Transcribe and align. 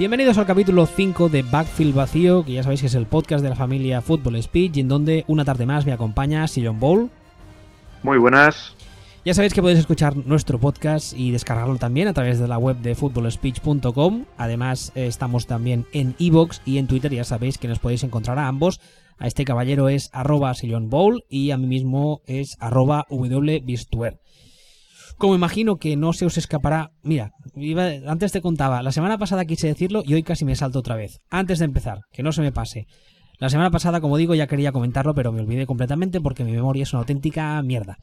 Bienvenidos 0.00 0.38
al 0.38 0.46
capítulo 0.46 0.86
5 0.86 1.28
de 1.28 1.42
Backfield 1.42 1.94
Vacío, 1.94 2.42
que 2.42 2.54
ya 2.54 2.62
sabéis 2.62 2.80
que 2.80 2.86
es 2.86 2.94
el 2.94 3.04
podcast 3.04 3.42
de 3.42 3.50
la 3.50 3.54
familia 3.54 4.00
Football 4.00 4.42
Speech, 4.42 4.78
y 4.78 4.80
en 4.80 4.88
donde 4.88 5.26
una 5.28 5.44
tarde 5.44 5.66
más 5.66 5.84
me 5.84 5.92
acompaña 5.92 6.48
Sillon 6.48 6.80
Bowl. 6.80 7.10
Muy 8.02 8.16
buenas. 8.16 8.74
Ya 9.26 9.34
sabéis 9.34 9.52
que 9.52 9.60
podéis 9.60 9.80
escuchar 9.80 10.16
nuestro 10.16 10.58
podcast 10.58 11.12
y 11.12 11.32
descargarlo 11.32 11.76
también 11.76 12.08
a 12.08 12.14
través 12.14 12.38
de 12.38 12.48
la 12.48 12.56
web 12.56 12.78
de 12.78 12.94
footballspeech.com. 12.94 14.24
Además, 14.38 14.90
eh, 14.94 15.06
estamos 15.06 15.46
también 15.46 15.84
en 15.92 16.14
Evox 16.18 16.62
y 16.64 16.78
en 16.78 16.86
Twitter. 16.86 17.12
Ya 17.12 17.24
sabéis 17.24 17.58
que 17.58 17.68
nos 17.68 17.78
podéis 17.78 18.02
encontrar 18.02 18.38
a 18.38 18.48
ambos. 18.48 18.80
A 19.18 19.26
este 19.26 19.44
caballero 19.44 19.90
es 19.90 20.08
arroba 20.14 20.54
Bowl 20.84 21.24
y 21.28 21.50
a 21.50 21.58
mí 21.58 21.66
mismo 21.66 22.22
es 22.24 22.56
arroba 22.58 23.04
wbistuer. 23.10 24.18
Como 25.20 25.34
imagino 25.34 25.76
que 25.76 25.98
no 25.98 26.14
se 26.14 26.24
os 26.24 26.38
escapará. 26.38 26.92
Mira, 27.02 27.34
antes 28.06 28.32
te 28.32 28.40
contaba, 28.40 28.82
la 28.82 28.90
semana 28.90 29.18
pasada 29.18 29.44
quise 29.44 29.66
decirlo 29.66 30.02
y 30.02 30.14
hoy 30.14 30.22
casi 30.22 30.46
me 30.46 30.56
salto 30.56 30.78
otra 30.78 30.96
vez. 30.96 31.18
Antes 31.28 31.58
de 31.58 31.66
empezar, 31.66 31.98
que 32.10 32.22
no 32.22 32.32
se 32.32 32.40
me 32.40 32.52
pase. 32.52 32.86
La 33.38 33.50
semana 33.50 33.70
pasada, 33.70 34.00
como 34.00 34.16
digo, 34.16 34.34
ya 34.34 34.46
quería 34.46 34.72
comentarlo, 34.72 35.14
pero 35.14 35.30
me 35.30 35.42
olvidé 35.42 35.66
completamente 35.66 36.22
porque 36.22 36.42
mi 36.42 36.52
memoria 36.52 36.84
es 36.84 36.94
una 36.94 37.00
auténtica 37.00 37.60
mierda. 37.62 37.98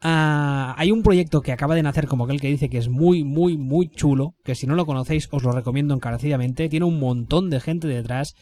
Ah, 0.00 0.76
hay 0.78 0.92
un 0.92 1.02
proyecto 1.02 1.40
que 1.40 1.50
acaba 1.50 1.74
de 1.74 1.82
nacer, 1.82 2.06
como 2.06 2.22
aquel 2.22 2.40
que 2.40 2.46
dice 2.46 2.68
que 2.68 2.78
es 2.78 2.88
muy, 2.88 3.24
muy, 3.24 3.58
muy 3.58 3.88
chulo, 3.88 4.34
que 4.44 4.54
si 4.54 4.68
no 4.68 4.76
lo 4.76 4.86
conocéis 4.86 5.26
os 5.32 5.42
lo 5.42 5.50
recomiendo 5.50 5.92
encarecidamente. 5.92 6.68
Tiene 6.68 6.86
un 6.86 7.00
montón 7.00 7.50
de 7.50 7.58
gente 7.58 7.88
detrás. 7.88 8.36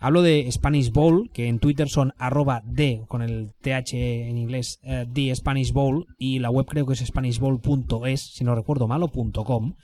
Hablo 0.00 0.22
de 0.22 0.50
Spanish 0.52 0.92
Bowl, 0.92 1.28
que 1.32 1.48
en 1.48 1.58
Twitter 1.58 1.88
son 1.88 2.14
arroba 2.18 2.62
D, 2.64 3.02
con 3.08 3.20
el 3.20 3.50
TH 3.60 3.94
en 4.28 4.38
inglés, 4.38 4.78
eh, 4.84 5.06
D 5.08 5.34
Spanish 5.34 5.72
Bowl, 5.72 6.06
y 6.18 6.38
la 6.38 6.50
web 6.50 6.66
creo 6.66 6.86
que 6.86 6.92
es 6.92 7.00
spanishbowl.es, 7.00 8.20
si 8.20 8.44
no 8.44 8.54
recuerdo 8.54 8.86
mal, 8.86 9.02
o 9.02 9.08
.com. 9.08 9.74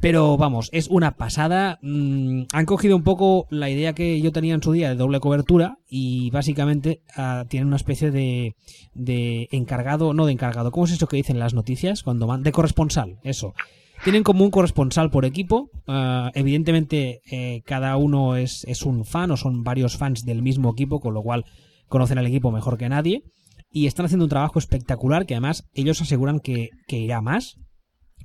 Pero 0.00 0.36
vamos, 0.36 0.68
es 0.72 0.88
una 0.88 1.16
pasada. 1.16 1.78
Mm, 1.82 2.42
han 2.52 2.66
cogido 2.66 2.96
un 2.96 3.02
poco 3.04 3.46
la 3.50 3.70
idea 3.70 3.94
que 3.94 4.20
yo 4.20 4.32
tenía 4.32 4.54
en 4.54 4.62
su 4.62 4.72
día 4.72 4.90
de 4.90 4.96
doble 4.96 5.20
cobertura 5.20 5.78
y 5.88 6.30
básicamente 6.30 7.00
uh, 7.16 7.46
tienen 7.46 7.68
una 7.68 7.76
especie 7.76 8.10
de, 8.10 8.54
de 8.92 9.48
encargado, 9.50 10.12
no 10.12 10.26
de 10.26 10.32
encargado, 10.32 10.70
¿cómo 10.72 10.86
es 10.86 10.92
eso 10.92 11.06
que 11.06 11.16
dicen 11.16 11.38
las 11.38 11.54
noticias? 11.54 12.02
cuando 12.02 12.26
van 12.26 12.42
De 12.42 12.52
corresponsal, 12.52 13.18
eso. 13.22 13.54
Tienen 14.02 14.22
como 14.22 14.44
un 14.44 14.50
corresponsal 14.50 15.10
por 15.10 15.24
equipo. 15.24 15.70
Uh, 15.86 16.28
evidentemente, 16.34 17.22
eh, 17.30 17.62
cada 17.64 17.96
uno 17.96 18.36
es, 18.36 18.64
es 18.64 18.82
un 18.82 19.04
fan 19.04 19.30
o 19.30 19.36
son 19.36 19.64
varios 19.64 19.96
fans 19.96 20.24
del 20.24 20.42
mismo 20.42 20.72
equipo, 20.72 21.00
con 21.00 21.14
lo 21.14 21.22
cual 21.22 21.46
conocen 21.88 22.18
al 22.18 22.26
equipo 22.26 22.50
mejor 22.50 22.76
que 22.76 22.88
nadie. 22.88 23.22
Y 23.70 23.86
están 23.86 24.06
haciendo 24.06 24.26
un 24.26 24.30
trabajo 24.30 24.58
espectacular 24.58 25.26
que 25.26 25.34
además 25.34 25.64
ellos 25.72 26.00
aseguran 26.02 26.40
que, 26.40 26.68
que 26.86 26.98
irá 26.98 27.20
más 27.22 27.56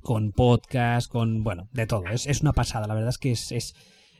con 0.02 0.32
podcast, 0.32 1.10
con, 1.10 1.42
bueno, 1.42 1.68
de 1.72 1.86
todo. 1.86 2.04
Es, 2.06 2.26
es 2.26 2.40
una 2.40 2.52
pasada, 2.52 2.86
la 2.86 2.94
verdad 2.94 3.10
es 3.10 3.18
que 3.18 3.32
es, 3.32 3.52
es, 3.52 3.74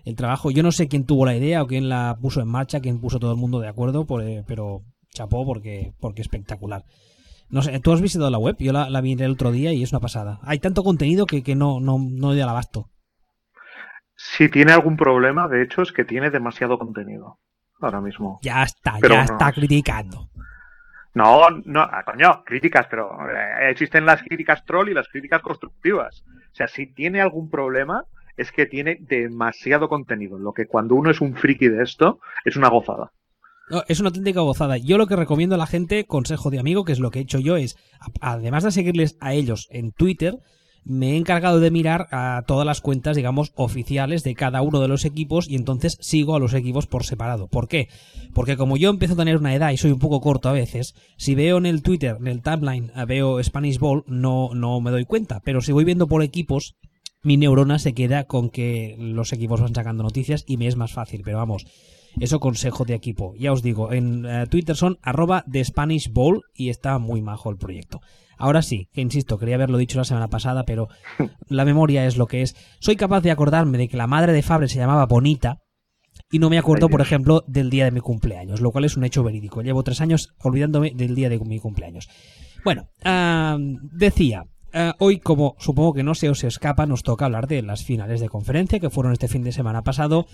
el 0.04 0.16
trabajo. 0.16 0.50
Yo 0.50 0.62
no 0.62 0.72
sé 0.72 0.88
quién 0.88 1.04
tuvo 1.04 1.26
la 1.26 1.36
idea 1.36 1.62
o 1.62 1.66
quién 1.66 1.88
la 1.88 2.16
puso 2.20 2.40
en 2.40 2.48
marcha, 2.48 2.80
quién 2.80 3.00
puso 3.00 3.18
todo 3.18 3.32
el 3.32 3.38
mundo 3.38 3.60
de 3.60 3.68
acuerdo, 3.68 4.06
eh, 4.22 4.44
pero 4.46 4.82
chapó 5.10 5.44
porque, 5.44 5.92
porque 6.00 6.22
espectacular. 6.22 6.84
No 7.48 7.62
sé, 7.62 7.80
¿tú 7.80 7.92
has 7.92 8.00
visitado 8.00 8.30
la 8.30 8.38
web? 8.38 8.56
Yo 8.58 8.72
la, 8.72 8.88
la 8.88 9.00
vi 9.00 9.12
el 9.12 9.32
otro 9.32 9.50
día 9.50 9.72
y 9.72 9.82
es 9.82 9.92
una 9.92 10.00
pasada. 10.00 10.38
Hay 10.42 10.60
tanto 10.60 10.84
contenido 10.84 11.26
que, 11.26 11.42
que 11.42 11.56
no, 11.56 11.80
no, 11.80 11.98
no 11.98 12.28
doy 12.28 12.40
al 12.40 12.48
abasto. 12.48 12.90
Si 14.14 14.48
tiene 14.48 14.72
algún 14.72 14.96
problema, 14.96 15.48
de 15.48 15.62
hecho, 15.62 15.82
es 15.82 15.92
que 15.92 16.04
tiene 16.04 16.30
demasiado 16.30 16.78
contenido. 16.78 17.38
Ahora 17.80 18.00
mismo. 18.02 18.38
Ya 18.42 18.62
está, 18.62 18.98
pero 19.00 19.14
ya 19.14 19.24
no, 19.24 19.32
está 19.32 19.52
criticando. 19.52 20.29
No, 21.14 21.50
no, 21.64 21.80
ah, 21.80 22.04
coño, 22.04 22.44
críticas, 22.44 22.86
pero 22.88 23.10
existen 23.68 24.06
las 24.06 24.22
críticas 24.22 24.64
troll 24.64 24.90
y 24.90 24.94
las 24.94 25.08
críticas 25.08 25.42
constructivas. 25.42 26.22
O 26.52 26.54
sea, 26.54 26.68
si 26.68 26.86
tiene 26.86 27.20
algún 27.20 27.50
problema, 27.50 28.04
es 28.36 28.52
que 28.52 28.66
tiene 28.66 28.98
demasiado 29.00 29.88
contenido. 29.88 30.38
Lo 30.38 30.52
que 30.52 30.66
cuando 30.66 30.94
uno 30.94 31.10
es 31.10 31.20
un 31.20 31.34
friki 31.34 31.68
de 31.68 31.82
esto, 31.82 32.20
es 32.44 32.56
una 32.56 32.68
gozada. 32.68 33.12
No, 33.68 33.82
es 33.86 34.00
una 34.00 34.08
auténtica 34.08 34.40
gozada. 34.40 34.78
Yo 34.78 34.98
lo 34.98 35.06
que 35.06 35.16
recomiendo 35.16 35.54
a 35.54 35.58
la 35.58 35.66
gente, 35.66 36.04
consejo 36.06 36.50
de 36.50 36.58
amigo, 36.58 36.84
que 36.84 36.92
es 36.92 36.98
lo 36.98 37.10
que 37.10 37.20
he 37.20 37.22
hecho 37.22 37.38
yo, 37.38 37.56
es, 37.56 37.76
además 38.20 38.64
de 38.64 38.72
seguirles 38.72 39.16
a 39.20 39.32
ellos 39.32 39.68
en 39.70 39.92
Twitter, 39.92 40.38
me 40.84 41.12
he 41.12 41.16
encargado 41.16 41.60
de 41.60 41.70
mirar 41.70 42.08
a 42.10 42.42
todas 42.46 42.66
las 42.66 42.80
cuentas, 42.80 43.16
digamos, 43.16 43.52
oficiales 43.54 44.22
de 44.22 44.34
cada 44.34 44.62
uno 44.62 44.80
de 44.80 44.88
los 44.88 45.04
equipos 45.04 45.48
y 45.48 45.56
entonces 45.56 45.98
sigo 46.00 46.34
a 46.34 46.40
los 46.40 46.54
equipos 46.54 46.86
por 46.86 47.04
separado. 47.04 47.48
¿Por 47.48 47.68
qué? 47.68 47.88
Porque 48.34 48.56
como 48.56 48.76
yo 48.76 48.90
empiezo 48.90 49.14
a 49.14 49.18
tener 49.18 49.36
una 49.36 49.54
edad 49.54 49.70
y 49.70 49.76
soy 49.76 49.92
un 49.92 49.98
poco 49.98 50.20
corto 50.20 50.48
a 50.48 50.52
veces, 50.52 50.94
si 51.16 51.34
veo 51.34 51.58
en 51.58 51.66
el 51.66 51.82
Twitter, 51.82 52.16
en 52.18 52.28
el 52.28 52.42
timeline, 52.42 52.92
veo 53.06 53.42
Spanish 53.42 53.78
Ball, 53.78 54.04
no, 54.06 54.50
no 54.54 54.80
me 54.80 54.90
doy 54.90 55.04
cuenta. 55.04 55.40
Pero 55.44 55.60
si 55.60 55.72
voy 55.72 55.84
viendo 55.84 56.08
por 56.08 56.22
equipos, 56.22 56.76
mi 57.22 57.36
neurona 57.36 57.78
se 57.78 57.92
queda 57.92 58.24
con 58.24 58.50
que 58.50 58.96
los 58.98 59.32
equipos 59.32 59.60
van 59.60 59.74
sacando 59.74 60.02
noticias 60.02 60.44
y 60.46 60.56
me 60.56 60.66
es 60.66 60.76
más 60.76 60.92
fácil. 60.92 61.22
Pero 61.24 61.38
vamos, 61.38 61.66
eso 62.18 62.40
consejo 62.40 62.84
de 62.84 62.94
equipo. 62.94 63.34
Ya 63.38 63.52
os 63.52 63.62
digo, 63.62 63.92
en 63.92 64.24
uh, 64.24 64.46
Twitter 64.46 64.74
son 64.74 64.98
arroba 65.02 65.44
de 65.46 65.64
Spanish 65.64 66.10
Bowl 66.12 66.42
y 66.54 66.70
está 66.70 66.98
muy 66.98 67.20
majo 67.20 67.50
el 67.50 67.56
proyecto. 67.56 68.00
Ahora 68.40 68.62
sí, 68.62 68.88
que 68.92 69.00
insisto, 69.00 69.38
quería 69.38 69.54
haberlo 69.54 69.78
dicho 69.78 69.98
la 69.98 70.04
semana 70.04 70.28
pasada, 70.28 70.64
pero 70.64 70.88
la 71.48 71.64
memoria 71.64 72.06
es 72.06 72.16
lo 72.16 72.26
que 72.26 72.42
es. 72.42 72.56
Soy 72.80 72.96
capaz 72.96 73.20
de 73.20 73.30
acordarme 73.30 73.78
de 73.78 73.88
que 73.88 73.96
la 73.96 74.06
madre 74.06 74.32
de 74.32 74.42
Fabre 74.42 74.68
se 74.68 74.78
llamaba 74.78 75.06
Bonita 75.06 75.58
y 76.30 76.38
no 76.38 76.50
me 76.50 76.58
acuerdo, 76.58 76.88
por 76.88 77.00
ejemplo, 77.00 77.44
del 77.46 77.70
día 77.70 77.84
de 77.84 77.90
mi 77.90 78.00
cumpleaños, 78.00 78.60
lo 78.60 78.70
cual 78.70 78.84
es 78.84 78.96
un 78.96 79.04
hecho 79.04 79.22
verídico. 79.22 79.62
Llevo 79.62 79.82
tres 79.82 80.00
años 80.00 80.34
olvidándome 80.38 80.92
del 80.94 81.14
día 81.14 81.28
de 81.28 81.38
mi 81.38 81.58
cumpleaños. 81.58 82.08
Bueno, 82.64 82.88
uh, 83.04 83.58
decía, 83.92 84.44
Uh, 84.72 84.92
hoy, 85.00 85.18
como 85.18 85.56
supongo 85.58 85.94
que 85.94 86.04
no 86.04 86.14
se 86.14 86.28
os 86.28 86.44
escapa, 86.44 86.86
nos 86.86 87.02
toca 87.02 87.24
hablar 87.24 87.48
de 87.48 87.60
las 87.62 87.84
finales 87.84 88.20
de 88.20 88.28
conferencia 88.28 88.78
que 88.78 88.88
fueron 88.88 89.12
este 89.12 89.26
fin 89.26 89.42
de 89.42 89.50
semana 89.50 89.82
pasado. 89.82 90.26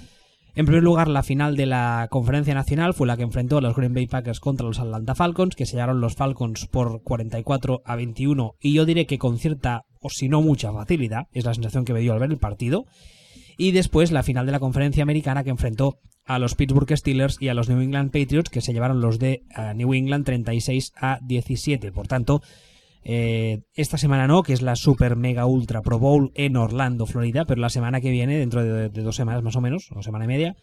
En 0.57 0.65
primer 0.65 0.83
lugar, 0.83 1.09
la 1.09 1.23
final 1.23 1.55
de 1.55 1.67
la 1.67 2.09
conferencia 2.11 2.55
nacional 2.55 2.95
fue 2.95 3.07
la 3.07 3.19
que 3.19 3.25
enfrentó 3.25 3.59
a 3.59 3.61
los 3.61 3.77
Green 3.77 3.93
Bay 3.93 4.07
Packers 4.07 4.41
contra 4.41 4.67
los 4.67 4.79
Atlanta 4.79 5.15
Falcons, 5.15 5.55
que 5.55 5.67
se 5.67 5.75
llevaron 5.75 6.01
los 6.01 6.15
Falcons 6.15 6.67
por 6.67 7.03
44 7.03 7.83
a 7.85 7.95
21, 7.95 8.55
y 8.59 8.73
yo 8.73 8.87
diré 8.87 9.05
que 9.05 9.19
con 9.19 9.39
cierta, 9.39 9.83
o 10.01 10.09
si 10.09 10.31
no 10.31 10.41
mucha 10.41 10.73
facilidad, 10.73 11.25
es 11.33 11.45
la 11.45 11.53
sensación 11.53 11.85
que 11.85 11.93
me 11.93 12.01
dio 12.01 12.15
al 12.15 12.21
ver 12.21 12.31
el 12.31 12.39
partido. 12.39 12.87
Y 13.59 13.73
después 13.73 14.13
la 14.13 14.23
final 14.23 14.47
de 14.47 14.53
la 14.53 14.59
conferencia 14.59 15.03
americana 15.03 15.45
que 15.45 15.51
enfrentó 15.51 15.99
a 16.25 16.39
los 16.39 16.55
Pittsburgh 16.55 16.97
Steelers 16.97 17.37
y 17.39 17.49
a 17.49 17.55
los 17.55 17.69
New 17.69 17.83
England 17.83 18.11
Patriots, 18.11 18.49
que 18.49 18.63
se 18.63 18.73
llevaron 18.73 19.03
los 19.03 19.19
de 19.19 19.43
uh, 19.59 19.75
New 19.75 19.93
England 19.93 20.25
36 20.25 20.95
a 20.97 21.19
17. 21.23 21.93
Por 21.93 22.09
tanto, 22.09 22.41
eh, 23.09 23.63
esta 23.75 23.99
semana 23.99 24.27
no, 24.27 24.43
que 24.43 24.53
es 24.53 24.63
la 24.63 24.75
Super 24.75 25.15
Mega 25.15 25.47
Ultra 25.47 25.81
Pro 25.81 26.01
Bowl 26.01 26.33
en 26.35 26.57
Orlando, 26.57 27.07
Florida, 27.07 27.45
pero 27.45 27.61
la 27.61 27.69
semana 27.69 28.01
que 28.01 28.11
viene, 28.11 28.37
dentro 28.37 28.65
de, 28.65 28.89
dos 28.89 29.15
semanas 29.15 29.45
más 29.45 29.55
o 29.55 29.61
menos, 29.61 29.91
o 29.95 30.03
semana 30.03 30.25
y 30.25 30.29
media, 30.29 30.57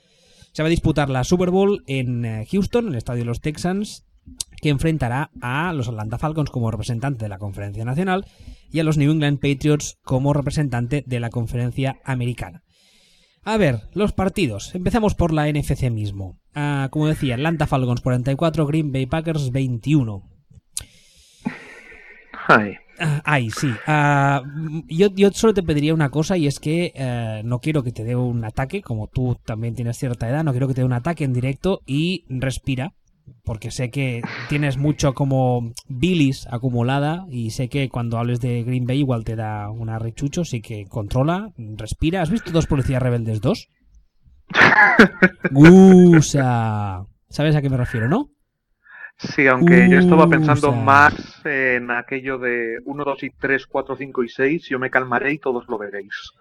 se 0.51 0.61
va 0.61 0.67
a 0.67 0.69
disputar 0.69 1.09
la 1.09 1.23
Super 1.23 1.51
Bowl 1.51 1.83
en 1.87 2.25
eh, 2.25 2.45
Houston, 2.51 2.87
en 2.87 2.91
el 2.91 2.97
estadio 2.97 3.21
de 3.21 3.27
los 3.27 3.39
Texans, 3.39 4.03
que 4.61 4.67
enfrentará 4.67 5.31
a 5.41 5.71
los 5.71 5.87
Atlanta 5.87 6.17
Falcons 6.17 6.49
como 6.49 6.69
representante 6.69 7.23
de 7.23 7.29
la 7.29 7.37
conferencia 7.37 7.85
nacional 7.85 8.25
y 8.69 8.81
a 8.81 8.83
los 8.83 8.97
New 8.97 9.13
England 9.13 9.39
Patriots 9.39 9.97
como 10.03 10.33
representante 10.33 11.05
de 11.07 11.21
la 11.21 11.29
conferencia 11.29 12.01
americana. 12.03 12.61
A 13.45 13.55
ver, 13.55 13.83
los 13.93 14.11
partidos. 14.11 14.75
Empezamos 14.75 15.15
por 15.15 15.31
la 15.31 15.49
NFC 15.49 15.89
mismo. 15.89 16.39
Ah, 16.53 16.89
como 16.91 17.07
decía, 17.07 17.35
Atlanta 17.35 17.67
Falcons 17.67 18.01
44, 18.01 18.67
Green 18.67 18.91
Bay 18.91 19.05
Packers 19.05 19.51
21. 19.51 20.32
Ay. 22.47 22.75
Uh, 22.99 23.21
ay, 23.23 23.49
sí. 23.49 23.67
Uh, 23.87 24.83
yo, 24.87 25.07
yo, 25.15 25.31
solo 25.31 25.53
te 25.53 25.63
pediría 25.63 25.93
una 25.93 26.09
cosa 26.09 26.37
y 26.37 26.45
es 26.45 26.59
que 26.59 26.93
uh, 26.95 27.45
no 27.45 27.59
quiero 27.59 27.83
que 27.83 27.91
te 27.91 28.03
dé 28.03 28.15
un 28.15 28.45
ataque, 28.45 28.81
como 28.81 29.07
tú 29.07 29.37
también 29.43 29.75
tienes 29.75 29.97
cierta 29.97 30.29
edad, 30.29 30.43
no 30.43 30.51
quiero 30.51 30.67
que 30.67 30.75
te 30.75 30.81
dé 30.81 30.85
un 30.85 30.93
ataque 30.93 31.23
en 31.23 31.33
directo 31.33 31.81
y 31.87 32.23
respira, 32.29 32.93
porque 33.43 33.71
sé 33.71 33.89
que 33.89 34.21
tienes 34.47 34.77
mucho 34.77 35.13
como 35.13 35.73
bilis 35.87 36.47
acumulada 36.51 37.25
y 37.29 37.49
sé 37.49 37.67
que 37.67 37.89
cuando 37.89 38.19
hables 38.19 38.39
de 38.41 38.63
Green 38.63 38.85
Bay 38.85 38.99
igual 38.99 39.23
te 39.23 39.35
da 39.35 39.71
una 39.71 39.97
rechucho, 39.97 40.41
así 40.41 40.61
que 40.61 40.85
controla, 40.85 41.51
respira. 41.57 42.21
¿Has 42.21 42.29
visto 42.29 42.51
dos 42.51 42.67
policías 42.67 43.01
rebeldes 43.01 43.41
2? 43.41 43.69
Gusa. 45.51 47.05
¿Sabes 47.29 47.55
a 47.55 47.61
qué 47.61 47.69
me 47.69 47.77
refiero, 47.77 48.07
no? 48.07 48.32
Sí, 49.17 49.47
aunque 49.47 49.87
uh, 49.87 49.91
yo 49.91 49.99
estaba 49.99 50.27
pensando 50.27 50.69
o 50.69 50.73
sea... 50.73 50.83
más 50.83 51.45
en 51.45 51.91
aquello 51.91 52.39
de 52.39 52.79
1, 52.85 53.03
2 53.05 53.23
y 53.23 53.29
3, 53.29 53.67
4, 53.67 53.95
5 53.95 54.23
y 54.23 54.29
6, 54.29 54.69
yo 54.69 54.79
me 54.79 54.89
calmaré 54.89 55.33
y 55.33 55.39
todos 55.39 55.65
lo 55.67 55.77
veréis. 55.77 56.31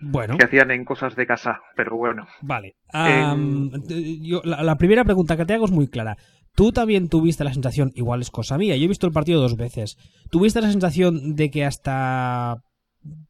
Bueno. 0.00 0.36
Que 0.38 0.44
hacían 0.44 0.70
en 0.70 0.84
cosas 0.84 1.16
de 1.16 1.26
casa, 1.26 1.60
pero 1.74 1.96
bueno. 1.96 2.26
Vale. 2.42 2.76
Um, 2.94 3.70
eh... 3.88 4.18
yo, 4.20 4.40
la, 4.44 4.62
la, 4.62 4.76
primera 4.76 5.04
pregunta 5.04 5.36
que 5.36 5.44
te 5.44 5.54
hago 5.54 5.64
es 5.64 5.72
muy 5.72 5.88
clara. 5.88 6.16
Tú 6.54 6.72
también 6.72 7.08
tuviste 7.08 7.44
la 7.44 7.52
sensación, 7.52 7.90
igual 7.94 8.20
es 8.20 8.30
cosa 8.30 8.58
mía, 8.58 8.76
yo 8.76 8.84
he 8.84 8.88
visto 8.88 9.06
el 9.06 9.12
partido 9.12 9.40
dos 9.40 9.56
veces. 9.56 9.96
¿Tuviste 10.30 10.60
la 10.60 10.70
sensación 10.70 11.34
de 11.34 11.50
que 11.50 11.64
hasta 11.64 12.62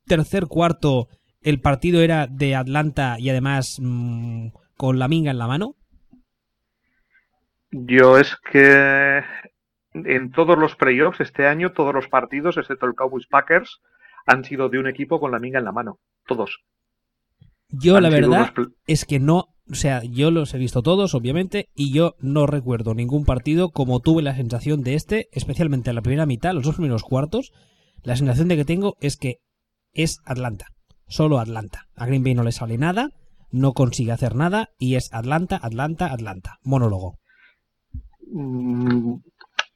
tercer 0.07 0.47
cuarto 0.47 1.09
el 1.41 1.61
partido 1.61 2.03
era 2.03 2.27
de 2.27 2.55
Atlanta 2.55 3.17
y 3.19 3.31
además 3.31 3.79
mmm, 3.81 4.49
con 4.77 4.99
la 4.99 5.09
minga 5.09 5.31
en 5.31 5.39
la 5.39 5.47
mano? 5.47 5.75
Yo 7.71 8.19
es 8.19 8.37
que 8.51 9.23
en 9.93 10.31
todos 10.31 10.59
los 10.59 10.77
playoffs 10.77 11.21
este 11.21 11.47
año, 11.47 11.73
todos 11.73 11.95
los 11.95 12.09
partidos, 12.09 12.57
excepto 12.57 12.87
el 12.87 12.95
Cowboys 12.95 13.27
Packers, 13.27 13.81
han 14.27 14.45
sido 14.45 14.69
de 14.69 14.79
un 14.79 14.87
equipo 14.87 15.21
con 15.21 15.33
la 15.33 15.39
minga 15.39 15.59
en 15.59 15.65
la 15.65 15.73
mano. 15.73 15.99
Todos. 16.27 16.61
Yo 17.71 18.01
la 18.01 18.09
verdad 18.09 18.53
es 18.87 19.05
que 19.05 19.21
no, 19.21 19.47
o 19.71 19.75
sea, 19.75 20.03
yo 20.03 20.31
los 20.31 20.55
he 20.55 20.59
visto 20.59 20.83
todos, 20.83 21.15
obviamente, 21.15 21.69
y 21.75 21.93
yo 21.93 22.15
no 22.21 22.47
recuerdo 22.47 22.95
ningún 22.95 23.25
partido 23.25 23.71
como 23.71 24.01
tuve 24.01 24.23
la 24.23 24.35
sensación 24.35 24.83
de 24.83 24.95
este, 24.95 25.29
especialmente 25.33 25.91
en 25.91 25.97
la 25.97 26.03
primera 26.03 26.27
mitad, 26.27 26.55
los 26.55 26.65
dos 26.65 26.77
primeros 26.77 27.03
cuartos, 27.03 27.53
la 28.03 28.17
sensación 28.17 28.49
de 28.49 28.57
que 28.57 28.65
tengo 28.65 28.97
es 29.01 29.17
que 29.17 29.37
es 29.93 30.21
Atlanta, 30.25 30.67
solo 31.07 31.39
Atlanta. 31.39 31.89
A 31.95 32.07
Green 32.07 32.25
Bay 32.25 32.35
no 32.35 32.43
le 32.43 32.53
sale 32.53 32.79
nada, 32.79 33.11
no 33.51 33.73
consigue 33.73 34.13
hacer 34.13 34.35
nada 34.35 34.71
y 34.79 34.95
es 34.95 35.13
Atlanta, 35.13 35.59
Atlanta, 35.61 36.13
Atlanta. 36.13 36.57
Monólogo. 36.63 37.19
Mm, 38.31 39.15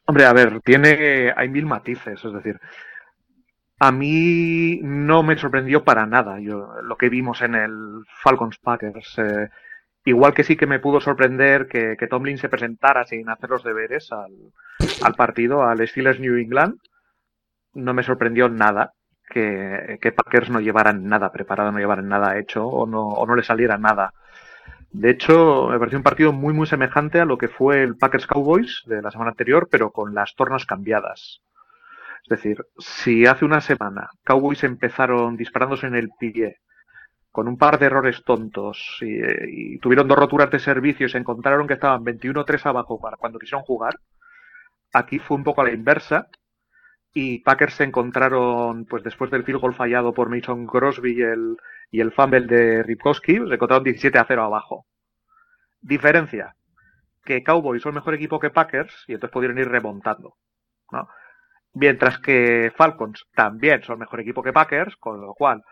hombre, 0.07 0.25
a 0.25 0.33
ver, 0.33 0.61
tiene, 0.63 1.33
hay 1.37 1.49
mil 1.49 1.67
matices, 1.67 2.25
es 2.25 2.33
decir, 2.33 2.59
a 3.79 3.91
mí 3.91 4.79
no 4.83 5.25
me 5.25 5.37
sorprendió 5.37 5.83
para 5.85 6.07
nada 6.07 6.39
yo, 6.39 6.69
lo 6.83 6.97
que 6.97 7.09
vimos 7.09 7.43
en 7.43 7.57
el 7.57 8.05
Falcons 8.23 8.59
Packers. 8.59 9.19
Eh, 9.19 9.49
igual 10.05 10.35
que 10.35 10.45
sí 10.45 10.57
que 10.57 10.69
me 10.69 10.79
pudo 10.79 11.01
sorprender 11.01 11.67
que, 11.67 11.97
Tomlin 12.09 12.39
se 12.39 12.49
presentara 12.49 13.05
sin 13.05 13.29
hacer 13.29 13.51
los 13.51 13.65
deberes 13.65 14.11
al, 14.13 15.15
partido, 15.15 15.65
al 15.65 15.87
Steelers 15.89 16.21
New 16.21 16.37
England, 16.37 16.79
no 17.75 17.93
me 17.93 18.05
sorprendió 18.05 18.49
nada 18.49 18.93
que, 19.29 19.99
Packers 20.15 20.51
no 20.51 20.61
llevaran 20.61 21.05
nada 21.07 21.33
preparado, 21.33 21.73
no 21.73 21.79
llevaran 21.79 22.09
nada 22.09 22.39
hecho 22.39 22.67
o 22.67 22.87
no, 22.87 23.03
o 23.09 23.27
no 23.27 23.35
le 23.35 23.43
saliera 23.43 23.79
nada. 23.79 24.13
De 24.93 25.11
hecho, 25.11 25.69
me 25.71 25.79
pareció 25.79 25.99
un 25.99 26.05
partido 26.05 26.33
muy, 26.33 26.53
muy 26.53 26.67
semejante 26.67 27.19
a 27.19 27.25
lo 27.25 27.39
que 27.39 27.49
fue 27.49 27.83
el 27.83 27.97
Packers 27.97 28.27
Cowboys 28.27 28.83
de 28.87 29.01
la 29.01 29.11
semana 29.11 29.31
anterior, 29.31 29.69
pero 29.71 29.91
con 29.91 30.15
las 30.15 30.35
tornas 30.35 30.67
cambiadas. 30.67 31.41
Es 32.25 32.29
decir, 32.29 32.65
si 32.79 33.27
hace 33.27 33.45
una 33.45 33.61
semana 33.61 34.11
Cowboys 34.23 34.63
empezaron 34.65 35.37
disparándose 35.37 35.87
en 35.87 35.97
el 35.97 36.11
pie, 36.19 36.59
con 37.33 37.49
un 37.49 37.57
par 37.57 37.79
de 37.79 37.87
errores 37.87 38.23
tontos 38.25 38.99
y, 39.01 39.79
tuvieron 39.79 40.07
dos 40.07 40.19
roturas 40.19 40.51
de 40.51 40.59
servicio 40.59 41.07
y 41.07 41.11
se 41.11 41.19
encontraron 41.19 41.67
que 41.67 41.75
estaban 41.75 42.05
21-3 42.05 42.67
abajo 42.67 43.01
para 43.01 43.17
cuando 43.17 43.39
quisieron 43.39 43.65
jugar, 43.65 43.95
aquí 44.93 45.19
fue 45.19 45.39
un 45.39 45.45
poco 45.45 45.63
a 45.63 45.65
la 45.65 45.73
inversa 45.73 46.29
y 47.15 47.41
Packers 47.41 47.75
se 47.75 47.85
encontraron, 47.85 48.87
pues 48.87 49.03
después 49.03 49.31
del 49.31 49.45
field 49.45 49.61
goal 49.61 49.75
fallado 49.75 50.15
por 50.15 50.31
Mason 50.31 50.67
Crosby 50.67 51.19
y 51.19 51.23
el, 51.23 51.57
y 51.91 52.01
el 52.01 52.13
fumble 52.13 52.47
de 52.47 52.83
Ripkowski, 52.83 53.35
se 53.37 53.55
encontraron 53.55 53.85
17 53.85 54.19
a 54.19 54.25
0 54.27 54.45
abajo. 54.45 54.87
Diferencia, 55.81 56.55
que 57.25 57.43
Cowboys 57.43 57.83
son 57.83 57.95
mejor 57.95 58.15
equipo 58.15 58.41
que 58.41 58.51
Packers 58.51 59.05
y 59.09 59.15
entonces 59.15 59.33
pudieron 59.33 59.59
ir 59.59 59.69
remontando. 59.69 60.37
¿no? 60.91 61.09
Mientras 61.75 62.19
que 62.19 62.73
Falcons 62.77 63.27
también 63.35 63.83
son 63.83 63.99
mejor 63.99 64.21
equipo 64.21 64.43
que 64.43 64.53
Packers, 64.53 64.97
con 64.97 65.21
lo 65.21 65.35
cual, 65.35 65.63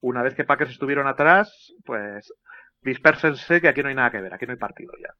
una 0.00 0.22
vez 0.22 0.34
que 0.34 0.44
Packers 0.44 0.72
estuvieron 0.72 1.06
atrás, 1.06 1.74
pues 1.84 2.32
dispersense 2.82 3.60
que 3.60 3.68
aquí 3.68 3.82
no 3.82 3.88
hay 3.88 3.94
nada 3.94 4.10
que 4.10 4.20
ver, 4.20 4.34
aquí 4.34 4.46
no 4.46 4.52
hay 4.52 4.58
partido 4.58 4.92
ya. 5.00 5.14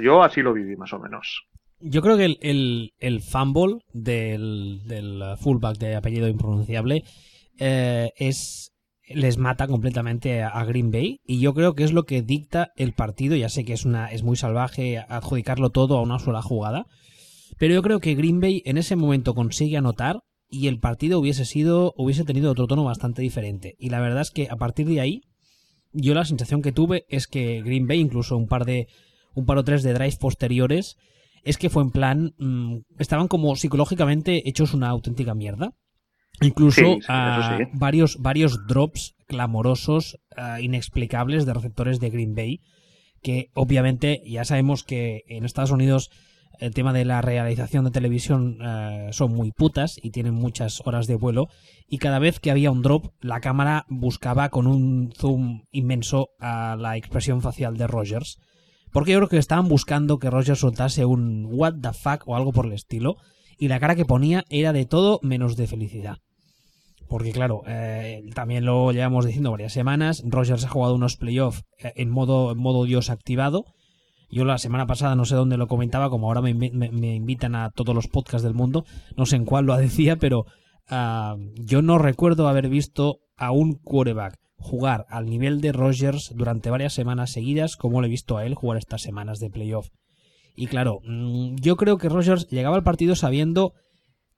Yo 0.00 0.22
así 0.22 0.42
lo 0.42 0.52
viví 0.52 0.76
más 0.76 0.92
o 0.92 0.98
menos. 0.98 1.46
Yo 1.80 2.02
creo 2.02 2.16
que 2.16 2.36
el, 2.40 2.92
el, 2.98 3.20
fumble 3.20 3.78
del, 3.92 4.82
del, 4.84 5.22
fullback 5.38 5.78
de 5.78 5.96
apellido 5.96 6.28
impronunciable 6.28 7.04
eh, 7.58 8.10
es 8.16 8.72
les 9.08 9.38
mata 9.38 9.66
completamente 9.66 10.42
a, 10.42 10.64
Green 10.64 10.90
Bay 10.90 11.20
y 11.26 11.40
yo 11.40 11.52
creo 11.52 11.74
que 11.74 11.84
es 11.84 11.92
lo 11.92 12.04
que 12.04 12.22
dicta 12.22 12.68
el 12.76 12.92
partido. 12.92 13.34
Ya 13.36 13.48
sé 13.48 13.64
que 13.64 13.72
es 13.72 13.84
una 13.84 14.06
es 14.06 14.22
muy 14.22 14.36
salvaje 14.36 14.98
adjudicarlo 14.98 15.70
todo 15.70 15.98
a 15.98 16.02
una 16.02 16.18
sola 16.18 16.42
jugada, 16.42 16.86
pero 17.58 17.74
yo 17.74 17.82
creo 17.82 17.98
que 17.98 18.14
Green 18.14 18.40
Bay 18.40 18.62
en 18.64 18.78
ese 18.78 18.96
momento 18.96 19.34
consigue 19.34 19.76
anotar 19.76 20.20
y 20.48 20.68
el 20.68 20.78
partido 20.78 21.18
hubiese 21.18 21.44
sido 21.44 21.92
hubiese 21.96 22.24
tenido 22.24 22.52
otro 22.52 22.66
tono 22.66 22.84
bastante 22.84 23.22
diferente. 23.22 23.74
Y 23.78 23.90
la 23.90 24.00
verdad 24.00 24.22
es 24.22 24.30
que 24.30 24.48
a 24.48 24.56
partir 24.56 24.86
de 24.86 25.00
ahí 25.00 25.22
yo 25.92 26.14
la 26.14 26.24
sensación 26.24 26.62
que 26.62 26.72
tuve 26.72 27.04
es 27.08 27.26
que 27.26 27.62
Green 27.62 27.86
Bay 27.86 28.00
incluso 28.00 28.36
un 28.36 28.46
par 28.46 28.64
de 28.64 28.86
un 29.34 29.44
par 29.44 29.58
o 29.58 29.64
tres 29.64 29.82
de 29.82 29.92
drives 29.92 30.16
posteriores 30.16 30.96
es 31.44 31.56
que 31.56 31.70
fue 31.70 31.82
en 31.82 31.90
plan, 31.90 32.34
mm, 32.38 32.78
estaban 32.98 33.28
como 33.28 33.56
psicológicamente 33.56 34.48
hechos 34.48 34.74
una 34.74 34.88
auténtica 34.88 35.34
mierda. 35.34 35.72
Incluso 36.42 36.98
varios, 37.74 38.16
varios 38.18 38.66
drops 38.66 39.14
clamorosos, 39.26 40.18
ah, 40.36 40.60
inexplicables 40.60 41.44
de 41.44 41.52
receptores 41.52 42.00
de 42.00 42.10
Green 42.10 42.34
Bay, 42.34 42.60
que 43.22 43.50
obviamente 43.54 44.22
ya 44.26 44.44
sabemos 44.44 44.82
que 44.82 45.22
en 45.28 45.44
Estados 45.44 45.70
Unidos 45.70 46.10
el 46.58 46.74
tema 46.74 46.92
de 46.92 47.04
la 47.04 47.22
realización 47.22 47.84
de 47.84 47.90
televisión 47.90 48.58
ah, 48.60 49.08
son 49.12 49.34
muy 49.34 49.52
putas 49.52 49.98
y 50.02 50.10
tienen 50.10 50.34
muchas 50.34 50.82
horas 50.86 51.06
de 51.06 51.14
vuelo. 51.14 51.48
Y 51.88 51.98
cada 51.98 52.18
vez 52.18 52.40
que 52.40 52.50
había 52.50 52.70
un 52.70 52.82
drop 52.82 53.12
la 53.20 53.40
cámara 53.40 53.84
buscaba 53.88 54.48
con 54.48 54.66
un 54.66 55.12
zoom 55.12 55.64
inmenso 55.70 56.30
a 56.38 56.76
la 56.78 56.96
expresión 56.96 57.42
facial 57.42 57.76
de 57.76 57.86
Rogers 57.86 58.38
porque 58.92 59.12
yo 59.12 59.18
creo 59.18 59.28
que 59.28 59.38
estaban 59.38 59.68
buscando 59.68 60.18
que 60.18 60.30
Roger 60.30 60.56
soltase 60.56 61.04
un 61.04 61.46
what 61.50 61.74
the 61.80 61.92
fuck 61.92 62.26
o 62.26 62.36
algo 62.36 62.52
por 62.52 62.66
el 62.66 62.72
estilo. 62.72 63.16
Y 63.58 63.68
la 63.68 63.78
cara 63.78 63.94
que 63.94 64.06
ponía 64.06 64.44
era 64.48 64.72
de 64.72 64.86
todo 64.86 65.20
menos 65.22 65.56
de 65.56 65.66
felicidad. 65.66 66.18
Porque 67.08 67.32
claro, 67.32 67.62
eh, 67.66 68.22
también 68.34 68.64
lo 68.64 68.92
llevamos 68.92 69.26
diciendo 69.26 69.50
varias 69.50 69.72
semanas. 69.72 70.22
Rogers 70.24 70.64
ha 70.64 70.68
jugado 70.68 70.94
unos 70.94 71.16
playoffs 71.16 71.64
eh, 71.78 71.92
en 71.96 72.08
modo, 72.08 72.54
modo 72.54 72.84
Dios 72.84 73.10
activado. 73.10 73.64
Yo 74.30 74.44
la 74.44 74.58
semana 74.58 74.86
pasada 74.86 75.16
no 75.16 75.24
sé 75.24 75.34
dónde 75.34 75.56
lo 75.56 75.66
comentaba, 75.66 76.08
como 76.08 76.28
ahora 76.28 76.40
me, 76.40 76.50
invitan 76.52 77.56
a 77.56 77.70
todos 77.70 77.94
los 77.94 78.06
podcasts 78.06 78.44
del 78.44 78.54
mundo. 78.54 78.84
No 79.16 79.26
sé 79.26 79.36
en 79.36 79.44
cuál 79.44 79.66
lo 79.66 79.76
decía, 79.76 80.16
pero 80.16 80.46
ah, 80.88 81.36
yo 81.56 81.82
no 81.82 81.98
recuerdo 81.98 82.48
haber 82.48 82.68
visto 82.68 83.18
a 83.36 83.50
un 83.50 83.74
quarterback 83.74 84.38
jugar 84.60 85.06
al 85.08 85.26
nivel 85.26 85.60
de 85.60 85.72
Rogers 85.72 86.32
durante 86.34 86.70
varias 86.70 86.92
semanas 86.92 87.32
seguidas, 87.32 87.76
como 87.76 88.00
lo 88.00 88.06
he 88.06 88.10
visto 88.10 88.36
a 88.36 88.44
él 88.44 88.54
jugar 88.54 88.78
estas 88.78 89.02
semanas 89.02 89.40
de 89.40 89.50
playoff. 89.50 89.88
Y 90.54 90.66
claro, 90.66 91.00
mm, 91.04 91.56
yo 91.56 91.76
creo 91.76 91.98
que 91.98 92.08
Rogers 92.08 92.46
llegaba 92.48 92.76
al 92.76 92.82
partido 92.82 93.16
sabiendo 93.16 93.72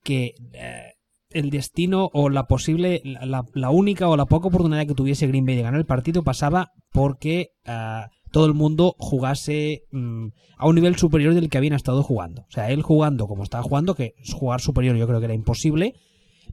que 0.04 0.34
eh, 0.52 0.92
el 1.30 1.50
destino 1.50 2.10
o 2.12 2.28
la 2.28 2.44
posible, 2.44 3.02
la, 3.04 3.70
única 3.70 4.08
o 4.08 4.16
la 4.16 4.26
poca 4.26 4.48
oportunidad 4.48 4.86
que 4.86 4.94
tuviese 4.94 5.26
Green 5.26 5.46
Bay 5.46 5.56
de 5.56 5.62
ganar 5.62 5.80
el 5.80 5.86
partido 5.86 6.22
pasaba 6.22 6.70
porque 6.92 7.50
eh, 7.64 8.02
todo 8.30 8.46
el 8.46 8.54
mundo 8.54 8.94
jugase 8.98 9.82
mm, 9.90 10.28
a 10.56 10.66
un 10.68 10.74
nivel 10.74 10.96
superior 10.96 11.34
del 11.34 11.48
que 11.48 11.58
habían 11.58 11.74
estado 11.74 12.02
jugando. 12.02 12.42
O 12.42 12.50
sea, 12.50 12.70
él 12.70 12.82
jugando 12.82 13.26
como 13.26 13.42
estaba 13.42 13.62
jugando, 13.62 13.94
que 13.94 14.14
jugar 14.32 14.60
superior 14.60 14.96
yo 14.96 15.06
creo 15.06 15.18
que 15.18 15.26
era 15.26 15.34
imposible, 15.34 15.94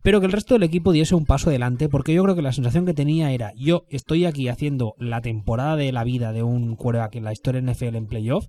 pero 0.01 0.20
que 0.20 0.25
el 0.25 0.32
resto 0.32 0.53
del 0.53 0.63
equipo 0.63 0.91
diese 0.91 1.15
un 1.15 1.25
paso 1.25 1.50
adelante, 1.50 1.89
porque 1.89 2.13
yo 2.13 2.24
creo 2.24 2.36
que 2.36 2.41
la 2.41 2.53
sensación 2.53 2.86
que 2.86 2.94
tenía 2.94 3.32
era, 3.32 3.53
yo 3.56 3.86
estoy 3.89 4.25
aquí 4.25 4.48
haciendo 4.48 4.94
la 4.98 5.22
temporada 5.22 5.75
de 5.75 5.91
la 5.91 6.03
vida 6.03 6.32
de 6.32 6.44
un 6.44 6.75
quarterback 6.75 7.15
en 7.15 7.24
la 7.25 7.34
historia 7.34 7.62
NFL 7.62 7.96
en 7.96 8.08
playoff, 8.08 8.48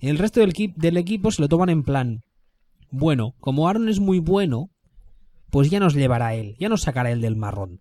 el 0.00 0.18
resto 0.18 0.40
del, 0.40 0.52
del 0.76 0.96
equipo 0.96 1.30
se 1.30 1.42
lo 1.42 1.48
toman 1.48 1.70
en 1.70 1.82
plan, 1.82 2.20
bueno, 2.90 3.34
como 3.40 3.68
Aaron 3.68 3.88
es 3.88 4.00
muy 4.00 4.18
bueno, 4.18 4.68
pues 5.50 5.70
ya 5.70 5.80
nos 5.80 5.94
llevará 5.94 6.34
él, 6.34 6.56
ya 6.58 6.68
nos 6.68 6.82
sacará 6.82 7.10
él 7.10 7.20
del 7.20 7.36
marrón. 7.36 7.80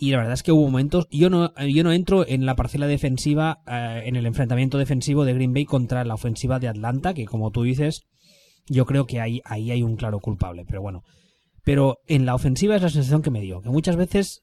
Y 0.00 0.12
la 0.12 0.18
verdad 0.18 0.34
es 0.34 0.42
que 0.42 0.52
hubo 0.52 0.64
momentos, 0.64 1.08
yo 1.10 1.28
no, 1.28 1.52
yo 1.66 1.82
no 1.82 1.92
entro 1.92 2.26
en 2.26 2.46
la 2.46 2.54
parcela 2.54 2.86
defensiva, 2.86 3.58
eh, 3.66 4.02
en 4.04 4.16
el 4.16 4.26
enfrentamiento 4.26 4.78
defensivo 4.78 5.24
de 5.24 5.34
Green 5.34 5.52
Bay 5.52 5.64
contra 5.64 6.04
la 6.04 6.14
ofensiva 6.14 6.60
de 6.60 6.68
Atlanta, 6.68 7.14
que 7.14 7.24
como 7.24 7.50
tú 7.50 7.64
dices, 7.64 8.02
yo 8.68 8.86
creo 8.86 9.06
que 9.06 9.20
ahí, 9.20 9.40
ahí 9.44 9.70
hay 9.72 9.82
un 9.82 9.96
claro 9.96 10.20
culpable, 10.20 10.64
pero 10.66 10.82
bueno. 10.82 11.02
Pero 11.68 11.98
en 12.06 12.24
la 12.24 12.34
ofensiva 12.34 12.76
es 12.76 12.80
la 12.80 12.88
sensación 12.88 13.20
que 13.20 13.30
me 13.30 13.42
dio, 13.42 13.60
que 13.60 13.68
muchas 13.68 13.94
veces 13.94 14.42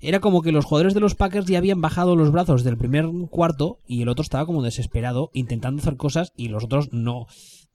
era 0.00 0.20
como 0.20 0.40
que 0.40 0.52
los 0.52 0.64
jugadores 0.64 0.94
de 0.94 1.00
los 1.00 1.14
Packers 1.14 1.44
ya 1.44 1.58
habían 1.58 1.82
bajado 1.82 2.16
los 2.16 2.32
brazos 2.32 2.64
del 2.64 2.78
primer 2.78 3.04
cuarto 3.28 3.80
y 3.86 4.00
el 4.00 4.08
otro 4.08 4.22
estaba 4.22 4.46
como 4.46 4.62
desesperado 4.62 5.28
intentando 5.34 5.82
hacer 5.82 5.98
cosas 5.98 6.32
y 6.34 6.48
los 6.48 6.64
otros 6.64 6.94
no, 6.94 7.26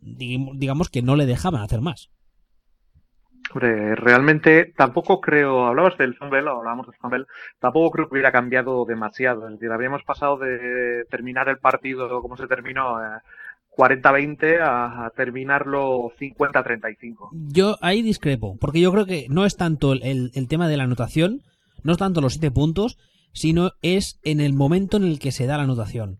digamos 0.01 0.89
que 0.89 1.03
no 1.03 1.15
le 1.15 1.27
dejaban 1.27 1.61
hacer 1.61 1.81
más. 1.81 2.09
Hombre, 3.53 3.93
realmente 3.93 4.73
tampoco 4.75 5.21
creo, 5.21 5.67
hablabas 5.67 5.99
del 5.99 6.15
fumble, 6.15 6.39
hablábamos 6.39 6.87
del 6.87 6.95
fumble, 6.95 7.25
tampoco 7.59 7.91
creo 7.91 8.07
que 8.07 8.13
hubiera 8.13 8.31
cambiado 8.31 8.83
demasiado. 8.83 9.45
Es 9.45 9.53
decir, 9.53 9.71
habíamos 9.71 10.01
pasado 10.01 10.37
de 10.37 11.05
terminar 11.11 11.49
el 11.49 11.59
partido 11.59 12.19
como 12.23 12.35
se 12.35 12.47
terminó 12.47 12.99
eh, 12.99 13.19
40-20 13.79 14.59
a, 14.61 15.09
terminarlo 15.15 16.11
50-35. 16.19 17.29
Yo 17.31 17.77
ahí 17.81 18.01
discrepo, 18.01 18.57
porque 18.59 18.81
yo 18.81 18.91
creo 18.91 19.05
que 19.05 19.27
no 19.29 19.45
es 19.45 19.55
tanto 19.55 19.93
el, 19.93 20.47
tema 20.49 20.67
de 20.67 20.75
la 20.75 20.83
anotación, 20.83 21.39
no 21.83 21.93
es 21.93 21.97
tanto 21.97 22.19
los 22.19 22.33
7 22.33 22.51
puntos, 22.51 22.97
sino 23.31 23.71
es 23.81 24.19
en 24.23 24.41
el 24.41 24.53
momento 24.53 24.97
en 24.97 25.03
el 25.03 25.17
que 25.17 25.31
se 25.31 25.45
da 25.45 25.55
la 25.55 25.63
anotación. 25.63 26.19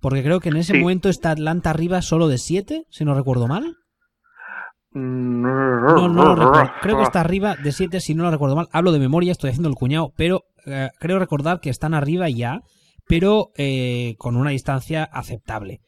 Porque 0.00 0.24
creo 0.24 0.40
que 0.40 0.48
en 0.48 0.56
ese 0.56 0.78
momento 0.80 1.08
está 1.08 1.30
Atlanta 1.30 1.70
arriba 1.70 2.02
solo 2.02 2.26
de 2.26 2.38
7, 2.38 2.86
si 2.90 3.04
no 3.04 3.14
recuerdo 3.14 3.46
mal. 3.46 3.76
No, 4.90 6.08
no 6.08 6.24
lo 6.24 6.34
recuerdo. 6.34 6.72
Creo 6.82 6.96
que 6.96 7.04
está 7.04 7.20
arriba 7.20 7.54
de 7.54 7.70
7, 7.70 8.00
si 8.00 8.16
no 8.16 8.24
lo 8.24 8.32
recuerdo 8.32 8.56
mal. 8.56 8.68
Hablo 8.72 8.90
de 8.90 8.98
memoria, 8.98 9.30
estoy 9.30 9.50
haciendo 9.50 9.68
el 9.68 9.76
cuñado, 9.76 10.12
pero 10.16 10.42
eh, 10.66 10.90
creo 10.98 11.20
recordar 11.20 11.60
que 11.60 11.70
están 11.70 11.94
arriba 11.94 12.28
ya, 12.28 12.62
pero 13.06 13.50
eh, 13.56 14.16
con 14.18 14.36
una 14.36 14.50
distancia 14.50 15.04
aceptable. 15.04 15.80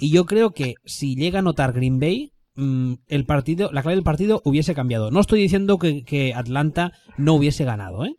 Y 0.00 0.10
yo 0.12 0.24
creo 0.24 0.52
que 0.52 0.74
si 0.84 1.14
llega 1.14 1.40
a 1.40 1.42
notar 1.42 1.72
Green 1.72 2.00
Bay, 2.00 2.32
mm, 2.56 2.94
el 3.08 3.26
partido, 3.26 3.70
la 3.72 3.82
clave 3.82 3.96
del 3.96 4.04
partido 4.04 4.40
hubiese 4.44 4.74
cambiado. 4.74 5.10
No 5.10 5.20
estoy 5.20 5.40
diciendo 5.40 5.78
que, 5.78 6.32
Atlanta 6.34 6.92
no 7.18 7.34
hubiese 7.34 7.64
ganado, 7.64 8.04
¿eh? 8.04 8.14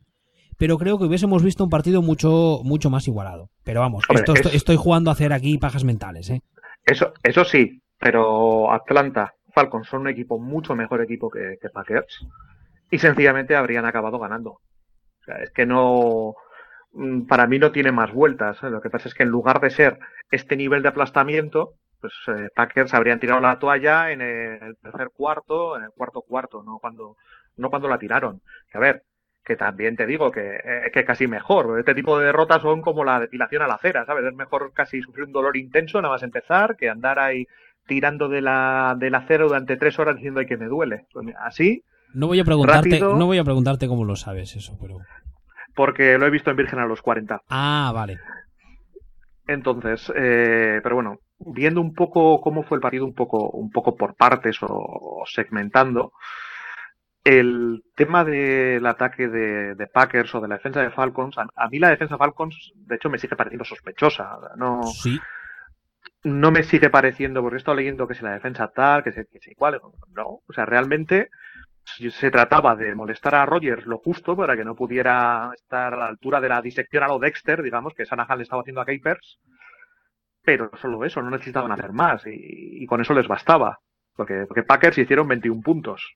pero 0.57 0.77
creo 0.77 0.99
que 0.99 1.05
hubiésemos 1.05 1.41
visto 1.43 1.63
un 1.63 1.71
partido 1.71 2.03
mucho, 2.03 2.59
mucho 2.63 2.91
más 2.91 3.07
igualado. 3.07 3.49
Pero 3.63 3.79
vamos, 3.79 4.03
Hombre, 4.07 4.21
esto, 4.21 4.33
es- 4.33 4.39
estoy, 4.41 4.55
estoy 4.57 4.75
jugando 4.75 5.09
a 5.09 5.13
hacer 5.13 5.33
aquí 5.33 5.57
pajas 5.57 5.83
mentales, 5.83 6.29
¿eh? 6.29 6.41
Eso, 6.85 7.13
eso 7.23 7.43
sí, 7.45 7.81
pero 7.99 8.71
Atlanta, 8.71 9.33
Falcons 9.53 9.87
son 9.87 10.01
un 10.01 10.09
equipo 10.09 10.39
mucho 10.39 10.75
mejor 10.75 11.01
equipo 11.01 11.29
que, 11.31 11.57
que 11.59 11.69
Packers 11.69 12.25
y 12.91 12.99
sencillamente 12.99 13.55
habrían 13.55 13.85
acabado 13.85 14.19
ganando. 14.19 14.51
O 14.51 15.23
sea, 15.25 15.37
es 15.37 15.49
que 15.51 15.65
no, 15.65 16.35
para 17.27 17.47
mí 17.47 17.57
no 17.59 17.71
tiene 17.71 17.91
más 17.91 18.11
vueltas. 18.13 18.61
¿eh? 18.63 18.69
Lo 18.69 18.81
que 18.81 18.89
pasa 18.89 19.07
es 19.07 19.13
que 19.13 19.23
en 19.23 19.29
lugar 19.29 19.59
de 19.61 19.69
ser 19.69 19.99
este 20.29 20.55
nivel 20.57 20.81
de 20.83 20.89
aplastamiento, 20.89 21.73
pues 21.99 22.13
eh, 22.27 22.49
Packers 22.55 22.93
habrían 22.93 23.19
tirado 23.19 23.39
la 23.39 23.59
toalla 23.59 24.11
en 24.11 24.21
el 24.21 24.75
tercer 24.81 25.09
cuarto, 25.15 25.77
en 25.77 25.83
el 25.83 25.89
cuarto 25.91 26.21
cuarto, 26.21 26.63
no 26.63 26.79
cuando, 26.79 27.15
no 27.57 27.69
cuando 27.69 27.87
la 27.87 27.97
tiraron. 27.99 28.41
A 28.73 28.79
ver, 28.79 29.03
que 29.43 29.55
también 29.55 29.95
te 29.95 30.05
digo 30.05 30.31
que, 30.31 30.55
eh, 30.55 30.91
que 30.93 31.05
casi 31.05 31.27
mejor. 31.27 31.79
Este 31.79 31.95
tipo 31.95 32.17
de 32.19 32.25
derrotas 32.25 32.61
son 32.61 32.81
como 32.81 33.03
la 33.03 33.19
depilación 33.19 33.61
a 33.61 33.67
la 33.67 33.77
cera, 33.77 34.05
¿sabes? 34.05 34.25
Es 34.25 34.33
mejor 34.35 34.71
casi 34.73 35.01
sufrir 35.01 35.25
un 35.25 35.31
dolor 35.31 35.57
intenso 35.57 36.01
nada 36.01 36.13
más 36.15 36.23
empezar 36.23 36.75
que 36.75 36.89
andar 36.89 37.19
ahí 37.19 37.47
tirando 37.87 38.29
de 38.29 38.41
la, 38.41 38.95
del 38.97 39.15
acero 39.15 39.47
durante 39.47 39.77
tres 39.77 39.97
horas 39.97 40.15
diciendo 40.15 40.39
"Ay, 40.39 40.45
que 40.45 40.57
me 40.57 40.67
duele. 40.67 41.05
Pues 41.11 41.27
así, 41.39 41.83
No 42.13 42.27
voy 42.27 42.39
a 42.39 42.43
preguntarte, 42.43 42.89
Rápido. 42.89 43.15
no 43.15 43.25
voy 43.25 43.37
a 43.39 43.43
preguntarte 43.43 43.87
cómo 43.87 44.05
lo 44.05 44.15
sabes 44.15 44.55
eso, 44.55 44.77
pero. 44.79 44.97
Porque 45.75 46.17
lo 46.17 46.25
he 46.25 46.29
visto 46.31 46.49
en 46.51 46.57
Virgen 46.57 46.79
a 46.79 46.85
los 46.85 47.01
40. 47.01 47.41
Ah, 47.49 47.91
vale. 47.93 48.19
Entonces, 49.47 50.11
eh, 50.15 50.79
pero 50.83 50.95
bueno, 50.95 51.19
viendo 51.39 51.81
un 51.81 51.93
poco 51.93 52.39
cómo 52.41 52.63
fue 52.63 52.77
el 52.77 52.81
partido, 52.81 53.05
un 53.05 53.13
poco, 53.15 53.49
un 53.49 53.69
poco 53.71 53.95
por 53.95 54.15
partes 54.15 54.57
o, 54.61 55.23
segmentando, 55.25 56.13
el 57.23 57.83
tema 57.95 58.23
del 58.23 58.85
ataque 58.85 59.27
de, 59.27 59.75
de 59.75 59.87
Packers 59.87 60.33
o 60.35 60.41
de 60.41 60.47
la 60.47 60.55
defensa 60.55 60.81
de 60.81 60.91
Falcons, 60.91 61.37
a, 61.37 61.47
a 61.55 61.67
mí 61.69 61.79
la 61.79 61.89
defensa 61.89 62.15
de 62.15 62.19
Falcons, 62.19 62.71
de 62.75 62.95
hecho, 62.95 63.09
me 63.09 63.17
sigue 63.17 63.35
pareciendo 63.35 63.65
sospechosa. 63.65 64.37
No, 64.57 64.81
Sí. 64.83 65.19
no 66.23 66.51
me 66.51 66.63
sigue 66.63 66.89
pareciendo, 66.89 67.41
porque 67.41 67.55
he 67.55 67.59
estado 67.59 67.77
leyendo 67.77 68.07
que 68.07 68.15
si 68.15 68.23
la 68.23 68.31
defensa 68.33 68.69
tal, 68.73 69.03
que 69.03 69.11
si, 69.11 69.21
que 69.25 69.39
si 69.39 69.51
igual, 69.51 69.79
no, 70.15 70.23
o 70.47 70.53
sea, 70.53 70.65
realmente 70.65 71.29
se 71.85 72.31
trataba 72.31 72.75
de 72.75 72.95
molestar 72.95 73.35
a 73.35 73.45
Rogers 73.45 73.85
lo 73.85 73.97
justo 73.97 74.35
para 74.35 74.55
que 74.55 74.63
no 74.63 74.75
pudiera 74.75 75.51
estar 75.55 75.93
a 75.93 75.97
la 75.97 76.07
altura 76.07 76.39
de 76.39 76.49
la 76.49 76.61
disección 76.61 77.03
a 77.03 77.07
lo 77.07 77.19
Dexter, 77.19 77.61
digamos, 77.61 77.93
que 77.93 78.05
Shanahan 78.05 78.37
le 78.37 78.43
estaba 78.43 78.61
haciendo 78.61 78.81
a 78.81 78.85
Capers, 78.85 79.39
pero 80.43 80.71
solo 80.81 81.03
eso, 81.05 81.21
no 81.21 81.29
necesitaban 81.29 81.71
hacer 81.71 81.91
más 81.93 82.25
y, 82.25 82.83
y 82.83 82.85
con 82.87 83.01
eso 83.01 83.13
les 83.13 83.27
bastaba, 83.27 83.79
porque, 84.15 84.45
porque 84.47 84.63
Packers 84.63 84.97
hicieron 84.97 85.27
21 85.27 85.61
puntos. 85.61 86.15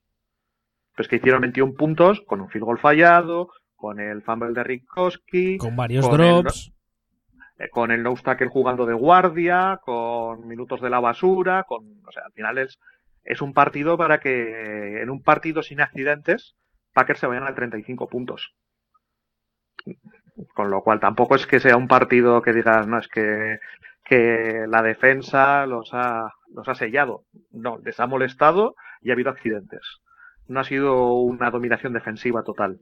Pues 0.95 1.07
que 1.09 1.17
hicieron 1.17 1.41
21 1.41 1.73
puntos 1.73 2.21
con 2.25 2.39
un 2.41 2.49
field 2.49 2.63
goal 2.65 2.79
fallado, 2.79 3.49
con 3.75 3.99
el 3.99 4.21
fumble 4.23 4.53
de 4.53 4.63
Rikoski, 4.63 5.57
Con 5.57 5.75
varios 5.75 6.07
Con 6.07 6.17
drops. 6.17 6.71
eh, 7.59 7.69
con 7.69 7.91
el 7.91 8.01
no 8.01 8.15
tackle 8.15 8.47
jugando 8.47 8.85
de 8.85 8.93
guardia, 8.93 9.79
con 9.83 10.47
minutos 10.47 10.79
de 10.81 10.89
la 10.89 11.01
basura, 11.01 11.63
con, 11.67 11.83
o 12.07 12.11
sea, 12.11 12.23
al 12.25 12.31
final 12.31 12.57
es, 12.59 12.79
es 13.25 13.41
un 13.41 13.53
partido 13.53 13.97
para 13.97 14.19
que 14.19 15.01
en 15.01 15.09
un 15.09 15.21
partido 15.21 15.63
sin 15.63 15.81
accidentes, 15.81 16.55
Packers 16.93 17.19
se 17.19 17.27
vayan 17.27 17.47
a 17.47 17.55
35 17.55 18.07
puntos. 18.07 18.55
Con 20.53 20.69
lo 20.69 20.81
cual 20.81 20.99
tampoco 20.99 21.35
es 21.35 21.47
que 21.47 21.59
sea 21.59 21.75
un 21.75 21.87
partido 21.87 22.41
que 22.41 22.53
digas, 22.53 22.87
no, 22.87 22.99
es 22.99 23.07
que, 23.07 23.59
que 24.03 24.65
la 24.67 24.81
defensa 24.81 25.65
los 25.65 25.89
ha, 25.93 26.33
los 26.53 26.67
ha 26.67 26.75
sellado. 26.75 27.25
No, 27.51 27.79
les 27.83 27.99
ha 27.99 28.07
molestado 28.07 28.75
y 29.01 29.09
ha 29.09 29.13
habido 29.13 29.31
accidentes. 29.31 30.01
No 30.47 30.59
ha 30.59 30.63
sido 30.63 31.13
una 31.13 31.49
dominación 31.49 31.93
defensiva 31.93 32.43
total. 32.43 32.79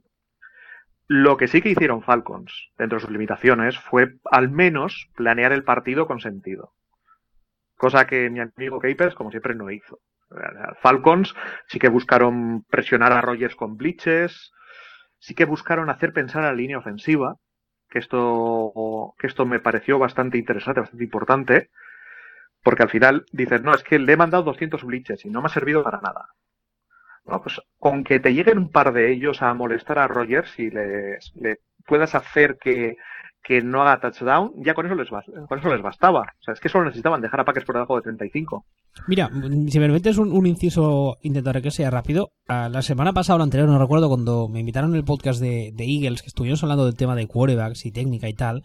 Lo 1.06 1.36
que 1.36 1.48
sí 1.48 1.62
que 1.62 1.70
hicieron 1.70 2.02
Falcons, 2.02 2.70
dentro 2.78 2.96
de 2.96 3.02
sus 3.02 3.10
limitaciones, 3.10 3.78
fue 3.78 4.14
al 4.30 4.50
menos 4.50 5.08
planear 5.16 5.52
el 5.52 5.64
partido 5.64 6.06
con 6.06 6.20
sentido. 6.20 6.72
Cosa 7.76 8.06
que 8.06 8.30
mi 8.30 8.40
amigo 8.40 8.78
Capers, 8.78 9.14
como 9.14 9.30
siempre, 9.30 9.54
no 9.54 9.70
hizo. 9.70 9.98
Falcons 10.80 11.34
sí 11.66 11.78
que 11.78 11.88
buscaron 11.88 12.64
presionar 12.64 13.12
a 13.12 13.20
Rogers 13.20 13.56
con 13.56 13.76
blitzes, 13.76 14.52
sí 15.18 15.34
que 15.34 15.44
buscaron 15.44 15.90
hacer 15.90 16.12
pensar 16.12 16.42
a 16.42 16.46
la 16.46 16.54
línea 16.54 16.78
ofensiva, 16.78 17.36
que 17.88 17.98
esto, 17.98 19.14
que 19.18 19.26
esto 19.26 19.46
me 19.46 19.60
pareció 19.60 19.98
bastante 19.98 20.38
interesante, 20.38 20.80
bastante 20.80 21.04
importante, 21.04 21.70
porque 22.62 22.82
al 22.82 22.90
final 22.90 23.24
dices, 23.32 23.62
no, 23.62 23.74
es 23.74 23.82
que 23.82 23.98
le 23.98 24.12
he 24.12 24.16
mandado 24.16 24.42
200 24.44 24.82
blitzes 24.84 25.24
y 25.24 25.30
no 25.30 25.40
me 25.40 25.46
ha 25.46 25.50
servido 25.50 25.82
para 25.84 26.00
nada. 26.00 26.28
Bueno, 27.24 27.42
pues 27.42 27.60
con 27.78 28.04
que 28.04 28.20
te 28.20 28.34
lleguen 28.34 28.58
un 28.58 28.70
par 28.70 28.92
de 28.92 29.12
ellos 29.12 29.42
a 29.42 29.54
molestar 29.54 29.98
a 29.98 30.08
Rogers 30.08 30.58
y 30.58 30.70
les, 30.70 31.32
le 31.36 31.60
puedas 31.86 32.14
hacer 32.14 32.58
que, 32.58 32.96
que 33.46 33.60
no 33.60 33.82
haga 33.82 34.00
touchdown, 34.00 34.52
ya 34.64 34.72
con 34.74 34.86
eso 34.86 34.94
les 34.94 35.08
con 35.10 35.58
eso 35.58 35.68
les 35.68 35.82
bastaba. 35.82 36.20
O 36.22 36.42
sea, 36.42 36.54
es 36.54 36.60
que 36.60 36.68
solo 36.70 36.86
necesitaban 36.86 37.20
dejar 37.20 37.40
a 37.40 37.44
Packers 37.44 37.66
por 37.66 37.74
debajo 37.74 37.96
de 37.96 38.02
35. 38.02 38.64
Mira, 39.06 39.28
si 39.68 39.78
me 39.78 39.86
permites 39.86 40.16
un, 40.18 40.32
un 40.32 40.46
inciso, 40.46 41.16
intentaré 41.22 41.60
que 41.60 41.70
sea 41.70 41.90
rápido. 41.90 42.30
La 42.48 42.80
semana 42.82 43.12
pasada 43.12 43.36
o 43.36 43.38
la 43.38 43.44
anterior, 43.44 43.68
no 43.68 43.78
recuerdo, 43.78 44.08
cuando 44.08 44.48
me 44.48 44.60
invitaron 44.60 44.90
en 44.92 44.96
el 44.96 45.04
podcast 45.04 45.40
de, 45.40 45.72
de 45.74 45.84
Eagles, 45.84 46.22
que 46.22 46.28
estuvimos 46.28 46.62
hablando 46.62 46.86
del 46.86 46.96
tema 46.96 47.14
de 47.14 47.26
quarterbacks 47.26 47.84
y 47.84 47.92
técnica 47.92 48.28
y 48.28 48.34
tal, 48.34 48.62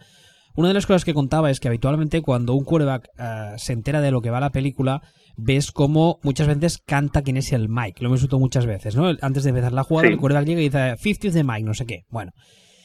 una 0.56 0.68
de 0.68 0.74
las 0.74 0.86
cosas 0.86 1.04
que 1.04 1.14
contaba 1.14 1.50
es 1.50 1.60
que 1.60 1.68
habitualmente 1.68 2.22
cuando 2.22 2.54
un 2.54 2.64
quarterback 2.64 3.08
ah, 3.18 3.54
se 3.58 3.72
entera 3.74 4.00
de 4.00 4.10
lo 4.10 4.20
que 4.22 4.30
va 4.30 4.40
la 4.40 4.50
película, 4.50 5.02
ves 5.36 5.72
como 5.72 6.18
muchas 6.22 6.46
veces 6.48 6.78
canta 6.86 7.22
quién 7.22 7.36
es 7.36 7.52
el 7.52 7.68
Mike. 7.68 8.00
Lo 8.02 8.08
hemos 8.08 8.20
visto 8.22 8.38
muchas 8.38 8.66
veces, 8.66 8.96
¿no? 8.96 9.12
Antes 9.20 9.42
de 9.44 9.50
empezar 9.50 9.72
la 9.72 9.84
jugada, 9.84 10.08
Sí. 10.08 10.14
el 10.14 10.18
quarterback 10.20 10.46
llega 10.46 10.60
y 10.60 10.64
dice 10.64 10.96
50 10.96 11.36
de 11.36 11.44
Mike, 11.44 11.64
no 11.64 11.74
sé 11.74 11.84
qué. 11.86 12.04
Bueno. 12.08 12.32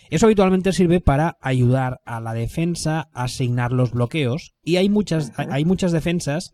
Eso 0.10 0.26
habitualmente 0.28 0.72
sirve 0.72 1.02
para 1.02 1.38
ayudar 1.42 2.00
a 2.06 2.20
la 2.20 2.34
defensa 2.34 3.10
a 3.14 3.24
asignar 3.24 3.72
los 3.72 3.92
bloqueos. 3.92 4.54
Y 4.64 4.78
hay 4.78 4.90
muchas, 4.90 5.32
hay- 5.38 5.66
muchas 5.66 5.92
defensas 5.92 6.54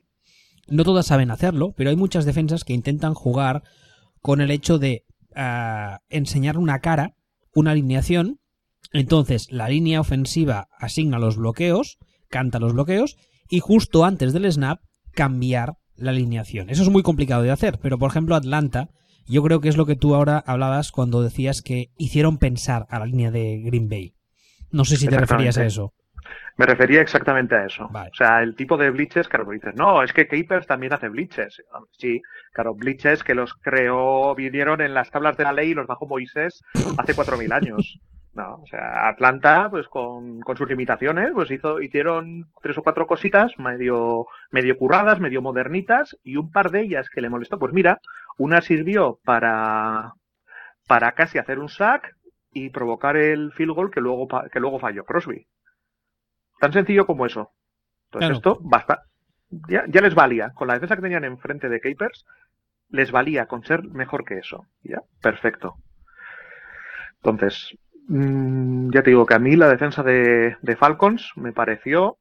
no 0.67 0.83
todas 0.85 1.05
saben 1.07 1.31
hacerlo, 1.31 1.73
pero 1.75 1.89
hay 1.89 1.95
muchas 1.97 2.23
defensas 2.23 2.63
que 2.63 2.73
intentan 2.73 3.13
jugar 3.13 3.63
con 4.21 4.39
el 4.39 4.51
hecho 4.51 4.79
de 4.79 5.03
ah, 5.35 5.99
enseñar 6.09 6.57
una 6.57 6.79
cara, 6.79 7.15
una 7.53 7.71
alineación. 7.71 8.39
Entonces, 8.93 9.47
la 9.51 9.67
línea 9.69 9.99
ofensiva 9.99 10.67
asigna 10.79 11.19
los 11.19 11.35
bloqueos, 11.37 11.97
canta 12.29 12.59
los 12.59 12.73
bloqueos, 12.73 13.17
y 13.49 13.59
justo 13.59 14.05
antes 14.05 14.31
del 14.33 14.49
snap, 14.51 14.79
cambiar 15.13 15.73
la 15.95 16.11
alineación. 16.11 16.69
Eso 16.69 16.83
es 16.83 16.89
muy 16.89 17.03
complicado 17.03 17.43
de 17.43 17.51
hacer, 17.51 17.79
pero 17.81 17.97
por 17.97 18.09
ejemplo, 18.09 18.35
Atlanta, 18.35 18.89
yo 19.27 19.43
creo 19.43 19.61
que 19.61 19.69
es 19.69 19.77
lo 19.77 19.85
que 19.85 19.95
tú 19.95 20.15
ahora 20.15 20.43
hablabas 20.45 20.91
cuando 20.91 21.21
decías 21.21 21.61
que 21.61 21.89
hicieron 21.97 22.37
pensar 22.37 22.85
a 22.89 22.99
la 22.99 23.05
línea 23.05 23.31
de 23.31 23.61
Green 23.63 23.89
Bay. 23.89 24.15
No 24.71 24.85
sé 24.85 24.97
si 24.97 25.07
te 25.07 25.17
referías 25.17 25.57
a 25.57 25.65
eso. 25.65 25.93
Me 26.57 26.65
refería 26.65 27.01
exactamente 27.01 27.55
a 27.55 27.65
eso. 27.65 27.87
Vale. 27.91 28.09
O 28.11 28.15
sea, 28.15 28.41
el 28.41 28.55
tipo 28.55 28.77
de 28.77 28.91
blitzes, 28.91 29.27
claro, 29.27 29.49
dices, 29.49 29.73
no, 29.75 30.03
es 30.03 30.13
que 30.13 30.27
Capers 30.27 30.67
también 30.67 30.93
hace 30.93 31.09
blitzes. 31.09 31.63
Sí, 31.91 32.21
claro, 32.53 32.75
blitzes 32.75 33.23
que 33.23 33.35
los 33.35 33.53
creó, 33.55 34.35
vinieron 34.35 34.81
en 34.81 34.93
las 34.93 35.09
tablas 35.11 35.37
de 35.37 35.43
la 35.43 35.53
ley 35.53 35.71
y 35.71 35.73
los 35.73 35.87
bajó 35.87 36.05
Moisés 36.05 36.61
hace 36.97 37.15
4.000 37.15 37.53
años. 37.53 37.99
No, 38.33 38.61
o 38.63 38.65
sea, 38.65 39.09
Atlanta, 39.09 39.67
pues 39.69 39.89
con, 39.89 40.39
con 40.39 40.55
sus 40.55 40.69
limitaciones, 40.69 41.31
pues 41.33 41.51
hizo, 41.51 41.81
hicieron 41.81 42.47
tres 42.61 42.77
o 42.77 42.81
cuatro 42.81 43.05
cositas 43.05 43.51
medio, 43.57 44.25
medio 44.51 44.77
curradas, 44.77 45.19
medio 45.19 45.41
modernitas, 45.41 46.17
y 46.23 46.37
un 46.37 46.49
par 46.49 46.71
de 46.71 46.83
ellas 46.83 47.09
que 47.09 47.19
le 47.19 47.29
molestó. 47.29 47.59
Pues 47.59 47.73
mira, 47.73 47.99
una 48.41 48.61
sirvió 48.61 49.19
para, 49.23 50.13
para 50.87 51.13
casi 51.13 51.37
hacer 51.37 51.59
un 51.59 51.69
sack 51.69 52.15
y 52.53 52.69
provocar 52.69 53.17
el 53.17 53.51
field 53.53 53.73
goal 53.73 53.91
que 53.91 54.01
luego, 54.01 54.27
que 54.51 54.59
luego 54.59 54.79
falló 54.79 55.05
Crosby. 55.05 55.47
Tan 56.59 56.73
sencillo 56.73 57.05
como 57.05 57.25
eso. 57.25 57.51
Entonces 58.05 58.29
Claro. 58.29 58.35
esto 58.35 58.59
basta. 58.61 59.03
Ya, 59.69 59.85
ya 59.87 60.01
les 60.01 60.15
valía. 60.15 60.51
Con 60.53 60.67
la 60.67 60.75
defensa 60.75 60.95
que 60.95 61.01
tenían 61.01 61.23
enfrente 61.25 61.69
de 61.69 61.79
Capers, 61.81 62.25
les 62.89 63.11
valía 63.11 63.47
con 63.47 63.63
ser 63.63 63.83
mejor 63.83 64.25
que 64.25 64.37
eso. 64.39 64.65
Ya, 64.83 65.01
perfecto. 65.21 65.75
Entonces, 67.23 67.77
mm, 68.07 68.91
ya 68.93 69.03
te 69.03 69.11
digo 69.11 69.25
que 69.25 69.35
a 69.35 69.39
mí 69.39 69.55
la 69.55 69.69
defensa 69.69 70.03
de, 70.03 70.57
de 70.61 70.75
Falcons 70.75 71.31
me 71.35 71.53
pareció 71.53 72.17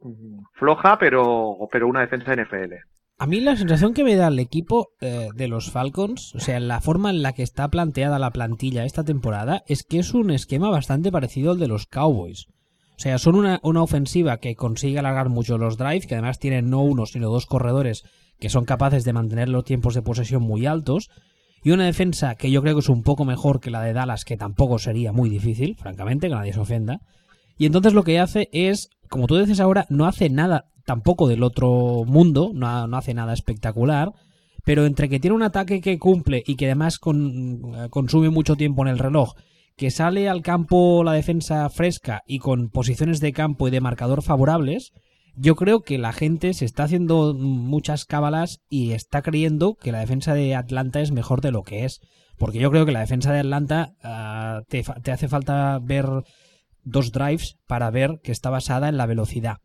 mm, 0.00 0.42
floja, 0.54 0.98
pero, 0.98 1.56
pero 1.70 1.88
una 1.88 2.00
defensa 2.00 2.32
NFL. 2.34 2.74
A 3.22 3.26
mí 3.26 3.38
la 3.40 3.54
sensación 3.54 3.92
que 3.92 4.02
me 4.02 4.16
da 4.16 4.28
el 4.28 4.38
equipo 4.38 4.92
eh, 5.02 5.28
de 5.34 5.46
los 5.46 5.70
Falcons, 5.70 6.34
o 6.34 6.40
sea, 6.40 6.58
la 6.58 6.80
forma 6.80 7.10
en 7.10 7.20
la 7.20 7.34
que 7.34 7.42
está 7.42 7.68
planteada 7.68 8.18
la 8.18 8.30
plantilla 8.30 8.86
esta 8.86 9.04
temporada, 9.04 9.62
es 9.66 9.82
que 9.82 9.98
es 9.98 10.14
un 10.14 10.30
esquema 10.30 10.70
bastante 10.70 11.12
parecido 11.12 11.50
al 11.50 11.58
de 11.58 11.68
los 11.68 11.84
Cowboys. 11.84 12.46
O 12.96 12.98
sea, 12.98 13.18
son 13.18 13.34
una, 13.34 13.60
una 13.62 13.82
ofensiva 13.82 14.38
que 14.38 14.56
consigue 14.56 14.98
alargar 14.98 15.28
mucho 15.28 15.58
los 15.58 15.76
drives, 15.76 16.06
que 16.06 16.14
además 16.14 16.38
tienen 16.38 16.70
no 16.70 16.80
uno, 16.82 17.04
sino 17.04 17.28
dos 17.28 17.44
corredores 17.44 18.04
que 18.38 18.48
son 18.48 18.64
capaces 18.64 19.04
de 19.04 19.12
mantener 19.12 19.50
los 19.50 19.64
tiempos 19.64 19.92
de 19.92 20.00
posesión 20.00 20.40
muy 20.40 20.64
altos, 20.64 21.10
y 21.62 21.72
una 21.72 21.84
defensa 21.84 22.36
que 22.36 22.50
yo 22.50 22.62
creo 22.62 22.74
que 22.76 22.80
es 22.80 22.88
un 22.88 23.02
poco 23.02 23.26
mejor 23.26 23.60
que 23.60 23.70
la 23.70 23.82
de 23.82 23.92
Dallas, 23.92 24.24
que 24.24 24.38
tampoco 24.38 24.78
sería 24.78 25.12
muy 25.12 25.28
difícil, 25.28 25.76
francamente, 25.76 26.28
que 26.28 26.34
nadie 26.36 26.54
se 26.54 26.60
ofenda. 26.60 27.00
Y 27.58 27.66
entonces 27.66 27.92
lo 27.92 28.02
que 28.02 28.18
hace 28.18 28.48
es, 28.52 28.88
como 29.10 29.26
tú 29.26 29.36
dices 29.36 29.60
ahora, 29.60 29.84
no 29.90 30.06
hace 30.06 30.30
nada 30.30 30.69
tampoco 30.90 31.28
del 31.28 31.44
otro 31.44 32.02
mundo, 32.04 32.50
no, 32.52 32.88
no 32.88 32.96
hace 32.96 33.14
nada 33.14 33.32
espectacular, 33.32 34.10
pero 34.64 34.86
entre 34.86 35.08
que 35.08 35.20
tiene 35.20 35.36
un 35.36 35.44
ataque 35.44 35.80
que 35.80 36.00
cumple 36.00 36.42
y 36.44 36.56
que 36.56 36.66
además 36.66 36.98
con- 36.98 37.72
eh, 37.76 37.88
consume 37.90 38.28
mucho 38.28 38.56
tiempo 38.56 38.82
en 38.82 38.88
el 38.88 38.98
reloj, 38.98 39.34
que 39.76 39.92
sale 39.92 40.28
al 40.28 40.42
campo 40.42 41.04
la 41.04 41.12
defensa 41.12 41.68
fresca 41.70 42.22
y 42.26 42.40
con 42.40 42.70
posiciones 42.70 43.20
de 43.20 43.32
campo 43.32 43.68
y 43.68 43.70
de 43.70 43.80
marcador 43.80 44.22
favorables, 44.22 44.90
yo 45.36 45.54
creo 45.54 45.82
que 45.82 45.96
la 45.96 46.12
gente 46.12 46.54
se 46.54 46.64
está 46.64 46.82
haciendo 46.82 47.34
muchas 47.34 48.04
cábalas 48.04 48.58
y 48.68 48.90
está 48.90 49.22
creyendo 49.22 49.76
que 49.80 49.92
la 49.92 50.00
defensa 50.00 50.34
de 50.34 50.56
Atlanta 50.56 51.00
es 51.00 51.12
mejor 51.12 51.40
de 51.40 51.52
lo 51.52 51.62
que 51.62 51.84
es. 51.84 52.00
Porque 52.36 52.58
yo 52.58 52.70
creo 52.72 52.84
que 52.84 52.92
la 52.92 53.00
defensa 53.06 53.32
de 53.32 53.38
Atlanta 53.38 53.92
ah, 54.02 54.62
te, 54.68 54.82
te 55.04 55.12
hace 55.12 55.28
falta 55.28 55.78
ver 55.80 56.06
dos 56.82 57.12
drives 57.12 57.58
para 57.68 57.90
ver 57.90 58.18
que 58.24 58.32
está 58.32 58.50
basada 58.50 58.88
en 58.88 58.96
la 58.96 59.06
velocidad. 59.06 59.58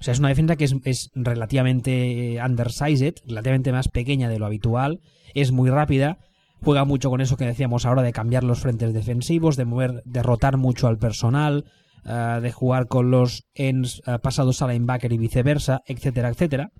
O 0.00 0.04
sea, 0.04 0.12
es 0.12 0.18
una 0.18 0.28
defensa 0.28 0.56
que 0.56 0.64
es, 0.64 0.76
es, 0.84 1.10
relativamente 1.14 2.38
undersized, 2.44 3.14
relativamente 3.26 3.72
más 3.72 3.88
pequeña 3.88 4.28
de 4.28 4.38
lo 4.38 4.46
habitual, 4.46 5.00
es 5.34 5.52
muy 5.52 5.70
rápida, 5.70 6.18
juega 6.62 6.84
mucho 6.84 7.10
con 7.10 7.20
eso 7.20 7.36
que 7.36 7.46
decíamos 7.46 7.86
ahora 7.86 8.02
de 8.02 8.12
cambiar 8.12 8.44
los 8.44 8.60
frentes 8.60 8.92
defensivos, 8.92 9.56
de 9.56 9.64
mover, 9.64 10.02
de 10.04 10.22
rotar 10.22 10.56
mucho 10.56 10.88
al 10.88 10.98
personal, 10.98 11.64
uh, 12.04 12.40
de 12.40 12.52
jugar 12.52 12.86
con 12.86 13.10
los 13.10 13.46
ends 13.54 14.02
uh, 14.06 14.18
pasados 14.20 14.62
a 14.62 14.68
linebacker 14.68 15.12
y 15.12 15.18
viceversa, 15.18 15.82
etcétera, 15.86 16.28
etcétera. 16.28 16.72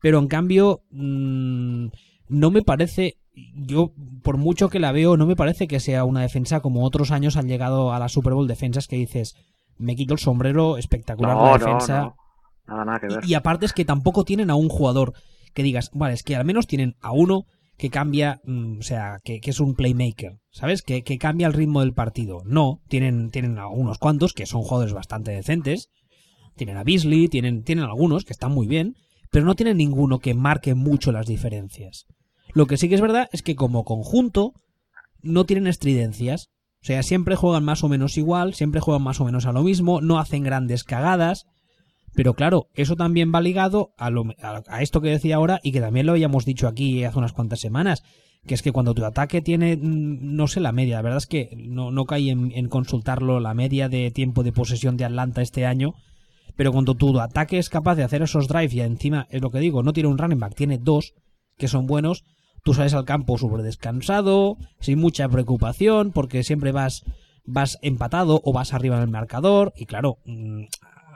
Pero 0.00 0.18
en 0.18 0.28
cambio, 0.28 0.82
mmm, 0.90 1.86
no 2.28 2.50
me 2.50 2.62
parece, 2.62 3.18
yo 3.54 3.92
por 4.22 4.36
mucho 4.36 4.68
que 4.68 4.80
la 4.80 4.92
veo, 4.92 5.16
no 5.16 5.26
me 5.26 5.36
parece 5.36 5.68
que 5.68 5.80
sea 5.80 6.04
una 6.04 6.22
defensa 6.22 6.60
como 6.60 6.84
otros 6.84 7.10
años 7.10 7.36
han 7.36 7.48
llegado 7.48 7.92
a 7.92 7.98
la 7.98 8.08
Super 8.08 8.34
Bowl 8.34 8.48
defensas 8.48 8.88
que 8.88 8.96
dices, 8.96 9.36
me 9.78 9.96
quito 9.96 10.14
el 10.14 10.20
sombrero, 10.20 10.78
espectacular 10.78 11.36
no, 11.36 11.46
la 11.46 11.58
defensa. 11.58 11.98
No, 11.98 12.04
no. 12.04 12.25
Nada, 12.66 12.84
nada 12.84 13.00
que 13.00 13.06
ver. 13.08 13.24
Y, 13.24 13.32
y, 13.32 13.34
aparte 13.34 13.66
es 13.66 13.72
que 13.72 13.84
tampoco 13.84 14.24
tienen 14.24 14.50
a 14.50 14.54
un 14.54 14.68
jugador 14.68 15.14
que 15.54 15.62
digas, 15.62 15.90
vale, 15.94 16.14
es 16.14 16.22
que 16.22 16.36
al 16.36 16.44
menos 16.44 16.66
tienen 16.66 16.96
a 17.00 17.12
uno 17.12 17.46
que 17.76 17.90
cambia, 17.90 18.40
mm, 18.44 18.78
o 18.78 18.82
sea, 18.82 19.20
que, 19.22 19.40
que, 19.40 19.50
es 19.50 19.60
un 19.60 19.74
playmaker, 19.74 20.38
¿sabes? 20.50 20.82
Que, 20.82 21.02
que, 21.02 21.18
cambia 21.18 21.46
el 21.46 21.52
ritmo 21.52 21.80
del 21.80 21.92
partido. 21.92 22.42
No, 22.44 22.80
tienen, 22.88 23.30
tienen 23.30 23.58
a 23.58 23.68
unos 23.68 23.98
cuantos 23.98 24.32
que 24.32 24.46
son 24.46 24.62
jugadores 24.62 24.94
bastante 24.94 25.32
decentes. 25.32 25.90
Tienen 26.56 26.78
a 26.78 26.84
Beasley, 26.84 27.28
tienen, 27.28 27.64
tienen 27.64 27.84
algunos 27.84 28.24
que 28.24 28.32
están 28.32 28.52
muy 28.52 28.66
bien, 28.66 28.96
pero 29.30 29.44
no 29.44 29.54
tienen 29.54 29.76
ninguno 29.76 30.18
que 30.18 30.34
marque 30.34 30.74
mucho 30.74 31.12
las 31.12 31.26
diferencias. 31.26 32.06
Lo 32.54 32.66
que 32.66 32.78
sí 32.78 32.88
que 32.88 32.94
es 32.94 33.00
verdad 33.02 33.28
es 33.32 33.42
que 33.42 33.56
como 33.56 33.84
conjunto 33.84 34.54
no 35.20 35.44
tienen 35.44 35.66
estridencias. 35.66 36.48
O 36.80 36.86
sea, 36.86 37.02
siempre 37.02 37.36
juegan 37.36 37.64
más 37.64 37.84
o 37.84 37.88
menos 37.88 38.16
igual, 38.16 38.54
siempre 38.54 38.80
juegan 38.80 39.02
más 39.02 39.20
o 39.20 39.24
menos 39.24 39.44
a 39.44 39.52
lo 39.52 39.62
mismo, 39.62 40.00
no 40.00 40.18
hacen 40.18 40.44
grandes 40.44 40.84
cagadas. 40.84 41.46
Pero 42.16 42.32
claro, 42.32 42.68
eso 42.74 42.96
también 42.96 43.30
va 43.32 43.42
ligado 43.42 43.92
a, 43.98 44.08
lo, 44.08 44.24
a, 44.42 44.62
a, 44.66 44.82
esto 44.82 45.02
que 45.02 45.10
decía 45.10 45.36
ahora 45.36 45.60
y 45.62 45.70
que 45.70 45.82
también 45.82 46.06
lo 46.06 46.12
habíamos 46.12 46.46
dicho 46.46 46.66
aquí 46.66 47.04
hace 47.04 47.18
unas 47.18 47.34
cuantas 47.34 47.60
semanas, 47.60 48.02
que 48.46 48.54
es 48.54 48.62
que 48.62 48.72
cuando 48.72 48.94
tu 48.94 49.04
ataque 49.04 49.42
tiene, 49.42 49.78
no 49.78 50.48
sé 50.48 50.60
la 50.60 50.72
media, 50.72 50.96
la 50.96 51.02
verdad 51.02 51.18
es 51.18 51.26
que 51.26 51.50
no, 51.56 51.90
no 51.90 52.06
caí 52.06 52.30
en, 52.30 52.68
consultarlo, 52.68 53.38
la 53.38 53.52
media 53.52 53.90
de 53.90 54.10
tiempo 54.10 54.42
de 54.44 54.52
posesión 54.52 54.96
de 54.96 55.04
Atlanta 55.04 55.42
este 55.42 55.66
año, 55.66 55.94
pero 56.56 56.72
cuando 56.72 56.94
tu 56.94 57.20
ataque 57.20 57.58
es 57.58 57.68
capaz 57.68 57.96
de 57.96 58.04
hacer 58.04 58.22
esos 58.22 58.48
drives 58.48 58.72
y 58.72 58.80
encima, 58.80 59.26
es 59.30 59.42
lo 59.42 59.50
que 59.50 59.58
digo, 59.58 59.82
no 59.82 59.92
tiene 59.92 60.08
un 60.08 60.16
running 60.16 60.40
back, 60.40 60.54
tiene 60.54 60.78
dos 60.78 61.12
que 61.58 61.68
son 61.68 61.86
buenos, 61.86 62.24
tú 62.64 62.72
sales 62.72 62.94
al 62.94 63.04
campo 63.04 63.36
súper 63.36 63.60
descansado, 63.60 64.56
sin 64.80 65.00
mucha 65.00 65.28
preocupación, 65.28 66.12
porque 66.12 66.44
siempre 66.44 66.72
vas, 66.72 67.04
vas 67.44 67.78
empatado 67.82 68.40
o 68.42 68.54
vas 68.54 68.72
arriba 68.72 68.96
en 68.96 69.02
el 69.02 69.10
marcador, 69.10 69.74
y 69.76 69.84
claro, 69.84 70.18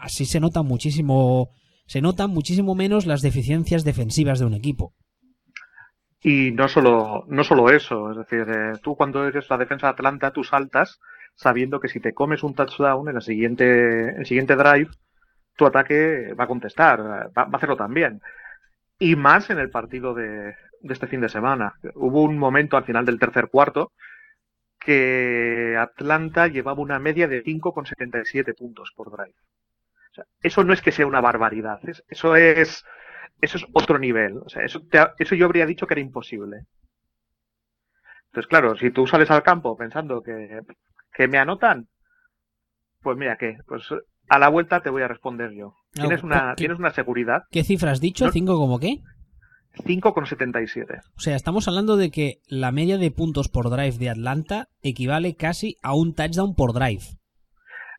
así 0.00 0.24
se 0.26 0.40
nota 0.40 0.62
muchísimo, 0.62 1.50
se 1.86 2.00
notan 2.00 2.30
muchísimo 2.30 2.74
menos 2.74 3.06
las 3.06 3.22
deficiencias 3.22 3.84
defensivas 3.84 4.38
de 4.38 4.46
un 4.46 4.54
equipo. 4.54 4.94
Y 6.22 6.50
no 6.52 6.68
solo, 6.68 7.24
no 7.28 7.44
solo 7.44 7.70
eso, 7.70 8.10
es 8.10 8.16
decir, 8.18 8.46
eh, 8.48 8.72
tú 8.82 8.94
cuando 8.94 9.26
eres 9.26 9.48
la 9.48 9.56
defensa 9.56 9.86
de 9.86 9.92
Atlanta, 9.92 10.32
tú 10.32 10.44
saltas 10.44 11.00
sabiendo 11.34 11.80
que 11.80 11.88
si 11.88 12.00
te 12.00 12.12
comes 12.12 12.42
un 12.42 12.54
touchdown 12.54 13.08
en 13.08 13.16
el 13.16 13.22
siguiente, 13.22 14.16
el 14.18 14.26
siguiente 14.26 14.56
drive, 14.56 14.90
tu 15.56 15.66
ataque 15.66 16.34
va 16.38 16.44
a 16.44 16.48
contestar, 16.48 17.00
va, 17.00 17.42
a 17.42 17.56
hacerlo 17.56 17.76
también. 17.76 18.20
Y 18.98 19.16
más 19.16 19.48
en 19.48 19.58
el 19.58 19.70
partido 19.70 20.12
de, 20.12 20.54
de 20.80 20.92
este 20.92 21.06
fin 21.06 21.20
de 21.20 21.28
semana. 21.28 21.74
Hubo 21.94 22.22
un 22.22 22.38
momento 22.38 22.76
al 22.76 22.84
final 22.84 23.04
del 23.04 23.18
tercer 23.18 23.48
cuarto 23.48 23.92
que 24.78 25.76
Atlanta 25.78 26.48
llevaba 26.48 26.80
una 26.80 26.98
media 26.98 27.28
de 27.28 27.44
5,77 27.44 28.56
puntos 28.56 28.92
por 28.96 29.10
drive. 29.10 29.34
O 30.10 30.14
sea, 30.14 30.24
eso 30.42 30.64
no 30.64 30.72
es 30.72 30.82
que 30.82 30.92
sea 30.92 31.06
una 31.06 31.20
barbaridad, 31.20 31.80
es, 31.88 32.02
eso 32.08 32.36
es 32.36 32.84
eso 33.40 33.56
es 33.58 33.64
otro 33.72 33.98
nivel. 33.98 34.38
O 34.38 34.48
sea, 34.48 34.64
eso, 34.64 34.80
te, 34.80 34.98
eso 35.18 35.34
yo 35.34 35.46
habría 35.46 35.66
dicho 35.66 35.86
que 35.86 35.94
era 35.94 36.00
imposible. 36.00 36.66
Entonces, 38.26 38.48
claro, 38.48 38.76
si 38.76 38.90
tú 38.90 39.06
sales 39.06 39.30
al 39.30 39.42
campo 39.42 39.76
pensando 39.76 40.22
que, 40.22 40.60
que 41.12 41.28
me 41.28 41.38
anotan, 41.38 41.88
pues 43.02 43.16
mira 43.16 43.36
que, 43.36 43.56
pues 43.66 43.88
a 44.28 44.38
la 44.38 44.48
vuelta 44.48 44.80
te 44.82 44.90
voy 44.90 45.02
a 45.02 45.08
responder 45.08 45.52
yo. 45.52 45.74
Tienes 45.92 46.22
una, 46.22 46.54
tienes 46.54 46.78
una 46.78 46.90
seguridad. 46.90 47.42
¿Qué 47.50 47.64
cifra 47.64 47.90
has 47.90 48.00
dicho? 48.00 48.30
¿Cinco 48.30 48.56
como 48.56 48.78
qué? 48.78 49.00
5,77. 49.84 51.00
O 51.16 51.20
sea, 51.20 51.36
estamos 51.36 51.68
hablando 51.68 51.96
de 51.96 52.10
que 52.10 52.40
la 52.48 52.72
media 52.72 52.98
de 52.98 53.10
puntos 53.10 53.48
por 53.48 53.70
drive 53.70 53.98
de 53.98 54.10
Atlanta 54.10 54.68
equivale 54.82 55.34
casi 55.34 55.76
a 55.82 55.94
un 55.94 56.14
touchdown 56.14 56.54
por 56.54 56.72
drive. 56.72 57.02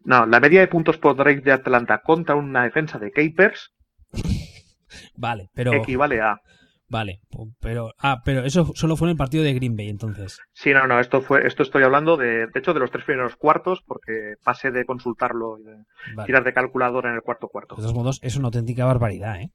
No, 0.03 0.25
la 0.25 0.39
media 0.39 0.61
de 0.61 0.67
puntos 0.67 0.97
por 0.97 1.15
drive 1.15 1.41
de 1.41 1.51
Atlanta 1.51 2.01
contra 2.03 2.35
una 2.35 2.63
defensa 2.63 2.99
de 2.99 3.11
Capers. 3.11 3.71
vale, 5.15 5.49
pero. 5.53 5.73
Equivale 5.73 6.21
a. 6.21 6.39
Vale, 6.87 7.21
pero. 7.61 7.93
Ah, 7.99 8.21
pero 8.25 8.43
eso 8.43 8.71
solo 8.75 8.97
fue 8.97 9.07
en 9.07 9.11
el 9.11 9.17
partido 9.17 9.43
de 9.43 9.53
Green 9.53 9.77
Bay, 9.77 9.87
entonces. 9.87 10.39
Sí, 10.51 10.73
no, 10.73 10.87
no, 10.87 10.99
esto 10.99 11.21
fue, 11.21 11.47
esto 11.47 11.63
estoy 11.63 11.83
hablando 11.83 12.17
de, 12.17 12.47
de 12.47 12.59
hecho, 12.59 12.73
de 12.73 12.81
los 12.81 12.91
tres 12.91 13.05
primeros 13.05 13.37
cuartos, 13.37 13.81
porque 13.85 14.33
pasé 14.43 14.71
de 14.71 14.83
consultarlo 14.83 15.57
y 15.57 15.63
de 15.63 15.75
vale. 16.15 16.25
tirar 16.25 16.43
de 16.43 16.53
calculadora 16.53 17.09
en 17.09 17.15
el 17.15 17.21
cuarto 17.21 17.47
cuarto. 17.47 17.75
De 17.75 17.81
todos 17.81 17.95
modos, 17.95 18.19
es 18.21 18.35
una 18.35 18.47
auténtica 18.47 18.83
barbaridad, 18.83 19.39
¿eh? 19.39 19.51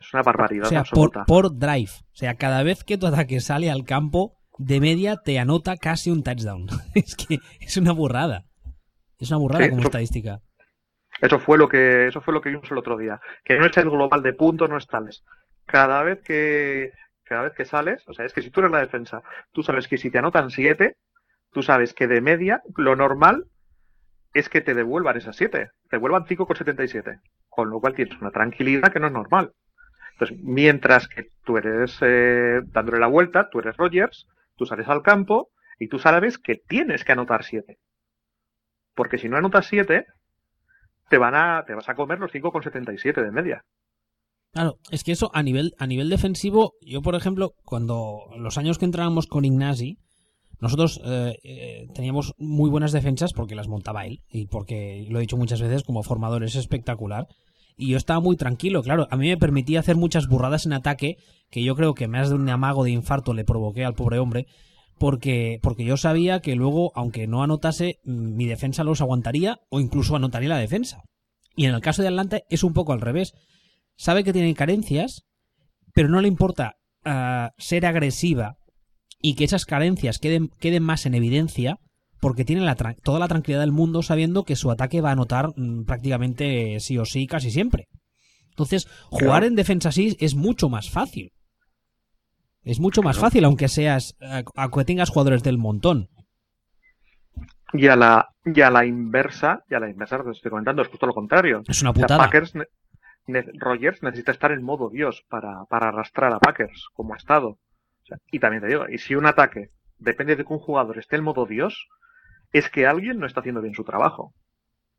Es 0.00 0.12
una 0.12 0.22
barbaridad. 0.22 0.66
O 0.66 0.68
sea, 0.68 0.84
por, 0.84 1.24
por, 1.24 1.56
drive. 1.56 1.90
O 1.90 2.16
sea, 2.16 2.34
cada 2.34 2.62
vez 2.62 2.84
que 2.84 2.98
tu 2.98 3.06
ataque 3.06 3.40
sale 3.40 3.70
al 3.70 3.84
campo, 3.84 4.36
de 4.58 4.80
media 4.80 5.16
te 5.16 5.38
anota 5.38 5.76
casi 5.78 6.10
un 6.10 6.22
touchdown. 6.22 6.66
es 6.94 7.16
que 7.16 7.38
es 7.60 7.76
una 7.78 7.92
burrada. 7.92 8.44
Es 9.20 9.30
una 9.30 9.38
burrada 9.38 9.64
sí, 9.64 9.70
como 9.70 9.80
eso, 9.80 9.88
estadística. 9.88 10.40
Eso 11.20 11.38
fue 11.38 11.58
lo 11.58 11.68
que 11.68 12.08
eso 12.08 12.20
fue 12.20 12.32
lo 12.34 12.40
que 12.40 12.48
vimos 12.48 12.70
el 12.70 12.78
otro 12.78 12.96
día. 12.96 13.20
Que 13.44 13.58
no 13.58 13.66
es 13.66 13.76
el 13.76 13.90
global 13.90 14.22
de 14.22 14.32
puntos, 14.32 14.68
no 14.68 14.78
es 14.78 14.86
tales. 14.86 15.22
Cada 15.66 16.02
vez 16.02 16.22
que 16.22 16.90
cada 17.24 17.42
vez 17.42 17.52
que 17.52 17.64
sales, 17.64 18.02
o 18.08 18.14
sea, 18.14 18.24
es 18.24 18.32
que 18.32 18.42
si 18.42 18.50
tú 18.50 18.60
eres 18.60 18.72
la 18.72 18.80
defensa, 18.80 19.22
tú 19.52 19.62
sabes 19.62 19.86
que 19.86 19.98
si 19.98 20.10
te 20.10 20.18
anotan 20.18 20.50
7, 20.50 20.96
tú 21.52 21.62
sabes 21.62 21.94
que 21.94 22.08
de 22.08 22.20
media 22.20 22.62
lo 22.76 22.96
normal 22.96 23.44
es 24.32 24.48
que 24.48 24.60
te 24.60 24.74
devuelvan 24.74 25.16
esas 25.16 25.36
7, 25.36 25.70
te 25.88 25.96
devuelvan 25.96 26.24
5,77, 26.24 27.20
con 27.48 27.70
lo 27.70 27.80
cual 27.80 27.94
tienes 27.94 28.20
una 28.20 28.30
tranquilidad 28.30 28.92
que 28.92 29.00
no 29.00 29.08
es 29.08 29.12
normal. 29.12 29.52
Entonces, 30.12 30.38
mientras 30.42 31.08
que 31.08 31.28
tú 31.44 31.56
eres 31.56 31.98
eh, 32.00 32.60
dándole 32.66 32.98
la 32.98 33.06
vuelta, 33.06 33.48
tú 33.48 33.60
eres 33.60 33.76
Rogers, 33.76 34.26
tú 34.56 34.66
sales 34.66 34.88
al 34.88 35.02
campo 35.02 35.50
y 35.78 35.88
tú 35.88 35.98
sabes 35.98 36.38
que 36.38 36.56
tienes 36.56 37.04
que 37.04 37.12
anotar 37.12 37.44
7. 37.44 37.78
Porque 39.00 39.16
si 39.16 39.30
no 39.30 39.38
anotas 39.38 39.66
7, 39.66 40.04
te 41.08 41.16
van 41.16 41.34
a, 41.34 41.64
te 41.66 41.74
vas 41.74 41.88
a 41.88 41.94
comer 41.94 42.18
los 42.18 42.30
5,77 42.32 43.24
de 43.24 43.30
media. 43.30 43.64
Claro, 44.52 44.76
es 44.90 45.04
que 45.04 45.12
eso 45.12 45.30
a 45.32 45.42
nivel, 45.42 45.72
a 45.78 45.86
nivel 45.86 46.10
defensivo, 46.10 46.74
yo 46.82 47.00
por 47.00 47.14
ejemplo, 47.14 47.54
cuando 47.64 48.26
los 48.36 48.58
años 48.58 48.76
que 48.76 48.84
entrábamos 48.84 49.26
con 49.26 49.46
Ignasi, 49.46 49.96
nosotros 50.60 51.00
eh, 51.02 51.32
eh, 51.42 51.86
teníamos 51.94 52.34
muy 52.36 52.68
buenas 52.68 52.92
defensas 52.92 53.32
porque 53.32 53.54
las 53.54 53.68
montaba 53.68 54.04
él 54.04 54.20
y 54.28 54.48
porque, 54.48 55.06
lo 55.08 55.16
he 55.16 55.22
dicho 55.22 55.38
muchas 55.38 55.62
veces, 55.62 55.82
como 55.82 56.02
formador 56.02 56.44
es 56.44 56.54
espectacular 56.54 57.26
y 57.78 57.88
yo 57.88 57.96
estaba 57.96 58.20
muy 58.20 58.36
tranquilo, 58.36 58.82
claro, 58.82 59.08
a 59.10 59.16
mí 59.16 59.30
me 59.30 59.38
permitía 59.38 59.80
hacer 59.80 59.96
muchas 59.96 60.28
burradas 60.28 60.66
en 60.66 60.74
ataque, 60.74 61.16
que 61.50 61.64
yo 61.64 61.74
creo 61.74 61.94
que 61.94 62.06
más 62.06 62.28
de 62.28 62.34
un 62.34 62.50
amago 62.50 62.84
de 62.84 62.90
infarto 62.90 63.32
le 63.32 63.46
provoqué 63.46 63.82
al 63.82 63.94
pobre 63.94 64.18
hombre, 64.18 64.46
porque, 65.00 65.58
porque 65.62 65.86
yo 65.86 65.96
sabía 65.96 66.40
que 66.40 66.54
luego, 66.54 66.92
aunque 66.94 67.26
no 67.26 67.42
anotase, 67.42 68.00
mi 68.04 68.44
defensa 68.44 68.84
los 68.84 69.00
aguantaría 69.00 69.58
o 69.70 69.80
incluso 69.80 70.14
anotaría 70.14 70.50
la 70.50 70.58
defensa. 70.58 71.04
Y 71.56 71.64
en 71.64 71.74
el 71.74 71.80
caso 71.80 72.02
de 72.02 72.08
Atlanta 72.08 72.42
es 72.50 72.62
un 72.64 72.74
poco 72.74 72.92
al 72.92 73.00
revés. 73.00 73.32
Sabe 73.96 74.24
que 74.24 74.34
tiene 74.34 74.54
carencias, 74.54 75.22
pero 75.94 76.10
no 76.10 76.20
le 76.20 76.28
importa 76.28 76.76
uh, 77.06 77.48
ser 77.56 77.86
agresiva 77.86 78.58
y 79.22 79.36
que 79.36 79.44
esas 79.44 79.64
carencias 79.64 80.18
queden, 80.18 80.50
queden 80.60 80.82
más 80.82 81.06
en 81.06 81.14
evidencia 81.14 81.78
porque 82.20 82.44
tiene 82.44 82.60
la 82.60 82.76
toda 83.02 83.18
la 83.18 83.28
tranquilidad 83.28 83.60
del 83.60 83.72
mundo 83.72 84.02
sabiendo 84.02 84.44
que 84.44 84.54
su 84.54 84.70
ataque 84.70 85.00
va 85.00 85.08
a 85.08 85.12
anotar 85.12 85.54
mmm, 85.56 85.84
prácticamente 85.84 86.78
sí 86.78 86.98
o 86.98 87.06
sí 87.06 87.26
casi 87.26 87.50
siempre. 87.50 87.88
Entonces, 88.50 88.86
jugar 89.08 89.40
claro. 89.40 89.46
en 89.46 89.54
defensa 89.54 89.88
así 89.88 90.14
es 90.20 90.34
mucho 90.34 90.68
más 90.68 90.90
fácil. 90.90 91.32
Es 92.62 92.78
mucho 92.80 93.02
más 93.02 93.18
fácil, 93.18 93.44
aunque 93.44 93.68
seas, 93.68 94.16
aunque 94.54 94.84
tengas 94.84 95.10
jugadores 95.10 95.42
del 95.42 95.58
montón. 95.58 96.08
Y 97.72 97.86
a 97.86 97.96
la, 97.96 98.28
y 98.44 98.60
a 98.60 98.70
la 98.70 98.84
inversa, 98.84 99.64
y 99.68 99.74
a 99.74 99.80
la 99.80 99.88
inversa, 99.88 100.18
lo 100.18 100.24
que 100.24 100.30
estoy 100.32 100.50
comentando, 100.50 100.82
es 100.82 100.88
justo 100.88 101.06
lo 101.06 101.14
contrario. 101.14 101.62
Es 101.68 101.80
una 101.82 101.92
putada. 101.92 102.16
O 102.16 102.18
sea, 102.18 102.26
Packers, 102.26 102.54
ne, 103.26 103.44
Rogers 103.58 104.02
necesita 104.02 104.32
estar 104.32 104.52
en 104.52 104.62
modo 104.62 104.90
Dios 104.90 105.24
para, 105.28 105.64
para 105.68 105.88
arrastrar 105.88 106.32
a 106.32 106.40
Packers, 106.40 106.88
como 106.92 107.14
ha 107.14 107.16
estado. 107.16 107.48
O 107.48 108.06
sea, 108.06 108.18
y 108.30 108.40
también 108.40 108.62
te 108.62 108.68
digo, 108.68 108.88
y 108.88 108.98
si 108.98 109.14
un 109.14 109.26
ataque 109.26 109.70
depende 109.98 110.36
de 110.36 110.44
que 110.44 110.52
un 110.52 110.58
jugador 110.58 110.98
esté 110.98 111.16
en 111.16 111.24
modo 111.24 111.46
Dios, 111.46 111.88
es 112.52 112.68
que 112.68 112.86
alguien 112.86 113.18
no 113.18 113.26
está 113.26 113.40
haciendo 113.40 113.62
bien 113.62 113.74
su 113.74 113.84
trabajo. 113.84 114.34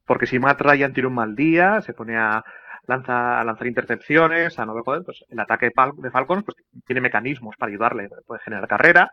Porque 0.06 0.26
si 0.26 0.40
Matt 0.40 0.62
Ryan 0.62 0.94
tiene 0.94 1.08
un 1.08 1.16
mal 1.16 1.36
día, 1.36 1.82
se 1.82 1.94
pone 1.94 2.18
a, 2.18 2.44
lanza, 2.88 3.40
a 3.40 3.44
lanzar 3.44 3.68
intercepciones, 3.68 4.58
a 4.60 4.66
no 4.66 4.74
ver 4.74 4.84
poder, 4.84 5.04
pues 5.04 5.24
el 5.30 5.40
ataque 5.40 5.72
de 5.98 6.12
Falcons 6.12 6.44
pues, 6.44 6.58
tiene 6.86 7.02
mecanismos 7.02 7.56
para 7.58 7.70
ayudarle. 7.70 8.10
Puede 8.26 8.42
generar 8.42 8.68
carrera, 8.68 9.12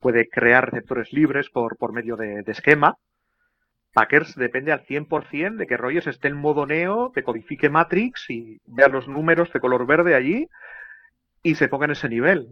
puede 0.00 0.28
crear 0.28 0.70
receptores 0.70 1.12
libres 1.12 1.50
por, 1.50 1.76
por 1.76 1.92
medio 1.92 2.16
de, 2.16 2.42
de 2.42 2.52
esquema. 2.52 2.96
Packers 3.92 4.34
depende 4.36 4.72
al 4.72 4.86
100% 4.86 5.56
de 5.56 5.66
que 5.66 5.76
Rogers 5.76 6.06
esté 6.06 6.28
en 6.28 6.36
modo 6.36 6.66
neo, 6.66 7.12
que 7.12 7.22
codifique 7.22 7.68
Matrix 7.68 8.30
y 8.30 8.58
vea 8.66 8.88
los 8.88 9.06
números 9.06 9.52
de 9.52 9.60
color 9.60 9.86
verde 9.86 10.14
allí 10.14 10.48
y 11.42 11.56
se 11.56 11.68
ponga 11.68 11.84
en 11.84 11.90
ese 11.92 12.08
nivel. 12.08 12.48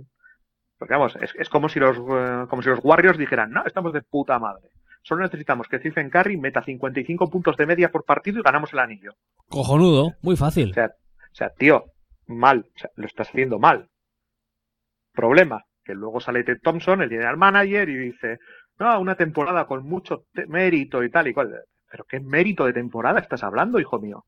Porque 0.78 0.94
vamos, 0.94 1.16
es, 1.20 1.34
es 1.36 1.48
como 1.48 1.68
si 1.68 1.78
los 1.78 1.98
uh, 1.98 2.46
como 2.48 2.62
si 2.62 2.68
los 2.68 2.80
Warriors 2.82 3.18
dijeran, 3.18 3.50
no, 3.50 3.64
estamos 3.64 3.92
de 3.92 4.02
puta 4.02 4.38
madre. 4.38 4.68
Solo 5.02 5.22
necesitamos 5.22 5.68
que 5.68 5.78
Stephen 5.78 6.10
Curry 6.10 6.36
meta 6.36 6.62
55 6.62 7.30
puntos 7.30 7.56
de 7.56 7.66
media 7.66 7.90
por 7.90 8.04
partido 8.04 8.38
y 8.38 8.42
ganamos 8.42 8.72
el 8.72 8.80
anillo. 8.80 9.14
Cojonudo, 9.48 10.14
muy 10.22 10.36
fácil. 10.36 10.70
O 10.70 10.74
sea, 10.74 10.86
o 10.86 11.34
sea 11.34 11.50
tío, 11.50 11.86
mal, 12.26 12.66
o 12.74 12.78
sea, 12.78 12.90
lo 12.96 13.06
estás 13.06 13.28
haciendo 13.28 13.58
mal. 13.58 13.88
Problema, 15.12 15.64
que 15.84 15.94
luego 15.94 16.20
sale 16.20 16.44
Ted 16.44 16.58
Thompson, 16.62 17.02
el 17.02 17.08
general 17.08 17.36
manager, 17.36 17.88
y 17.88 17.96
dice, 17.96 18.38
no, 18.78 19.00
una 19.00 19.16
temporada 19.16 19.66
con 19.66 19.84
mucho 19.86 20.24
mérito 20.48 21.02
y 21.02 21.10
tal 21.10 21.28
y 21.28 21.34
cual. 21.34 21.64
¿Pero 21.90 22.04
qué 22.04 22.20
mérito 22.20 22.66
de 22.66 22.72
temporada 22.72 23.20
estás 23.20 23.42
hablando, 23.42 23.80
hijo 23.80 23.98
mío? 23.98 24.24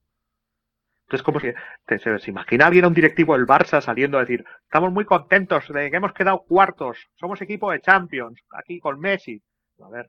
Entonces, 1.03 1.23
como 1.23 1.41
si 1.41 1.53
te, 1.87 1.99
se, 1.99 2.19
se, 2.19 2.31
imagina 2.31 2.67
alguien 2.67 2.87
a 2.87 2.89
un 2.89 2.95
directivo 2.95 3.35
del 3.35 3.47
Barça 3.47 3.81
saliendo 3.83 4.17
a 4.17 4.23
decir, 4.23 4.45
estamos 4.63 4.91
muy 4.93 5.05
contentos 5.05 5.69
de 5.69 5.91
que 5.91 5.97
hemos 5.97 6.15
quedado 6.15 6.43
cuartos, 6.49 6.99
somos 7.17 7.41
equipo 7.43 7.71
de 7.71 7.81
Champions, 7.81 8.41
aquí 8.51 8.81
con 8.81 8.99
Messi. 8.99 9.43
A 9.81 9.91
ver, 9.91 10.09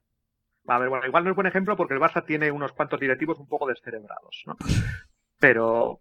a 0.68 0.80
ver, 0.80 0.90
bueno, 0.90 1.06
igual 1.06 1.24
no 1.24 1.32
es 1.32 1.36
buen 1.36 1.48
ejemplo 1.48 1.76
porque 1.76 1.94
el 1.94 2.00
Barça 2.00 2.26
tiene 2.26 2.52
unos 2.52 2.72
cuantos 2.74 3.00
directivos 3.00 3.40
un 3.40 3.48
poco 3.48 3.68
descerebrados, 3.68 4.44
¿no? 4.46 4.56
Pero, 5.40 6.00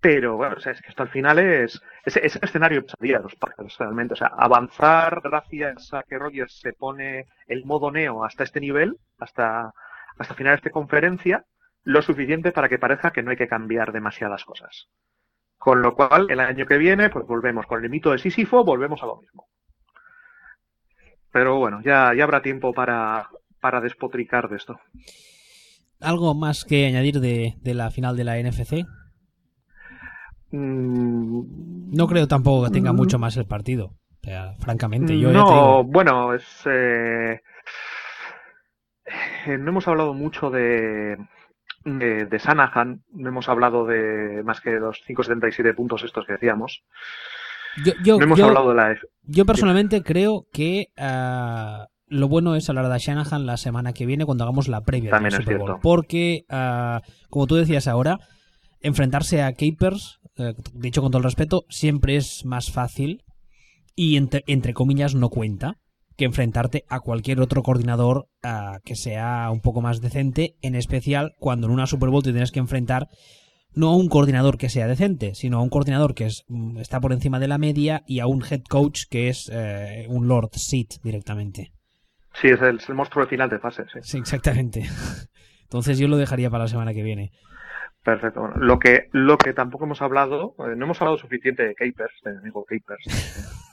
pero 0.00 0.36
bueno, 0.36 0.56
o 0.56 0.60
sea, 0.60 0.72
es 0.72 0.80
que 0.80 0.90
esto 0.90 1.02
al 1.02 1.10
final 1.10 1.38
es, 1.38 1.80
es, 2.04 2.16
escenario 2.16 2.82
pesadilla 2.82 3.18
de 3.18 3.24
los 3.24 3.36
Packers, 3.36 3.76
realmente. 3.78 4.14
O 4.14 4.16
sea, 4.16 4.32
avanzar 4.36 5.20
gracias 5.22 5.92
a 5.92 6.02
que 6.02 6.18
Rogers 6.18 6.60
se 6.60 6.72
pone 6.72 7.26
el 7.46 7.64
modo 7.64 7.90
neo 7.90 8.24
hasta 8.24 8.44
este 8.44 8.60
nivel, 8.60 8.96
hasta, 9.18 9.72
hasta 10.18 10.34
final 10.34 10.52
de 10.52 10.56
esta 10.56 10.70
conferencia, 10.70 11.44
lo 11.84 12.02
suficiente 12.02 12.52
para 12.52 12.68
que 12.68 12.78
parezca 12.78 13.10
que 13.12 13.22
no 13.22 13.30
hay 13.30 13.36
que 13.36 13.48
cambiar 13.48 13.92
demasiadas 13.92 14.44
cosas. 14.44 14.88
Con 15.58 15.82
lo 15.82 15.94
cual, 15.94 16.26
el 16.30 16.40
año 16.40 16.66
que 16.66 16.78
viene, 16.78 17.10
pues 17.10 17.26
volvemos 17.26 17.66
con 17.66 17.82
el 17.82 17.90
mito 17.90 18.10
de 18.10 18.18
Sísifo, 18.18 18.64
volvemos 18.64 19.02
a 19.02 19.06
lo 19.06 19.16
mismo. 19.16 19.48
Pero 21.30 21.58
bueno, 21.58 21.80
ya, 21.82 22.12
ya 22.14 22.24
habrá 22.24 22.42
tiempo 22.42 22.72
para, 22.72 23.28
para 23.62 23.80
despotricar 23.80 24.50
de 24.50 24.56
esto. 24.56 24.78
¿Algo 26.00 26.34
más 26.34 26.64
que 26.64 26.84
añadir 26.86 27.20
de, 27.20 27.54
de 27.60 27.74
la 27.74 27.90
final 27.90 28.16
de 28.16 28.24
la 28.24 28.36
NFC? 28.38 28.84
Mm, 30.50 31.94
No 31.96 32.06
creo 32.06 32.26
tampoco 32.28 32.64
que 32.66 32.70
tenga 32.72 32.92
mucho 32.92 33.18
más 33.18 33.36
el 33.36 33.46
partido. 33.46 33.94
O 34.20 34.24
sea, 34.24 34.54
francamente, 34.60 35.18
yo 35.18 35.28
ya 35.32 35.32
te 35.32 35.38
no, 35.38 35.46
digo- 35.50 35.84
bueno, 35.84 36.34
es. 36.34 36.44
eh, 36.66 37.40
eh, 39.46 39.58
no 39.58 39.70
hemos 39.70 39.88
hablado 39.88 40.14
mucho 40.14 40.50
de, 40.50 41.16
de, 41.84 42.26
de 42.26 42.38
Shanahan, 42.38 43.02
no 43.12 43.28
hemos 43.28 43.48
hablado 43.48 43.84
de 43.86 44.42
más 44.44 44.60
que 44.60 44.70
los 44.72 44.98
577 45.06 45.74
puntos 45.74 46.04
estos 46.04 46.24
que 46.26 46.34
decíamos. 46.34 46.84
yo, 47.84 47.92
yo- 48.04 48.18
No 48.18 48.24
hemos 48.24 48.38
yo- 48.38 48.46
hablado 48.46 48.68
de 48.70 48.74
la. 48.76 48.96
yo 49.22 49.44
personalmente 49.44 50.02
creo 50.02 50.46
que 50.52 50.88
ah, 50.96 51.86
lo 52.12 52.28
bueno 52.28 52.54
es 52.54 52.68
hablar 52.68 52.92
de 52.92 52.98
Shanahan 52.98 53.46
la 53.46 53.56
semana 53.56 53.92
que 53.92 54.06
viene 54.06 54.26
cuando 54.26 54.44
hagamos 54.44 54.68
la 54.68 54.82
previa 54.82 55.10
También 55.10 55.32
del 55.32 55.42
Super 55.42 55.58
Bowl. 55.58 55.78
Porque, 55.82 56.44
ah, 56.50 57.00
como 57.30 57.46
tú 57.46 57.56
decías 57.56 57.88
ahora, 57.88 58.20
enfrentarse 58.80 59.42
a 59.42 59.54
Capers, 59.54 60.18
eh, 60.36 60.54
dicho 60.74 61.00
con 61.00 61.10
todo 61.10 61.18
el 61.18 61.24
respeto, 61.24 61.64
siempre 61.68 62.16
es 62.16 62.44
más 62.44 62.70
fácil 62.70 63.22
y 63.96 64.16
entre, 64.16 64.44
entre 64.46 64.74
comillas 64.74 65.14
no 65.14 65.30
cuenta 65.30 65.78
que 66.16 66.26
enfrentarte 66.26 66.84
a 66.88 67.00
cualquier 67.00 67.40
otro 67.40 67.62
coordinador 67.62 68.26
ah, 68.42 68.78
que 68.84 68.94
sea 68.94 69.48
un 69.50 69.60
poco 69.60 69.80
más 69.80 70.02
decente, 70.02 70.56
en 70.60 70.74
especial 70.74 71.32
cuando 71.38 71.66
en 71.66 71.72
una 71.72 71.86
Super 71.86 72.10
Bowl 72.10 72.22
te 72.22 72.32
tienes 72.32 72.52
que 72.52 72.60
enfrentar 72.60 73.08
no 73.74 73.88
a 73.88 73.96
un 73.96 74.08
coordinador 74.08 74.58
que 74.58 74.68
sea 74.68 74.86
decente, 74.86 75.34
sino 75.34 75.58
a 75.58 75.62
un 75.62 75.70
coordinador 75.70 76.14
que 76.14 76.26
es, 76.26 76.44
mm, 76.48 76.76
está 76.76 77.00
por 77.00 77.14
encima 77.14 77.40
de 77.40 77.48
la 77.48 77.56
media 77.56 78.02
y 78.06 78.20
a 78.20 78.26
un 78.26 78.44
head 78.44 78.64
coach 78.68 79.04
que 79.08 79.28
es 79.28 79.50
eh, 79.50 80.04
un 80.10 80.28
Lord 80.28 80.50
Seat 80.52 81.00
directamente. 81.02 81.72
Sí, 82.34 82.48
es 82.48 82.60
el, 82.62 82.76
es 82.76 82.88
el 82.88 82.94
monstruo 82.94 83.24
de 83.24 83.30
final 83.30 83.48
de 83.48 83.58
fase, 83.58 83.84
sí. 83.92 83.98
Sí, 84.02 84.18
exactamente. 84.18 84.82
Entonces 85.64 85.98
yo 85.98 86.08
lo 86.08 86.16
dejaría 86.16 86.50
para 86.50 86.64
la 86.64 86.68
semana 86.68 86.92
que 86.92 87.02
viene. 87.02 87.32
Perfecto. 88.02 88.40
Bueno, 88.40 88.56
lo 88.56 88.78
que, 88.78 89.08
lo 89.12 89.38
que 89.38 89.52
tampoco 89.52 89.84
hemos 89.84 90.02
hablado, 90.02 90.54
eh, 90.58 90.74
no 90.76 90.86
hemos 90.86 91.00
hablado 91.00 91.18
suficiente 91.18 91.62
de 91.62 91.74
Capers, 91.74 92.14
de 92.24 92.32
mi 92.32 92.38
amigo 92.38 92.64
Capers. 92.64 93.62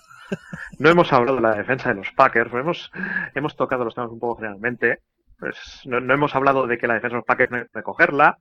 No 0.78 0.90
hemos 0.90 1.12
hablado 1.12 1.38
de 1.38 1.42
la 1.42 1.56
defensa 1.56 1.90
de 1.90 1.96
los 1.96 2.12
Packers, 2.12 2.50
pero 2.50 2.62
hemos, 2.62 2.92
hemos 3.34 3.56
tocado 3.56 3.84
los 3.84 3.96
temas 3.96 4.12
un 4.12 4.20
poco 4.20 4.38
generalmente. 4.38 5.00
Pues 5.38 5.82
no, 5.86 6.00
no 6.00 6.14
hemos 6.14 6.36
hablado 6.36 6.68
de 6.68 6.78
que 6.78 6.88
la 6.88 6.94
defensa 6.94 7.16
de 7.16 7.20
los 7.20 7.26
Packers 7.26 7.52
no 7.52 7.58
hay 7.58 7.64
que 7.64 7.70
recogerla. 7.74 8.38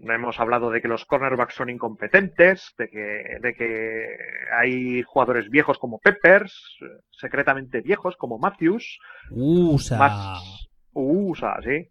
Hemos 0.00 0.40
hablado 0.40 0.70
de 0.70 0.82
que 0.82 0.88
los 0.88 1.04
cornerbacks 1.04 1.54
son 1.54 1.70
incompetentes, 1.70 2.74
de 2.76 2.88
que, 2.88 3.38
de 3.40 3.54
que 3.54 4.06
hay 4.52 5.02
jugadores 5.02 5.48
viejos 5.50 5.78
como 5.78 5.98
Peppers, 6.00 6.78
secretamente 7.10 7.80
viejos 7.80 8.16
como 8.16 8.38
Matthews, 8.38 8.98
Usa. 9.30 9.98
más 9.98 10.68
USA, 10.94 11.60
sí. 11.62 11.88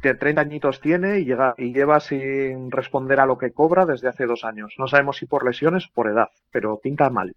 Que 0.00 0.14
30 0.14 0.40
añitos 0.40 0.80
tiene 0.80 1.20
y, 1.20 1.24
llega, 1.24 1.54
y 1.56 1.72
lleva 1.72 2.00
sin 2.00 2.70
responder 2.70 3.20
a 3.20 3.26
lo 3.26 3.38
que 3.38 3.52
cobra 3.52 3.86
desde 3.86 4.08
hace 4.08 4.26
dos 4.26 4.44
años. 4.44 4.74
No 4.78 4.88
sabemos 4.88 5.16
si 5.16 5.26
por 5.26 5.44
lesiones 5.44 5.86
o 5.86 5.92
por 5.94 6.08
edad, 6.08 6.28
pero 6.50 6.78
pinta 6.78 7.10
mal. 7.10 7.34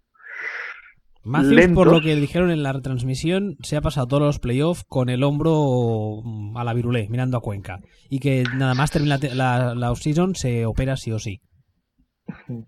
Matthews, 1.22 1.68
por 1.74 1.86
lo 1.86 1.92
lentos. 1.94 2.02
que 2.02 2.16
dijeron 2.16 2.50
en 2.50 2.62
la 2.62 2.72
retransmisión, 2.72 3.56
se 3.62 3.76
ha 3.76 3.80
pasado 3.80 4.06
todos 4.06 4.22
los 4.22 4.38
playoffs 4.38 4.84
con 4.84 5.08
el 5.08 5.22
hombro 5.22 6.22
mm, 6.24 6.56
a 6.56 6.64
la 6.64 6.74
virulé, 6.74 7.08
mirando 7.10 7.36
a 7.36 7.40
Cuenca. 7.40 7.80
Y 8.08 8.20
que 8.20 8.44
nada 8.56 8.74
más 8.74 8.90
termina 8.90 9.18
la, 9.18 9.34
la, 9.34 9.74
la 9.74 9.90
off-season 9.92 10.34
se 10.34 10.66
opera 10.66 10.96
sí 10.96 11.12
o 11.12 11.18
sí. 11.18 11.40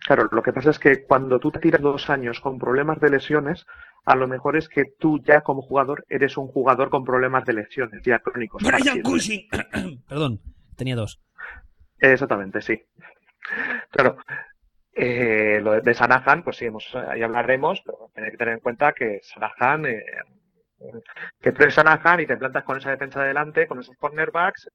Claro, 0.07 0.29
lo 0.33 0.43
que 0.43 0.53
pasa 0.53 0.71
es 0.71 0.79
que 0.79 1.05
cuando 1.05 1.39
tú 1.39 1.51
te 1.51 1.61
tiras 1.61 1.81
dos 1.81 2.11
años 2.11 2.41
con 2.41 2.59
problemas 2.59 3.01
de 3.01 3.11
lesiones, 3.11 3.65
a 4.05 4.17
lo 4.17 4.27
mejor 4.27 4.57
es 4.57 4.69
que 4.69 4.85
tú 4.99 5.21
ya 5.25 5.43
como 5.43 5.63
jugador 5.63 6.05
eres 6.09 6.37
un 6.37 6.49
jugador 6.49 6.91
con 6.91 7.05
problemas 7.05 7.45
de 7.45 7.55
lesiones, 7.55 8.03
ya 8.05 8.19
crónicos. 8.19 8.63
Brian. 8.63 9.03
Cushing. 9.03 9.49
Perdón, 10.09 10.41
tenía 10.77 10.97
dos. 10.97 11.21
Exactamente, 11.99 12.61
sí. 12.61 12.83
Claro, 13.91 14.17
eh, 14.95 15.61
lo 15.63 15.73
de, 15.73 15.81
de 15.83 15.95
Sanahan, 15.95 16.43
pues 16.45 16.57
sí, 16.57 16.67
hemos, 16.67 16.95
ahí 16.95 17.23
hablaremos, 17.23 17.83
pero 17.85 18.11
hay 18.17 18.31
que 18.31 18.37
tener 18.37 18.55
en 18.55 18.61
cuenta 18.61 18.93
que 18.93 19.21
Sanahan, 19.23 19.87
eh, 19.87 20.05
que 21.41 21.53
tú 21.53 21.63
eres 21.63 21.75
Sanahan 21.75 22.21
y 22.21 22.27
te 22.27 22.37
plantas 22.37 22.65
con 22.65 22.79
esa 22.79 22.91
defensa 22.91 23.21
de 23.23 23.29
delante, 23.29 23.67
con 23.67 23.79
esos 23.81 23.97
cornerbacks, 23.97 24.71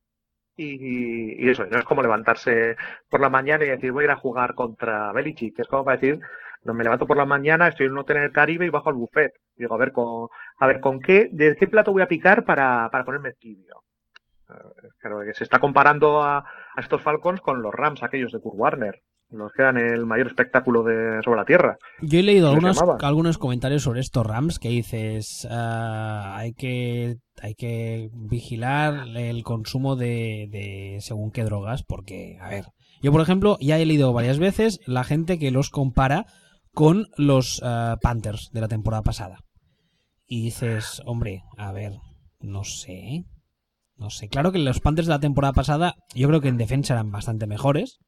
y, 0.56 1.46
y 1.46 1.50
eso, 1.50 1.66
no 1.68 1.78
es 1.78 1.86
como 1.86 2.02
levantarse 2.02 2.76
por 3.10 3.22
la 3.22 3.30
mañana 3.30 3.64
y 3.66 3.70
decir 3.70 3.92
voy 3.92 4.04
a 4.04 4.06
ir 4.06 4.12
a 4.12 4.16
jugar 4.18 4.56
contra 4.56 5.12
Belichick, 5.12 5.56
que 5.56 5.62
es 5.64 5.68
como 5.68 5.86
para 5.86 5.98
decir, 5.98 6.20
no 6.64 6.74
me 6.74 6.84
levanto 6.84 7.06
por 7.08 7.18
la 7.18 7.26
mañana, 7.26 7.68
estoy 7.68 7.86
en 7.86 7.94
un 7.94 8.00
hotel 8.00 8.18
en 8.18 8.24
el 8.24 8.32
Caribe 8.32 8.66
y 8.66 8.70
bajo 8.70 8.90
al 8.90 8.96
buffet. 8.96 9.34
Digo, 9.56 9.76
a 9.76 9.78
ver, 9.78 9.92
con, 9.92 10.30
a 10.60 10.68
ver, 10.68 10.80
¿con 10.82 11.00
qué, 11.00 11.30
de 11.32 11.56
qué 11.56 11.68
plato 11.68 11.92
voy 11.92 12.02
a 12.02 12.08
picar 12.08 12.44
para, 12.46 12.90
para 12.92 13.06
ponerme 13.06 13.34
tibio? 13.34 13.84
Eh, 14.50 14.90
Claro, 15.00 15.22
que 15.26 15.34
se 15.34 15.44
está 15.44 15.60
comparando 15.60 16.24
a, 16.24 16.40
a 16.40 16.82
estos 16.82 17.02
Falcons 17.02 17.42
con 17.42 17.62
los 17.62 17.74
Rams, 17.74 18.04
aquellos 18.04 18.32
de 18.32 18.40
Kurt 18.40 18.56
Warner, 18.58 19.02
los 19.30 19.52
que 19.52 19.64
dan 19.64 19.78
el 19.78 20.06
mayor 20.06 20.28
espectáculo 20.28 20.84
de 20.84 21.22
sobre 21.24 21.40
la 21.40 21.46
tierra. 21.46 21.78
Yo 22.02 22.20
he 22.20 22.24
leído 22.24 22.54
¿Cómo 22.54 22.74
se 22.74 22.80
algunos, 22.80 23.04
algunos 23.04 23.38
comentarios 23.38 23.84
sobre 23.84 24.00
estos 24.00 24.26
Rams 24.26 24.60
que 24.60 24.70
dices 24.70 25.48
ah, 25.50 26.36
hay 26.38 26.54
que 26.54 27.18
hay 27.42 27.56
que 27.56 28.10
vigilar 28.14 29.08
el 29.16 29.44
consumo 29.44 29.96
de, 29.96 30.48
de 30.50 30.98
según 31.02 31.32
qué 31.32 31.44
drogas 31.44 31.84
porque 31.84 32.38
a 32.42 32.50
ver 32.50 32.66
yo 33.02 33.12
por 33.12 33.22
ejemplo 33.22 33.58
ya 33.60 33.78
he 33.78 33.86
leído 33.86 34.14
varias 34.14 34.40
veces 34.40 34.80
la 34.88 35.04
gente 35.04 35.38
que 35.38 35.52
los 35.52 35.70
compara 35.70 36.26
con 36.74 37.08
los 37.18 37.62
ah, 37.64 37.98
Panthers 38.02 38.50
de 38.54 38.62
la 38.62 38.68
temporada 38.68 39.04
pasada. 39.04 39.40
Y 40.26 40.44
dices 40.44 41.02
hombre 41.06 41.44
a 41.58 41.72
ver 41.72 41.94
no 42.40 42.64
sé 42.64 43.26
no 43.98 44.12
sé. 44.12 44.30
Claro 44.30 44.52
que 44.52 44.60
los 44.60 44.80
Panthers 44.80 45.08
de 45.08 45.14
la 45.14 45.20
temporada 45.20 45.54
pasada 45.54 45.96
yo 46.14 46.28
creo 46.28 46.40
que 46.40 46.50
en 46.50 46.58
defensa 46.58 46.94
eran 46.94 47.12
bastante 47.12 47.48
mejores 47.48 48.00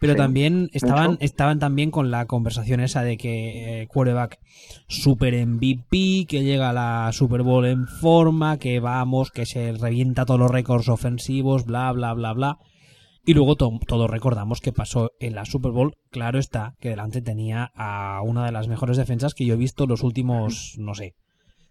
pero 0.00 0.12
Sí, 0.14 0.18
también 0.18 0.70
estaban, 0.72 1.12
mucho. 1.12 1.24
estaban 1.24 1.58
también 1.58 1.90
con 1.90 2.10
la 2.10 2.26
conversación 2.26 2.80
esa 2.80 3.02
de 3.02 3.16
que 3.16 3.82
eh, 3.82 3.86
quarterback 3.88 4.38
super 4.88 5.34
MVP, 5.46 6.26
que 6.28 6.42
llega 6.42 6.70
a 6.70 6.72
la 6.72 7.10
Super 7.12 7.42
Bowl 7.42 7.66
en 7.66 7.86
forma, 7.86 8.58
que 8.58 8.80
vamos, 8.80 9.30
que 9.30 9.46
se 9.46 9.72
revienta 9.72 10.24
todos 10.26 10.40
los 10.40 10.50
récords 10.50 10.88
ofensivos, 10.88 11.64
bla, 11.64 11.90
bla, 11.92 12.12
bla, 12.14 12.32
bla. 12.32 12.58
Y 13.26 13.32
luego 13.32 13.56
to- 13.56 13.78
todos 13.86 14.10
recordamos 14.10 14.60
que 14.60 14.72
pasó 14.72 15.12
en 15.18 15.34
la 15.34 15.46
Super 15.46 15.70
Bowl. 15.72 15.94
Claro 16.10 16.38
está 16.38 16.74
que 16.80 16.90
delante 16.90 17.22
tenía 17.22 17.70
a 17.74 18.20
una 18.22 18.44
de 18.44 18.52
las 18.52 18.68
mejores 18.68 18.98
defensas 18.98 19.32
que 19.32 19.46
yo 19.46 19.54
he 19.54 19.56
visto 19.56 19.86
los 19.86 20.02
últimos, 20.02 20.74
no 20.78 20.94
sé, 20.94 21.14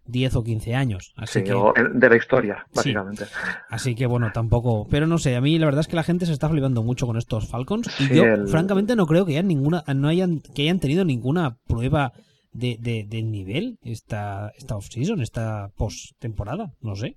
10 0.05 0.35
o 0.35 0.43
15 0.43 0.75
años. 0.75 1.13
Así 1.15 1.39
Sí, 1.39 1.45
que, 1.45 1.53
o 1.53 1.73
de 1.73 2.09
la 2.09 2.15
historia, 2.15 2.65
Sí. 2.67 2.71
básicamente. 2.75 3.25
así 3.69 3.95
que 3.95 4.05
bueno, 4.05 4.31
tampoco. 4.33 4.87
Pero 4.89 5.07
no 5.07 5.17
sé, 5.17 5.35
a 5.35 5.41
mí 5.41 5.57
la 5.57 5.65
verdad 5.65 5.81
es 5.81 5.87
que 5.87 5.95
la 5.95 6.03
gente 6.03 6.25
se 6.25 6.33
está 6.33 6.49
flipando 6.49 6.83
mucho 6.83 7.05
con 7.07 7.17
estos 7.17 7.47
Falcons. 7.47 7.87
Y 7.99 8.05
Sí, 8.07 8.15
yo, 8.15 8.23
el- 8.25 8.47
francamente, 8.47 8.95
no 8.95 9.05
creo 9.05 9.25
que 9.25 9.33
hayan 9.33 9.47
ninguna, 9.47 9.83
no 9.95 10.07
hayan, 10.07 10.41
que 10.55 10.63
hayan 10.63 10.79
tenido 10.79 11.05
ninguna 11.05 11.57
prueba 11.67 12.11
de, 12.51 12.77
de, 12.79 13.05
de 13.07 13.23
nivel 13.23 13.77
esta, 13.81 14.51
esta 14.57 14.75
off-season, 14.75 15.21
esta 15.21 15.69
post-temporada. 15.77 16.73
No 16.81 16.95
sé. 16.95 17.15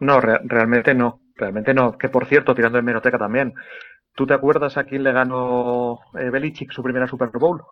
No, 0.00 0.20
re- 0.20 0.40
realmente 0.44 0.94
no. 0.94 1.20
Realmente 1.36 1.74
no. 1.74 1.96
Que 1.98 2.08
por 2.08 2.26
cierto, 2.26 2.54
tirando 2.54 2.76
de 2.76 2.82
meroteca 2.82 3.18
también. 3.18 3.52
¿Tú 4.14 4.26
te 4.26 4.32
acuerdas 4.32 4.78
a 4.78 4.84
quién 4.84 5.02
le 5.04 5.12
ganó 5.12 5.98
eh, 6.18 6.30
Belichick 6.30 6.72
su 6.72 6.82
primera 6.82 7.06
Super 7.06 7.28
Bowl? 7.38 7.62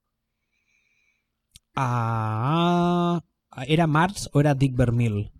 Ah, 1.76 3.20
¿Era 3.66 3.86
Marx 3.86 4.28
o 4.32 4.40
era 4.40 4.54
Dick 4.54 4.76
Vermeil? 4.76 5.30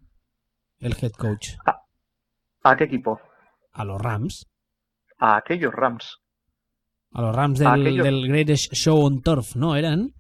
El 0.79 0.95
head 1.01 1.13
coach. 1.13 1.51
¿A 2.63 2.77
qué 2.77 2.85
equipo? 2.85 3.21
A 3.73 3.85
los 3.85 4.01
Rams. 4.01 4.47
A 5.19 5.37
aquellos 5.37 5.73
Rams. 5.75 6.19
A 7.13 7.23
los 7.23 7.35
Rams 7.37 7.59
del, 7.59 7.69
Aquellos- 7.69 8.05
del 8.05 8.29
Greatest 8.29 8.73
Show 8.75 9.05
on 9.05 9.23
Turf, 9.23 9.57
¿no? 9.57 9.77
¿Eran? 9.77 10.11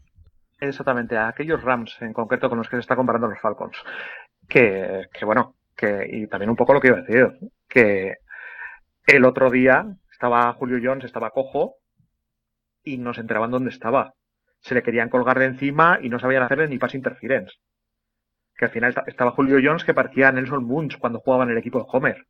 Exactamente, 0.60 1.16
a 1.16 1.28
aquellos 1.28 1.62
Rams 1.62 1.96
en 2.00 2.12
concreto 2.12 2.48
con 2.48 2.58
los 2.58 2.68
que 2.68 2.76
se 2.76 2.80
está 2.80 2.96
comparando 2.96 3.26
los 3.28 3.40
Falcons. 3.40 3.76
Que, 4.48 5.06
que 5.12 5.24
bueno, 5.24 5.56
que, 5.76 6.06
y 6.10 6.26
también 6.28 6.50
un 6.50 6.56
poco 6.56 6.72
lo 6.72 6.80
que 6.80 6.88
iba 6.88 6.98
a 6.98 7.02
decir, 7.02 7.26
que 7.68 8.14
el 9.06 9.24
otro 9.24 9.50
día 9.50 9.84
estaba 10.10 10.52
Julio 10.54 10.78
Jones, 10.82 11.04
estaba 11.04 11.30
cojo, 11.30 11.74
y 12.82 12.98
no 12.98 13.12
se 13.14 13.20
enteraban 13.22 13.50
dónde 13.50 13.70
estaba. 13.70 14.14
Se 14.60 14.74
le 14.74 14.82
querían 14.82 15.08
colgar 15.10 15.38
de 15.38 15.46
encima 15.46 15.98
y 16.00 16.08
no 16.08 16.18
sabían 16.18 16.42
hacerle 16.44 16.68
ni 16.68 16.78
pass 16.78 16.94
interference. 16.94 17.52
Que 18.56 18.66
al 18.66 18.70
final 18.70 18.90
esta- 18.90 19.04
estaba 19.06 19.32
Julio 19.32 19.58
Jones 19.62 19.84
que 19.84 19.94
parecía 19.94 20.30
Nelson 20.32 20.64
Munch 20.64 20.98
cuando 20.98 21.18
jugaba 21.20 21.44
en 21.44 21.50
el 21.50 21.58
equipo 21.58 21.78
de 21.80 21.86
Homer. 21.88 22.26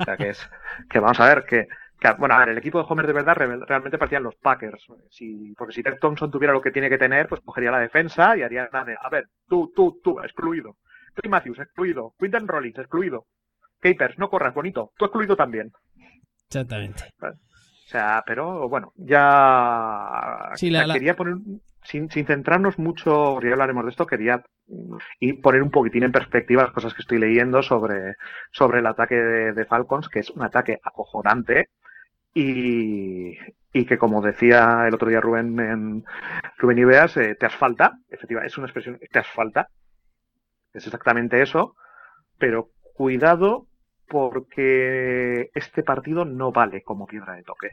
O 0.00 0.04
sea 0.04 0.16
que 0.16 0.30
es, 0.30 0.50
que 0.90 0.98
vamos 0.98 1.18
a 1.20 1.26
ver, 1.28 1.44
que, 1.44 1.66
que, 2.00 2.12
bueno, 2.18 2.34
a 2.34 2.38
ver, 2.40 2.50
el 2.50 2.58
equipo 2.58 2.78
de 2.78 2.86
Homer 2.88 3.06
de 3.06 3.12
verdad 3.12 3.34
re- 3.36 3.64
realmente 3.66 3.98
parecían 3.98 4.22
los 4.22 4.36
Packers. 4.36 4.84
Si, 5.10 5.52
porque 5.56 5.74
si 5.74 5.82
Ted 5.82 5.98
Thompson 6.00 6.30
tuviera 6.30 6.52
lo 6.52 6.60
que 6.60 6.70
tiene 6.70 6.88
que 6.88 6.98
tener, 6.98 7.28
pues 7.28 7.40
cogería 7.42 7.70
la 7.70 7.80
defensa 7.80 8.36
y 8.36 8.42
haría 8.42 8.68
nada 8.72 8.84
de, 8.84 8.96
a 9.00 9.08
ver, 9.10 9.26
tú, 9.48 9.72
tú, 9.74 10.00
tú, 10.02 10.20
excluido. 10.20 10.76
Clay 11.14 11.30
Matthews, 11.30 11.58
excluido. 11.58 12.14
Quinton 12.18 12.46
Rollins, 12.48 12.78
excluido. 12.78 13.26
Capers, 13.80 14.18
no 14.18 14.28
corras, 14.30 14.54
bonito. 14.54 14.92
Tú 14.96 15.04
excluido 15.06 15.36
también. 15.36 15.70
Exactamente. 16.48 17.04
O 17.20 17.90
sea, 17.90 18.22
pero 18.26 18.68
bueno, 18.68 18.92
ya 18.96 20.50
Sí, 20.54 20.70
la- 20.70 20.86
la- 20.86 20.94
quería 20.94 21.16
poner, 21.16 21.36
sin, 21.82 22.10
sin 22.10 22.26
centrarnos 22.26 22.78
mucho, 22.78 23.40
ya 23.40 23.52
hablaremos 23.52 23.84
de 23.84 23.90
esto, 23.90 24.06
quería 24.06 24.42
mm, 24.66 24.96
y 25.20 25.32
poner 25.34 25.62
un 25.62 25.70
poquitín 25.70 26.04
en 26.04 26.12
perspectiva 26.12 26.62
las 26.62 26.72
cosas 26.72 26.94
que 26.94 27.02
estoy 27.02 27.18
leyendo 27.18 27.62
sobre, 27.62 28.16
sobre 28.52 28.80
el 28.80 28.86
ataque 28.86 29.16
de, 29.16 29.52
de 29.52 29.64
Falcons, 29.64 30.08
que 30.08 30.20
es 30.20 30.30
un 30.30 30.42
ataque 30.42 30.78
acojonante 30.82 31.68
y, 32.34 33.36
y 33.72 33.84
que 33.86 33.98
como 33.98 34.22
decía 34.22 34.84
el 34.86 34.94
otro 34.94 35.08
día 35.08 35.20
Rubén 35.20 35.58
en 35.60 36.04
Rubén 36.58 36.78
Ibeas, 36.78 37.16
eh, 37.16 37.34
te 37.34 37.46
asfalta, 37.46 37.98
efectivamente, 38.08 38.52
es 38.52 38.58
una 38.58 38.66
expresión, 38.66 38.98
te 39.10 39.18
asfalta, 39.18 39.68
es 40.72 40.86
exactamente 40.86 41.42
eso, 41.42 41.74
pero 42.38 42.70
cuidado 42.94 43.66
porque 44.08 45.50
este 45.54 45.82
partido 45.82 46.24
no 46.24 46.50
vale 46.50 46.82
como 46.82 47.06
piedra 47.06 47.34
de 47.34 47.42
toque. 47.42 47.70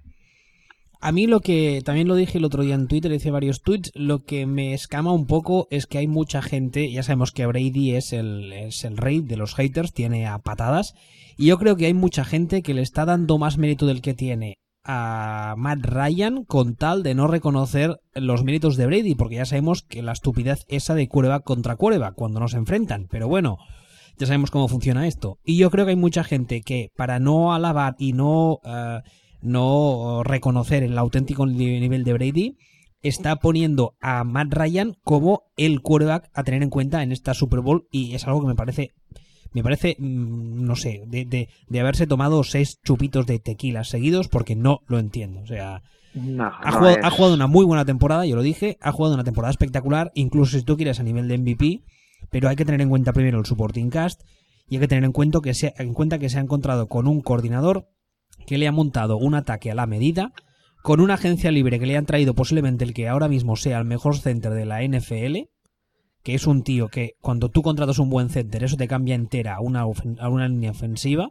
A 1.06 1.12
mí 1.12 1.28
lo 1.28 1.40
que 1.40 1.84
también 1.86 2.08
lo 2.08 2.16
dije 2.16 2.40
el 2.40 2.46
otro 2.46 2.64
día 2.64 2.74
en 2.74 2.88
Twitter, 2.88 3.12
hice 3.12 3.30
varios 3.30 3.62
tweets, 3.62 3.92
lo 3.94 4.24
que 4.24 4.48
me 4.48 4.74
escama 4.74 5.14
un 5.14 5.28
poco 5.28 5.68
es 5.70 5.86
que 5.86 6.00
hay 6.00 6.08
mucha 6.08 6.42
gente, 6.42 6.92
ya 6.92 7.04
sabemos 7.04 7.32
que 7.32 7.46
Brady 7.46 7.92
es 7.92 8.12
el, 8.12 8.52
es 8.52 8.84
el 8.86 8.98
rey 8.98 9.22
de 9.22 9.38
los 9.38 9.54
haters, 9.54 9.94
tiene 9.94 10.26
a 10.26 10.40
patadas, 10.40 10.96
y 11.38 11.46
yo 11.46 11.60
creo 11.60 11.76
que 11.76 11.86
hay 11.86 11.94
mucha 11.94 12.26
gente 12.26 12.64
que 12.64 12.74
le 12.74 12.82
está 12.82 13.06
dando 13.06 13.38
más 13.38 13.60
mérito 13.60 13.86
del 13.86 14.02
que 14.02 14.16
tiene 14.16 14.58
a 14.84 15.54
Matt 15.60 15.86
Ryan 15.86 16.44
con 16.44 16.76
tal 16.76 17.04
de 17.04 17.14
no 17.14 17.28
reconocer 17.28 18.00
los 18.16 18.44
méritos 18.44 18.76
de 18.76 18.88
Brady, 18.88 19.14
porque 19.14 19.36
ya 19.36 19.46
sabemos 19.46 19.84
que 19.84 20.02
la 20.02 20.14
estupidez 20.14 20.66
esa 20.70 20.96
de 20.96 21.08
quarterback 21.08 21.44
contra 21.44 21.76
quarterback 21.76 22.16
cuando 22.16 22.40
nos 22.40 22.56
enfrentan, 22.56 23.06
pero 23.12 23.28
bueno, 23.28 23.60
ya 24.18 24.26
sabemos 24.26 24.50
cómo 24.50 24.68
funciona 24.68 25.06
esto. 25.06 25.38
Y 25.44 25.58
yo 25.58 25.70
creo 25.70 25.86
que 25.86 25.92
hay 25.92 25.98
mucha 25.98 26.24
gente 26.24 26.62
que 26.62 26.90
para 26.96 27.20
no 27.20 27.54
alabar 27.54 27.96
y 28.00 28.14
no, 28.14 28.60
eh, 28.66 29.02
no 29.42 30.22
reconocer 30.24 30.84
el 30.84 30.98
auténtico 30.98 31.46
ni- 31.46 31.80
nivel 31.80 32.04
de 32.04 32.14
Brady, 32.14 32.58
está 33.02 33.36
poniendo 33.38 33.96
a 34.02 34.24
Matt 34.24 34.54
Ryan 34.54 34.96
como 35.04 35.44
el 35.58 35.82
quarterback 35.82 36.30
a 36.34 36.44
tener 36.44 36.64
en 36.64 36.70
cuenta 36.70 37.04
en 37.04 37.12
esta 37.12 37.34
Super 37.34 37.60
Bowl 37.62 37.88
y 37.92 38.16
es 38.16 38.26
algo 38.26 38.42
que 38.42 38.48
me 38.48 38.56
parece 38.56 38.92
me 39.54 39.64
parece, 39.64 39.96
mm, 40.00 40.66
no 40.66 40.76
sé, 40.76 41.04
de, 41.08 41.24
de, 41.24 41.48
de 41.70 41.80
haberse 41.80 42.08
tomado 42.08 42.44
seis 42.44 42.78
chupitos 42.84 43.26
de 43.26 43.40
tequila 43.40 43.86
seguidos 43.86 44.28
porque 44.28 44.54
no 44.56 44.80
lo 44.88 45.00
entiendo. 45.00 45.40
O 45.42 45.48
sea, 45.48 45.82
No, 46.14 46.46
ha, 46.48 46.72
no 46.72 46.78
jugado, 46.78 46.98
ha 47.04 47.10
jugado 47.10 47.34
una 47.36 47.48
muy 47.48 47.64
buena 47.64 47.86
temporada, 47.86 48.26
yo 48.26 48.36
lo 48.36 48.42
dije, 48.42 48.78
ha 48.82 48.92
jugado 48.92 49.14
una 49.16 49.24
temporada 49.24 49.52
espectacular, 49.52 50.12
incluso 50.14 50.58
si 50.58 50.64
tú 50.66 50.76
quieres 50.76 51.00
a 51.00 51.04
nivel 51.04 51.30
de 51.30 51.38
MVP, 51.38 51.84
pero 52.32 52.50
hay 52.50 52.58
que 52.58 52.66
tener 52.66 52.82
en 52.82 52.90
cuenta 52.90 53.14
primero 53.14 53.40
el 53.40 53.46
supporting 53.46 53.90
cast 53.90 54.24
y 54.68 54.76
hay 54.76 54.82
que 54.82 54.88
tener 54.90 55.06
en 55.06 55.14
cuenta 55.14 55.40
que 55.42 55.54
se, 55.54 55.74
en 55.78 55.94
cuenta 55.94 56.20
que 56.20 56.28
se 56.28 56.38
ha 56.38 56.42
encontrado 56.42 56.88
con 56.88 57.08
un 57.08 57.22
coordinador 57.22 57.88
que 58.46 58.58
le 58.58 58.68
ha 58.68 58.72
montado 58.72 59.18
un 59.18 59.36
ataque 59.36 59.72
a 59.72 59.76
la 59.76 59.88
medida, 59.88 60.32
con 60.82 61.00
una 61.00 61.16
agencia 61.16 61.52
libre 61.52 61.80
que 61.80 61.86
le 61.86 61.98
han 61.98 62.06
traído 62.06 62.36
posiblemente 62.36 62.84
el 62.84 62.94
que 62.94 63.08
ahora 63.08 63.28
mismo 63.28 63.56
sea 63.56 63.80
el 63.80 63.86
mejor 63.86 64.18
center 64.18 64.54
de 64.54 64.66
la 64.66 64.84
NFL, 64.84 65.50
que 66.22 66.36
es 66.36 66.48
un 66.48 66.64
tío 66.64 66.90
que 66.90 67.14
cuando 67.22 67.50
tú 67.50 67.62
contratas 67.62 68.00
un 68.00 68.10
buen 68.10 68.30
center, 68.30 68.64
eso 68.64 68.78
te 68.78 68.88
cambia 68.88 69.16
entera 69.16 69.56
a 69.56 69.62
una, 69.62 69.86
una 69.86 70.48
línea 70.48 70.72
ofensiva, 70.72 71.30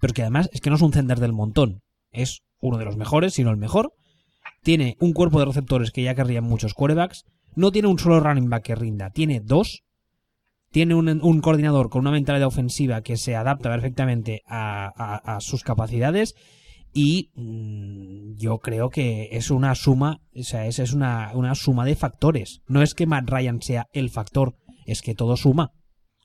pero 0.00 0.14
que 0.14 0.22
además 0.22 0.48
es 0.52 0.60
que 0.60 0.70
no 0.70 0.76
es 0.76 0.82
un 0.82 0.92
center 0.92 1.20
del 1.20 1.32
montón, 1.32 1.82
es 2.12 2.42
uno 2.60 2.78
de 2.78 2.84
los 2.84 2.96
mejores, 2.96 3.34
sino 3.34 3.50
el 3.50 3.56
mejor. 3.56 3.92
Tiene 4.62 4.96
un 5.00 5.12
cuerpo 5.12 5.38
de 5.38 5.46
receptores 5.46 5.90
que 5.90 6.02
ya 6.02 6.14
querrían 6.14 6.44
muchos 6.44 6.74
quarterbacks. 6.74 7.24
No 7.54 7.70
tiene 7.70 7.88
un 7.88 7.98
solo 7.98 8.20
running 8.20 8.50
back 8.50 8.64
que 8.64 8.74
rinda, 8.74 9.10
tiene 9.10 9.40
dos. 9.40 9.82
Tiene 10.70 10.94
un, 10.94 11.08
un 11.22 11.40
coordinador 11.40 11.88
con 11.88 12.00
una 12.00 12.10
mentalidad 12.10 12.46
ofensiva 12.48 13.00
que 13.02 13.16
se 13.16 13.34
adapta 13.36 13.70
perfectamente 13.70 14.42
a, 14.46 14.86
a- 14.96 15.36
a 15.36 15.40
sus 15.40 15.62
capacidades. 15.62 16.34
Y 16.92 17.30
mm, 17.34 18.36
yo 18.38 18.58
creo 18.58 18.90
que 18.90 19.28
es 19.32 19.50
una 19.50 19.74
suma, 19.74 20.20
o 20.34 20.42
sea, 20.42 20.66
es, 20.66 20.78
es 20.78 20.92
una, 20.92 21.30
una 21.34 21.54
suma 21.54 21.84
de 21.84 21.94
factores. 21.96 22.60
No 22.66 22.82
es 22.82 22.94
que 22.94 23.06
Matt 23.06 23.28
Ryan 23.30 23.60
sea 23.62 23.86
el 23.92 24.10
factor, 24.10 24.56
es 24.86 25.02
que 25.02 25.14
todo 25.14 25.36
suma. 25.36 25.72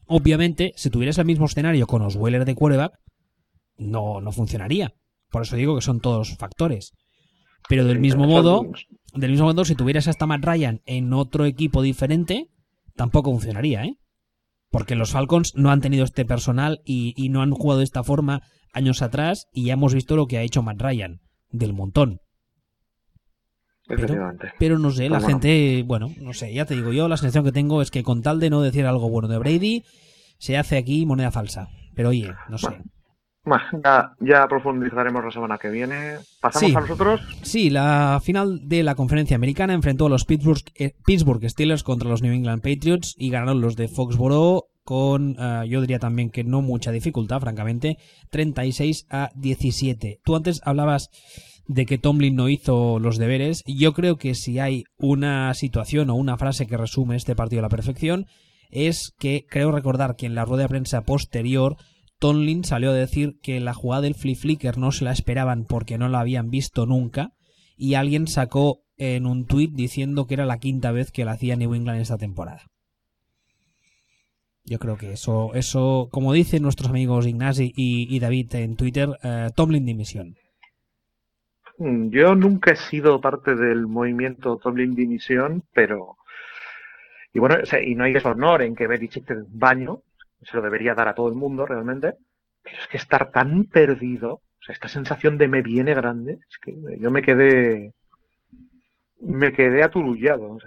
Obviamente, 0.08 0.74
si 0.76 0.90
tuvieras 0.90 1.18
el 1.18 1.26
mismo 1.26 1.46
escenario 1.46 1.88
con 1.88 2.02
Osweiler 2.02 2.46
de 2.46 2.56
quarterback, 2.56 2.94
no, 3.78 4.22
no 4.22 4.32
funcionaría. 4.32 4.94
Por 5.30 5.42
eso 5.44 5.56
digo 5.56 5.76
que 5.76 5.82
son 5.82 6.00
todos 6.00 6.36
factores. 6.38 6.92
Pero 7.70 7.86
del 7.86 8.00
mismo 8.00 8.26
modo, 8.28 8.64
del 9.16 9.32
mismo 9.32 9.46
modo, 9.46 9.64
si 9.66 9.76
tuvieras 9.76 10.08
hasta 10.08 10.26
Matt 10.26 10.44
Ryan 10.46 10.82
en 10.86 11.14
otro 11.14 11.46
equipo 11.46 11.82
diferente, 11.82 12.48
tampoco 12.96 13.32
funcionaría, 13.32 13.84
¿eh? 13.86 13.96
Porque 14.74 14.96
los 14.96 15.12
Falcons 15.12 15.54
no 15.56 15.70
han 15.70 15.82
tenido 15.82 16.04
este 16.04 16.26
personal 16.26 16.82
y, 16.84 17.14
y 17.16 17.30
no 17.30 17.44
han 17.44 17.52
jugado 17.52 17.78
de 17.78 17.84
esta 17.84 18.04
forma 18.04 18.42
años 18.74 19.04
atrás 19.04 19.46
y 19.54 19.66
ya 19.66 19.74
hemos 19.74 19.94
visto 19.94 20.16
lo 20.16 20.26
que 20.26 20.40
ha 20.40 20.42
hecho 20.42 20.64
Matt 20.64 20.82
Ryan, 20.82 21.20
del 21.52 21.74
montón. 21.74 22.18
Efectivamente. 23.88 24.52
Pero 24.58 24.80
no 24.80 24.90
sé, 24.90 25.04
la 25.04 25.20
Pero 25.20 25.22
bueno. 25.22 25.28
gente, 25.28 25.84
bueno, 25.86 26.12
no 26.20 26.34
sé, 26.34 26.52
ya 26.52 26.66
te 26.66 26.74
digo, 26.76 26.92
yo 26.92 27.08
la 27.08 27.18
sensación 27.18 27.46
que 27.46 27.52
tengo 27.52 27.84
es 27.84 27.92
que 27.92 28.02
con 28.02 28.24
tal 28.24 28.40
de 28.40 28.50
no 28.50 28.62
decir 28.62 28.88
algo 28.88 29.10
bueno 29.12 29.28
de 29.28 29.38
Brady, 29.38 29.84
se 30.40 30.58
hace 30.58 30.76
aquí 30.78 31.06
moneda 31.06 31.30
falsa. 31.30 31.68
Pero 31.96 32.10
oye, 32.10 32.34
no 32.50 32.58
sé. 32.58 32.70
Bueno, 32.70 32.84
ya, 33.84 34.14
ya 34.20 34.48
profundizaremos 34.48 35.24
la 35.24 35.32
semana 35.32 35.58
que 35.58 35.70
viene. 35.70 36.18
¿Pasamos 36.42 36.70
Sí. 36.72 36.76
a 36.76 36.80
nosotros? 36.82 37.22
Sí, 37.42 37.70
la 37.70 38.20
final 38.24 38.68
de 38.68 38.84
la 38.84 38.96
conferencia 38.96 39.36
americana 39.36 39.74
enfrentó 39.74 40.06
a 40.06 40.10
los 40.10 40.26
Pittsburgh, 40.26 40.62
eh, 40.76 40.94
Pittsburgh 41.06 41.48
Steelers 41.50 41.84
contra 41.84 42.10
los 42.10 42.22
New 42.22 42.34
England 42.34 42.62
Patriots 42.62 43.16
y 43.18 43.30
ganaron 43.30 43.62
los 43.62 43.76
de 43.76 43.88
Foxborough 43.88 44.64
con, 44.84 45.36
eh, 45.40 45.64
yo 45.68 45.82
diría 45.82 46.00
también 46.00 46.30
que 46.30 46.44
no 46.44 46.62
mucha 46.62 46.92
dificultad, 46.92 47.40
francamente, 47.40 47.98
36 48.32 49.06
a 49.10 49.30
17. 49.36 50.20
Tú 50.24 50.36
antes 50.36 50.62
hablabas 50.66 51.10
de 51.66 51.86
que 51.86 51.98
Tomlin 51.98 52.36
no 52.36 52.50
hizo 52.50 53.00
los 53.00 53.18
deberes. 53.18 53.64
Yo 53.66 53.94
creo 53.94 54.18
que 54.18 54.36
si 54.36 54.60
hay 54.60 54.84
una 54.98 55.54
situación 55.54 56.10
o 56.10 56.16
una 56.16 56.38
frase 56.38 56.68
que 56.68 56.76
resume 56.76 57.16
este 57.16 57.36
partido 57.36 57.60
a 57.60 57.64
la 57.64 57.70
perfección, 57.70 58.26
es 58.70 59.14
que 59.20 59.46
creo 59.50 59.72
recordar 59.72 60.16
que 60.18 60.26
en 60.26 60.36
la 60.36 60.44
rueda 60.46 60.64
de 60.64 60.70
prensa 60.70 61.02
posterior 61.04 61.78
Tomlin 62.24 62.64
salió 62.64 62.92
a 62.92 62.94
decir 62.94 63.38
que 63.42 63.60
la 63.60 63.74
jugada 63.74 64.04
del 64.04 64.16
flip 64.16 64.38
flicker 64.38 64.78
no 64.78 64.94
se 64.94 65.04
la 65.04 65.12
esperaban 65.12 65.66
porque 65.66 65.98
no 65.98 66.08
la 66.08 66.22
habían 66.22 66.50
visto 66.50 66.86
nunca 66.86 67.34
y 67.76 67.96
alguien 67.96 68.28
sacó 68.28 68.80
en 68.96 69.26
un 69.26 69.46
tuit 69.46 69.74
diciendo 69.74 70.26
que 70.26 70.36
era 70.36 70.46
la 70.46 70.58
quinta 70.58 70.94
vez 70.94 71.12
que 71.12 71.26
la 71.26 71.34
hacía 71.34 71.58
New 71.58 71.76
England 71.76 72.00
esta 72.00 72.18
temporada. 72.18 72.62
Yo 74.64 74.80
creo 74.80 74.96
que 74.96 75.12
eso, 75.12 75.54
eso 75.54 76.08
como 76.14 76.32
dicen 76.32 76.64
nuestros 76.64 76.90
amigos 76.90 77.28
Ignasi 77.28 77.74
y, 77.76 78.18
David 78.22 78.56
en 78.56 78.78
Twitter, 78.78 79.10
eh, 79.22 79.50
Tomlin 79.54 79.86
dimisión. 79.86 80.38
Mm, 81.78 82.08
Yo 82.08 82.36
nunca 82.36 82.72
he 82.72 82.78
sido 82.78 83.20
parte 83.20 83.54
del 83.54 83.86
movimiento 83.86 84.56
Tomlin 84.64 84.96
Dimisión, 84.96 85.66
pero 85.74 86.16
Y 87.34 87.40
bueno, 87.40 87.58
y 87.86 87.96
no 87.96 88.06
hay 88.06 88.14
deshonor 88.14 88.62
en 88.62 88.76
que 88.76 88.88
Belichick 88.88 89.26
te 89.26 89.36
baño, 89.50 90.04
se 90.46 90.56
lo 90.56 90.62
debería 90.62 90.96
dar 90.96 91.08
a 91.08 91.16
todo 91.16 91.28
el 91.28 91.36
mundo 91.36 91.66
realmente, 91.66 92.16
pero 92.62 92.78
es 92.78 92.88
que 92.88 92.98
estar 92.98 93.32
tan 93.32 93.66
perdido, 93.66 94.34
o 94.34 94.62
sea, 94.62 94.74
esta 94.74 94.88
sensación 94.88 95.38
de 95.38 95.48
me 95.48 95.62
viene 95.62 95.94
grande, 95.94 96.40
es 96.48 96.58
que 96.60 96.74
yo 97.00 97.12
me 97.12 97.22
quedé, 97.22 97.94
me 99.20 99.52
quedé 99.54 99.84
aturullado. 99.84 100.58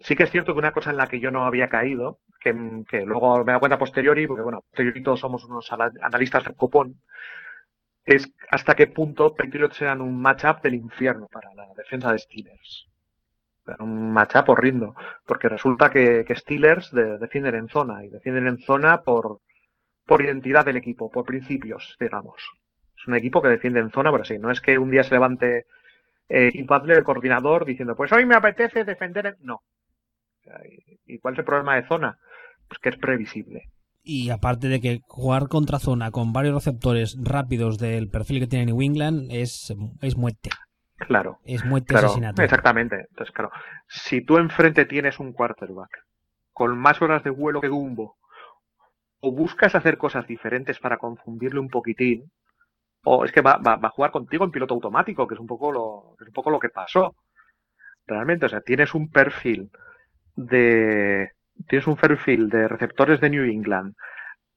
Sí 0.00 0.16
que 0.16 0.24
es 0.24 0.30
cierto 0.30 0.52
que 0.52 0.58
una 0.58 0.72
cosa 0.72 0.90
en 0.90 0.96
la 0.96 1.08
que 1.08 1.20
yo 1.20 1.30
no 1.30 1.44
había 1.44 1.68
caído, 1.68 2.18
que, 2.40 2.52
luego 3.04 3.44
me 3.44 3.52
da 3.52 3.58
cuenta 3.58 3.78
posteriori, 3.78 4.26
porque 4.26 4.42
bueno, 4.42 4.62
posteriori 4.62 5.02
todos 5.02 5.20
somos 5.20 5.44
unos 5.44 5.70
analistas 5.72 6.44
del 6.44 6.56
copón, 6.56 7.00
es 8.04 8.32
hasta 8.50 8.74
qué 8.74 8.86
punto 8.86 9.34
Patriots 9.34 9.76
sean 9.76 10.00
un 10.00 10.20
matchup 10.20 10.62
del 10.62 10.74
infierno 10.74 11.28
para 11.30 11.52
la 11.54 11.66
defensa 11.76 12.10
de 12.10 12.18
Steelers. 12.18 12.88
Un 13.78 14.12
matchup 14.12 14.48
horriendo, 14.48 14.94
porque 15.26 15.48
resulta 15.48 15.90
que, 15.90 16.24
Steelers 16.34 16.92
defienden 16.92 17.54
en 17.54 17.68
zona, 17.68 18.04
y 18.04 18.08
defienden 18.08 18.46
en 18.46 18.58
zona 18.58 19.02
por, 19.02 19.40
por 20.06 20.22
identidad 20.22 20.64
del 20.64 20.76
equipo, 20.76 21.10
por 21.10 21.24
principios, 21.24 21.96
digamos. 22.00 22.42
Es 22.96 23.06
un 23.06 23.14
equipo 23.14 23.40
que 23.42 23.48
defiende 23.48 23.80
en 23.80 23.90
zona, 23.90 24.10
pero 24.10 24.24
sí, 24.24 24.38
no 24.38 24.50
es 24.50 24.60
que 24.60 24.78
un 24.78 24.90
día 24.90 25.04
se 25.04 25.14
levante 25.14 25.66
eh, 26.28 26.52
el 26.54 27.04
coordinador, 27.04 27.64
diciendo, 27.64 27.94
pues 27.96 28.12
hoy 28.12 28.26
me 28.26 28.34
apetece 28.34 28.84
defender. 28.84 29.26
En... 29.26 29.36
No, 29.40 29.62
¿Y 31.06 31.18
cuál 31.18 31.34
es 31.34 31.38
el 31.40 31.44
problema 31.44 31.76
de 31.76 31.86
zona? 31.86 32.18
Pues 32.68 32.78
que 32.80 32.90
es 32.90 32.96
previsible. 32.96 33.70
Y 34.02 34.30
aparte 34.30 34.68
de 34.68 34.80
que 34.80 35.00
jugar 35.06 35.48
contra 35.48 35.78
zona 35.78 36.10
con 36.10 36.32
varios 36.32 36.54
receptores 36.54 37.16
rápidos 37.20 37.78
del 37.78 38.08
perfil 38.08 38.40
que 38.40 38.46
tiene 38.46 38.66
New 38.66 38.80
England 38.80 39.28
es, 39.30 39.74
es 40.00 40.16
muerte. 40.16 40.50
Claro. 40.98 41.38
Es 41.44 41.64
muerte 41.64 41.94
claro, 41.94 42.08
asesinato. 42.08 42.42
Exactamente. 42.42 43.06
Entonces, 43.10 43.32
claro, 43.32 43.50
si 43.86 44.20
tú 44.22 44.36
enfrente 44.36 44.84
tienes 44.84 45.18
un 45.20 45.32
quarterback 45.32 46.04
con 46.52 46.76
más 46.76 47.00
horas 47.00 47.22
de 47.22 47.30
vuelo 47.30 47.60
que 47.60 47.68
Dumbo, 47.68 48.16
o 49.20 49.32
buscas 49.32 49.74
hacer 49.74 49.96
cosas 49.96 50.26
diferentes 50.26 50.78
para 50.78 50.98
confundirle 50.98 51.60
un 51.60 51.68
poquitín, 51.68 52.30
o 53.04 53.24
es 53.24 53.32
que 53.32 53.40
va, 53.40 53.56
va, 53.58 53.76
va, 53.76 53.88
a 53.88 53.92
jugar 53.92 54.10
contigo 54.10 54.44
en 54.44 54.50
piloto 54.50 54.74
automático, 54.74 55.26
que 55.26 55.34
es 55.34 55.40
un 55.40 55.46
poco 55.46 55.72
lo, 55.72 56.16
es 56.20 56.26
un 56.26 56.32
poco 56.32 56.50
lo 56.50 56.58
que 56.58 56.68
pasó. 56.68 57.14
Realmente, 58.06 58.46
o 58.46 58.48
sea, 58.48 58.60
tienes 58.60 58.94
un 58.94 59.10
perfil 59.10 59.70
de 60.34 61.32
tienes 61.66 61.86
un 61.86 61.96
perfil 61.96 62.48
de 62.48 62.68
receptores 62.68 63.20
de 63.20 63.30
New 63.30 63.44
England 63.44 63.94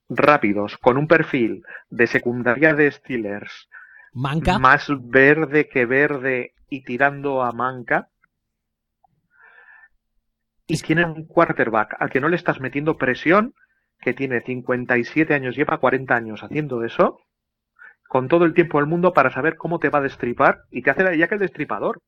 rápidos 0.08 0.78
con 0.78 0.96
un 0.96 1.08
perfil 1.08 1.64
de 1.90 2.06
secundaria 2.06 2.74
de 2.74 2.90
Steelers 2.90 3.68
manca. 4.12 4.58
Más 4.58 4.88
verde 5.00 5.68
que 5.68 5.86
verde 5.86 6.54
y 6.68 6.82
tirando 6.82 7.42
a 7.42 7.52
manca. 7.52 8.08
Y 10.66 10.78
tiene 10.78 11.04
un 11.04 11.26
quarterback 11.26 11.96
al 11.98 12.10
que 12.10 12.20
no 12.20 12.28
le 12.28 12.36
estás 12.36 12.60
metiendo 12.60 12.96
presión 12.96 13.54
que 14.00 14.14
tiene 14.14 14.40
57 14.40 15.32
años 15.32 15.54
lleva 15.54 15.78
40 15.78 16.14
años 16.14 16.42
haciendo 16.42 16.82
eso 16.82 17.18
con 18.08 18.26
todo 18.26 18.44
el 18.44 18.52
tiempo 18.52 18.78
del 18.78 18.88
mundo 18.88 19.12
para 19.12 19.30
saber 19.30 19.56
cómo 19.56 19.78
te 19.78 19.90
va 19.90 20.00
a 20.00 20.02
destripar 20.02 20.62
y 20.70 20.82
te 20.82 20.90
hace 20.90 21.16
ya 21.16 21.28
que 21.28 21.34
el 21.34 21.40
destripador. 21.40 22.02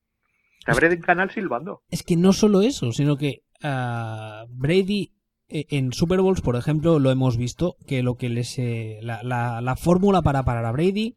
Te 0.65 0.71
abre 0.71 0.87
el 0.87 0.99
canal 0.99 1.31
silbando. 1.31 1.81
Es 1.89 2.03
que 2.03 2.15
no 2.15 2.33
solo 2.33 2.61
eso 2.61 2.91
sino 2.91 3.17
que 3.17 3.43
Brady 3.61 5.15
eh, 5.47 5.65
en 5.69 5.93
Super 5.93 6.21
Bowls, 6.21 6.41
por 6.41 6.55
ejemplo, 6.55 6.99
lo 6.99 7.11
hemos 7.11 7.37
visto, 7.37 7.75
que 7.87 8.01
lo 8.01 8.15
que 8.15 8.29
les... 8.29 8.57
Eh, 8.57 8.99
la, 9.01 9.75
fórmula 9.77 10.21
para 10.21 10.43
parar 10.43 10.65
a 10.65 10.71
Brady, 10.71 11.15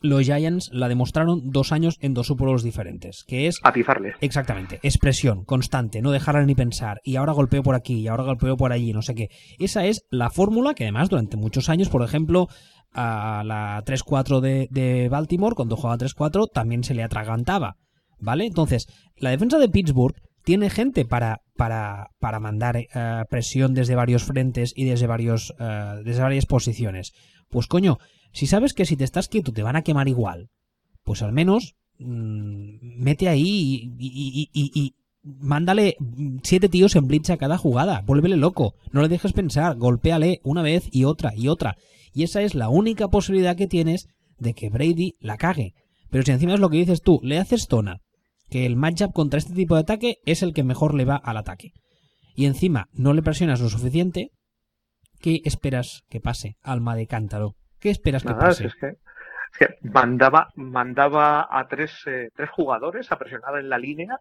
los 0.00 0.24
Giants 0.24 0.70
la 0.72 0.88
demostraron 0.88 1.50
dos 1.50 1.72
años 1.72 1.96
en 2.00 2.14
dos 2.14 2.28
Super 2.28 2.46
Bowls 2.46 2.62
diferentes, 2.62 3.24
que 3.24 3.46
es... 3.46 3.58
Atizarle. 3.62 4.14
Exactamente, 4.20 4.80
expresión 4.82 5.44
constante, 5.44 6.02
no 6.02 6.10
dejarle 6.10 6.46
ni 6.46 6.54
pensar, 6.54 7.00
y 7.04 7.16
ahora 7.16 7.32
golpeo 7.32 7.62
por 7.62 7.74
aquí, 7.74 8.00
y 8.00 8.08
ahora 8.08 8.24
golpeo 8.24 8.56
por 8.56 8.72
allí, 8.72 8.92
no 8.92 9.02
sé 9.02 9.14
qué. 9.14 9.28
Esa 9.58 9.84
es 9.86 10.04
la 10.10 10.30
fórmula 10.30 10.74
que 10.74 10.84
además 10.84 11.08
durante 11.08 11.36
muchos 11.36 11.68
años, 11.68 11.88
por 11.88 12.02
ejemplo, 12.02 12.48
a 12.92 13.42
la 13.44 13.82
3-4 13.84 14.40
de, 14.40 14.68
de 14.70 15.08
Baltimore, 15.08 15.54
cuando 15.54 15.76
jugaba 15.76 15.98
3-4, 15.98 16.50
también 16.52 16.84
se 16.84 16.94
le 16.94 17.02
atragantaba. 17.02 17.76
¿Vale? 18.20 18.46
Entonces, 18.46 18.88
la 19.16 19.30
defensa 19.30 19.58
de 19.58 19.68
Pittsburgh 19.68 20.16
tiene 20.48 20.70
gente 20.70 21.04
para, 21.04 21.42
para, 21.56 22.08
para 22.18 22.40
mandar 22.40 22.78
eh, 22.78 22.86
presión 23.28 23.74
desde 23.74 23.94
varios 23.94 24.24
frentes 24.24 24.72
y 24.74 24.86
desde, 24.86 25.06
varios, 25.06 25.54
eh, 25.58 26.00
desde 26.04 26.22
varias 26.22 26.46
posiciones. 26.46 27.12
Pues 27.50 27.66
coño, 27.66 27.98
si 28.32 28.46
sabes 28.46 28.74
que 28.74 28.84
si 28.84 28.96
te 28.96 29.04
estás 29.04 29.28
quieto 29.28 29.52
te 29.52 29.62
van 29.62 29.76
a 29.76 29.82
quemar 29.82 30.08
igual, 30.08 30.50
pues 31.04 31.22
al 31.22 31.32
menos 31.32 31.76
mm, 31.98 33.02
mete 33.02 33.28
ahí 33.28 33.94
y, 33.98 34.94
mándale 35.22 35.96
siete 36.42 36.68
tíos 36.68 36.96
en 36.96 37.06
blitz 37.06 37.30
a 37.30 37.36
cada 37.36 37.58
jugada, 37.58 38.02
vuélvele 38.06 38.36
loco, 38.36 38.74
no 38.92 39.02
le 39.02 39.08
dejes 39.08 39.32
pensar, 39.32 39.76
golpéale 39.76 40.40
una 40.44 40.62
vez 40.62 40.88
y 40.90 41.04
otra 41.04 41.34
y 41.34 41.48
otra. 41.48 41.76
Y 42.14 42.22
esa 42.22 42.42
es 42.42 42.54
la 42.54 42.68
única 42.68 43.08
posibilidad 43.08 43.56
que 43.56 43.66
tienes 43.66 44.08
de 44.38 44.54
que 44.54 44.70
Brady 44.70 45.16
la 45.20 45.36
cague. 45.36 45.74
Pero 46.10 46.24
si 46.24 46.32
encima 46.32 46.54
es 46.54 46.60
lo 46.60 46.70
que 46.70 46.78
dices 46.78 47.02
tú, 47.02 47.20
le 47.22 47.38
haces 47.38 47.66
zona, 47.68 48.00
que 48.48 48.64
el 48.64 48.76
matchup 48.76 49.12
contra 49.12 49.38
este 49.38 49.52
tipo 49.52 49.74
de 49.74 49.82
ataque 49.82 50.18
es 50.24 50.42
el 50.42 50.54
que 50.54 50.62
mejor 50.62 50.94
le 50.94 51.04
va 51.04 51.16
al 51.16 51.36
ataque. 51.36 51.72
Y 52.34 52.46
encima 52.46 52.88
no 52.92 53.12
le 53.12 53.22
presionas 53.22 53.60
lo 53.60 53.68
suficiente, 53.68 54.30
¿qué 55.20 55.42
esperas 55.44 56.02
que 56.08 56.20
pase, 56.20 56.56
alma 56.62 56.96
de 56.96 57.06
cántaro? 57.06 57.56
¿Qué 57.80 57.90
esperas 57.90 58.22
que 58.22 58.34
pase? 58.34 58.66
Es 58.66 58.74
que, 58.76 58.96
mandaba, 59.82 60.48
mandaba 60.56 61.48
a 61.50 61.66
tres, 61.68 62.02
eh, 62.06 62.30
tres 62.34 62.50
jugadores 62.50 63.10
a 63.10 63.18
presionar 63.18 63.58
en 63.58 63.68
la 63.68 63.78
línea 63.78 64.18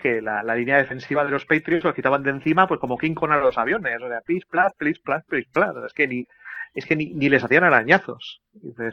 que 0.00 0.22
la, 0.22 0.42
línea 0.54 0.78
defensiva 0.78 1.24
de 1.24 1.30
los 1.30 1.44
Patriots 1.44 1.84
lo 1.84 1.94
quitaban 1.94 2.22
de 2.22 2.30
encima, 2.30 2.66
pues 2.66 2.80
como 2.80 2.96
King 2.96 3.14
con 3.14 3.32
a 3.32 3.38
los 3.38 3.58
aviones, 3.58 4.00
o 4.02 4.08
sea, 4.08 4.20
please, 4.22 4.46
plat, 4.48 4.74
please, 4.76 5.00
plat, 5.04 5.24
please, 5.26 5.48
plat. 5.52 5.76
Es 5.84 5.92
que 5.92 6.08
ni, 6.08 6.26
es 6.74 6.86
que 6.86 6.96
ni, 6.96 7.12
ni 7.12 7.28
les 7.28 7.44
hacían 7.44 7.64
arañazos. 7.64 8.42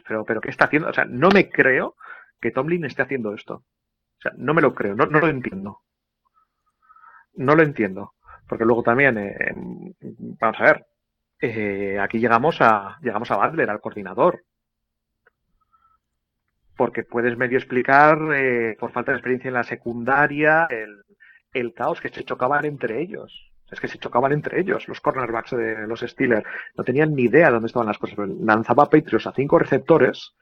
pero, 0.05 0.25
pero 0.25 0.41
¿qué 0.41 0.49
está 0.49 0.65
haciendo? 0.65 0.89
O 0.89 0.93
sea, 0.93 1.05
no 1.05 1.29
me 1.29 1.49
creo 1.49 1.95
que 2.41 2.51
Tomlin 2.51 2.85
esté 2.85 3.03
haciendo 3.03 3.33
esto. 3.33 3.55
O 3.55 4.21
sea, 4.21 4.33
no 4.35 4.53
me 4.53 4.61
lo 4.61 4.73
creo, 4.73 4.95
no, 4.95 5.05
no 5.05 5.19
lo 5.19 5.27
entiendo. 5.27 5.79
No 7.33 7.55
lo 7.55 7.63
entiendo. 7.63 8.13
Porque 8.47 8.65
luego 8.65 8.83
también, 8.83 9.17
eh, 9.17 9.53
vamos 10.39 10.59
a 10.59 10.63
ver, 10.63 10.85
eh, 11.39 11.99
aquí 11.99 12.19
llegamos 12.19 12.57
a, 12.61 12.97
llegamos 13.01 13.29
a 13.31 13.37
Butler, 13.37 13.69
al 13.69 13.81
coordinador. 13.81 14.43
Porque 16.75 17.03
puedes 17.03 17.37
medio 17.37 17.57
explicar, 17.57 18.19
eh, 18.35 18.75
por 18.79 18.91
falta 18.91 19.11
de 19.11 19.17
experiencia 19.17 19.47
en 19.47 19.55
la 19.55 19.63
secundaria, 19.63 20.67
el, 20.69 21.73
caos 21.73 21.99
que 21.99 22.09
se 22.09 22.23
chocaban 22.23 22.65
entre 22.65 23.01
ellos. 23.01 23.51
Es 23.71 23.79
que 23.79 23.87
se 23.87 23.97
chocaban 23.97 24.31
entre 24.31 24.61
ellos, 24.61 24.87
los 24.87 25.01
cornerbacks 25.01 25.51
de 25.51 25.87
los 25.87 26.01
Steelers. 26.01 26.45
No 26.75 26.83
tenían 26.83 27.13
ni 27.15 27.23
idea 27.23 27.47
de 27.47 27.53
dónde 27.53 27.67
estaban 27.67 27.87
las 27.87 27.97
cosas. 27.97 28.17
Lanzaba 28.17 28.89
Patriots 28.89 29.27
a 29.27 29.33
cinco 29.33 29.59
receptores 29.59 30.35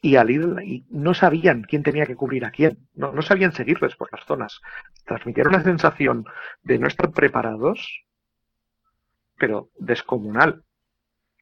y 0.00 0.16
al 0.16 0.30
y 0.30 0.86
no 0.90 1.14
sabían 1.14 1.62
quién 1.62 1.82
tenía 1.82 2.06
que 2.06 2.14
cubrir 2.14 2.44
a 2.44 2.50
quién, 2.50 2.88
no, 2.94 3.12
no 3.12 3.22
sabían 3.22 3.52
seguirles 3.52 3.96
por 3.96 4.12
las 4.12 4.24
zonas. 4.24 4.60
Transmitieron 5.04 5.54
una 5.54 5.64
sensación 5.64 6.24
de 6.62 6.78
no 6.78 6.86
estar 6.86 7.10
preparados, 7.10 8.05
pero 9.38 9.70
descomunal. 9.78 10.62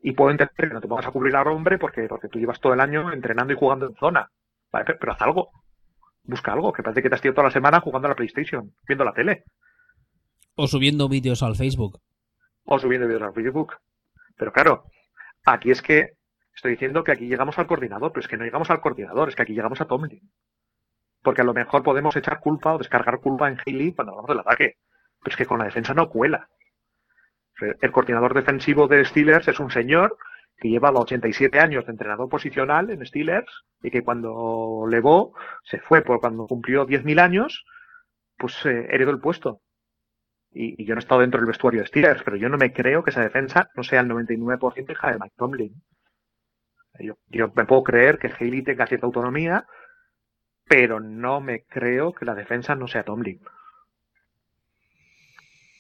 Y 0.01 0.13
puedo 0.13 0.31
entender 0.31 0.69
que 0.69 0.75
no 0.75 0.81
te 0.81 0.89
pongas 0.89 1.07
a 1.07 1.11
cubrir 1.11 1.35
al 1.37 1.49
hombre 1.49 1.79
porque, 1.79 2.07
porque 2.09 2.29
tú 2.29 2.39
llevas 2.39 2.61
todo 2.61 2.75
el 2.75 2.81
año 2.81 3.13
entrenando 3.13 3.53
y 3.53 3.57
jugando 3.57 3.87
en 3.87 3.95
zona. 3.95 4.31
pero, 4.71 5.13
haz 5.13 5.23
algo. 5.23 5.51
Busca 6.25 6.53
algo, 6.53 6.73
que 6.73 6.83
parece 6.83 7.03
que 7.03 7.09
te 7.09 7.15
has 7.15 7.25
ido 7.25 7.35
toda 7.35 7.49
la 7.49 7.53
semana 7.53 7.81
jugando 7.81 8.07
a 8.07 8.11
la 8.11 8.15
PlayStation, 8.15 8.75
viendo 8.87 9.05
la 9.05 9.13
tele. 9.13 9.45
O 10.55 10.67
subiendo 10.67 11.09
vídeos 11.09 11.43
al 11.43 11.55
Facebook. 11.55 12.01
O 12.65 12.79
subiendo 12.79 13.07
vídeos 13.07 13.23
al 13.23 13.35
Facebook. 13.35 13.75
Pero 14.37 14.53
claro, 14.53 14.85
aquí 15.45 15.71
es 15.71 15.83
que 15.83 16.17
Estoy 16.55 16.73
diciendo 16.73 17.03
que 17.03 17.13
aquí 17.13 17.27
llegamos 17.27 17.59
al 17.59 17.67
coordinador, 17.67 18.13
pero 18.13 18.21
es 18.21 18.29
que 18.29 18.37
no 18.37 18.45
llegamos 18.45 18.71
al 18.71 18.81
coordinador, 18.81 19.29
es 19.29 19.35
que 19.35 19.43
aquí 19.43 19.55
llegamos 19.55 19.81
a 19.81 19.87
Tomlin. 19.87 20.31
Porque 21.23 21.41
a 21.41 21.45
lo 21.45 21.55
mejor 21.55 21.83
podemos 21.83 22.15
echar 22.17 22.41
culpa 22.41 22.75
o 22.75 22.79
descargar 22.79 23.21
culpa 23.21 23.49
en 23.49 23.59
Haley 23.59 23.93
cuando 23.93 24.13
hablamos 24.13 24.29
del 24.29 24.41
ataque. 24.41 24.77
Pero 25.21 25.33
es 25.33 25.37
que 25.37 25.47
con 25.47 25.59
la 25.59 25.65
defensa 25.65 25.95
no 25.95 26.09
cuela. 26.09 26.49
El 27.61 27.93
coordinador 27.93 28.35
defensivo 28.35 28.89
de 28.89 29.05
Steelers 29.05 29.49
es 29.49 29.61
un 29.61 29.71
señor 29.71 30.17
que 30.57 30.69
lleva 30.69 30.91
los 30.91 31.03
87 31.03 31.59
años 31.59 31.85
de 31.87 31.93
entrenador 31.93 32.29
posicional 32.29 32.91
en 32.91 33.05
Steelers 33.05 33.65
y 33.83 33.91
que 33.91 34.03
cuando 34.03 34.87
levó, 34.89 35.35
se 35.65 35.79
fue 35.81 36.03
por 36.03 36.21
cuando 36.21 36.47
cumplió 36.47 36.87
10.000 36.87 37.21
años, 37.21 37.65
pues 38.37 38.65
eh, 38.67 38.87
heredó 38.91 39.11
el 39.11 39.21
puesto. 39.21 39.61
Y, 40.51 40.85
yo 40.85 40.95
no 40.95 41.01
he 41.01 41.03
estado 41.03 41.21
dentro 41.21 41.41
del 41.41 41.49
vestuario 41.49 41.81
de 41.81 41.87
Steelers, 41.87 42.23
pero 42.23 42.37
yo 42.37 42.49
no 42.49 42.57
me 42.57 42.73
creo 42.73 43.03
que 43.03 43.11
esa 43.11 43.23
defensa 43.23 43.69
no 43.75 43.83
sea 43.83 44.01
el 44.01 44.09
99% 44.09 44.91
hija 44.91 45.13
de 45.13 45.19
Mike 45.19 45.35
Tomlin. 45.37 45.83
Yo, 47.29 47.53
me 47.55 47.65
puedo 47.65 47.83
creer 47.83 48.19
que 48.19 48.29
Haley 48.29 48.63
tenga 48.63 48.87
cierta 48.87 49.07
autonomía, 49.07 49.67
pero 50.65 51.01
no 51.01 51.41
me 51.41 51.65
creo 51.65 52.13
que 52.13 52.25
la 52.25 52.37
defensa 52.37 52.77
no 52.77 52.87
sea 52.87 53.03
Tomlin. 53.03 53.41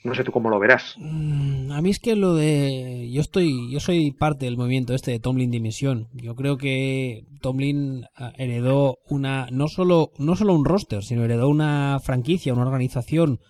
No 0.04 0.14
sé 0.14 0.22
tú 0.22 0.32
cómo 0.32 0.50
lo 0.50 0.58
verás. 0.58 0.96
Mm, 0.98 1.72
a 1.72 1.80
mí 1.80 1.88
es 1.88 1.98
que 1.98 2.14
lo 2.14 2.34
de. 2.34 3.10
Yo 3.10 3.22
estoy. 3.22 3.70
Yo 3.72 3.80
soy 3.80 4.12
parte 4.12 4.44
del 4.44 4.58
movimiento 4.58 4.94
este 4.94 5.12
de 5.12 5.18
Tomlin 5.18 5.50
Dimisión. 5.50 6.08
Yo 6.12 6.34
creo 6.34 6.58
que 6.58 7.24
Tomlin 7.40 8.04
ah, 8.14 8.34
heredó 8.36 8.98
una. 9.08 9.48
No 9.50 9.66
solo, 9.66 10.12
no 10.18 10.36
solo 10.36 10.54
un 10.54 10.66
roster, 10.66 11.02
sino 11.02 11.24
heredó 11.24 11.48
una 11.48 12.00
franquicia, 12.04 12.52
una 12.52 12.66
organización 12.66 13.40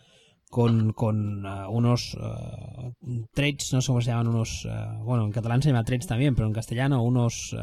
con, 0.49 0.93
con 0.93 1.45
uh, 1.45 1.69
unos 1.69 2.15
uh, 2.15 2.93
traits, 3.35 3.73
no 3.73 3.81
sé 3.81 3.89
cómo 3.89 4.01
se 4.01 4.13
llaman, 4.13 4.29
unos, 4.29 4.69
bueno, 5.03 5.25
en 5.25 5.33
catalán 5.33 5.61
se 5.61 5.71
llama 5.71 5.83
traits 5.83 6.07
también, 6.07 6.37
pero 6.37 6.47
en 6.47 6.53
castellano 6.53 7.03
unos, 7.03 7.57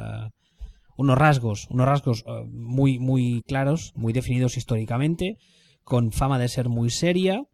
unos 0.97 1.17
rasgos, 1.17 1.67
unos 1.69 1.85
rasgos 1.85 2.25
muy, 2.49 2.99
muy 2.99 3.43
claros, 3.47 3.93
muy 3.95 4.11
definidos 4.11 4.57
históricamente, 4.57 5.37
con 5.85 6.11
fama 6.11 6.37
de 6.37 6.49
ser 6.49 6.67
muy 6.67 6.89
seria. 6.89 7.45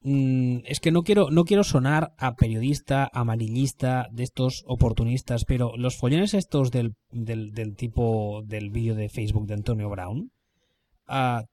Mm, 0.00 0.58
es 0.64 0.80
que 0.80 0.92
no 0.92 1.02
quiero, 1.02 1.30
no 1.30 1.44
quiero 1.44 1.64
sonar 1.64 2.14
a 2.18 2.36
periodista, 2.36 3.10
amarillista, 3.12 4.08
de 4.12 4.22
estos 4.22 4.64
oportunistas, 4.66 5.44
pero 5.44 5.76
los 5.76 5.96
follones 5.96 6.34
estos 6.34 6.70
del, 6.70 6.94
del, 7.10 7.74
tipo 7.76 8.42
del 8.44 8.70
vídeo 8.70 8.94
de 8.94 9.08
Facebook 9.08 9.46
de 9.46 9.54
Antonio 9.54 9.88
Brown, 9.88 10.30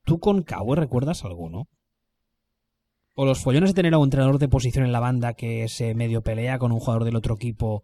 ¿tú 0.06 0.20
con 0.20 0.44
Cowher 0.44 0.80
recuerdas 0.80 1.24
alguno? 1.24 1.68
o 3.16 3.26
los 3.26 3.42
follones 3.42 3.70
de 3.70 3.76
tener 3.76 3.94
a 3.94 3.98
un 3.98 4.06
entrenador 4.06 4.40
de 4.40 4.50
posición 4.50 4.86
en 4.86 4.92
la 4.92 5.00
banda 5.00 5.34
que 5.34 5.68
se 5.70 5.96
medio 5.96 6.22
pelea 6.22 6.60
con 6.60 6.72
un 6.72 6.80
jugador 6.80 7.06
del 7.06 7.16
otro 7.16 7.36
equipo, 7.36 7.84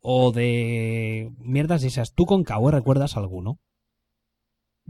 o 0.00 0.30
de 0.30 1.30
mierdas 1.38 1.82
esas. 1.84 2.12
¿Tú 2.12 2.26
con 2.26 2.44
Cowher 2.44 2.74
recuerdas 2.74 3.16
alguno? 3.16 3.58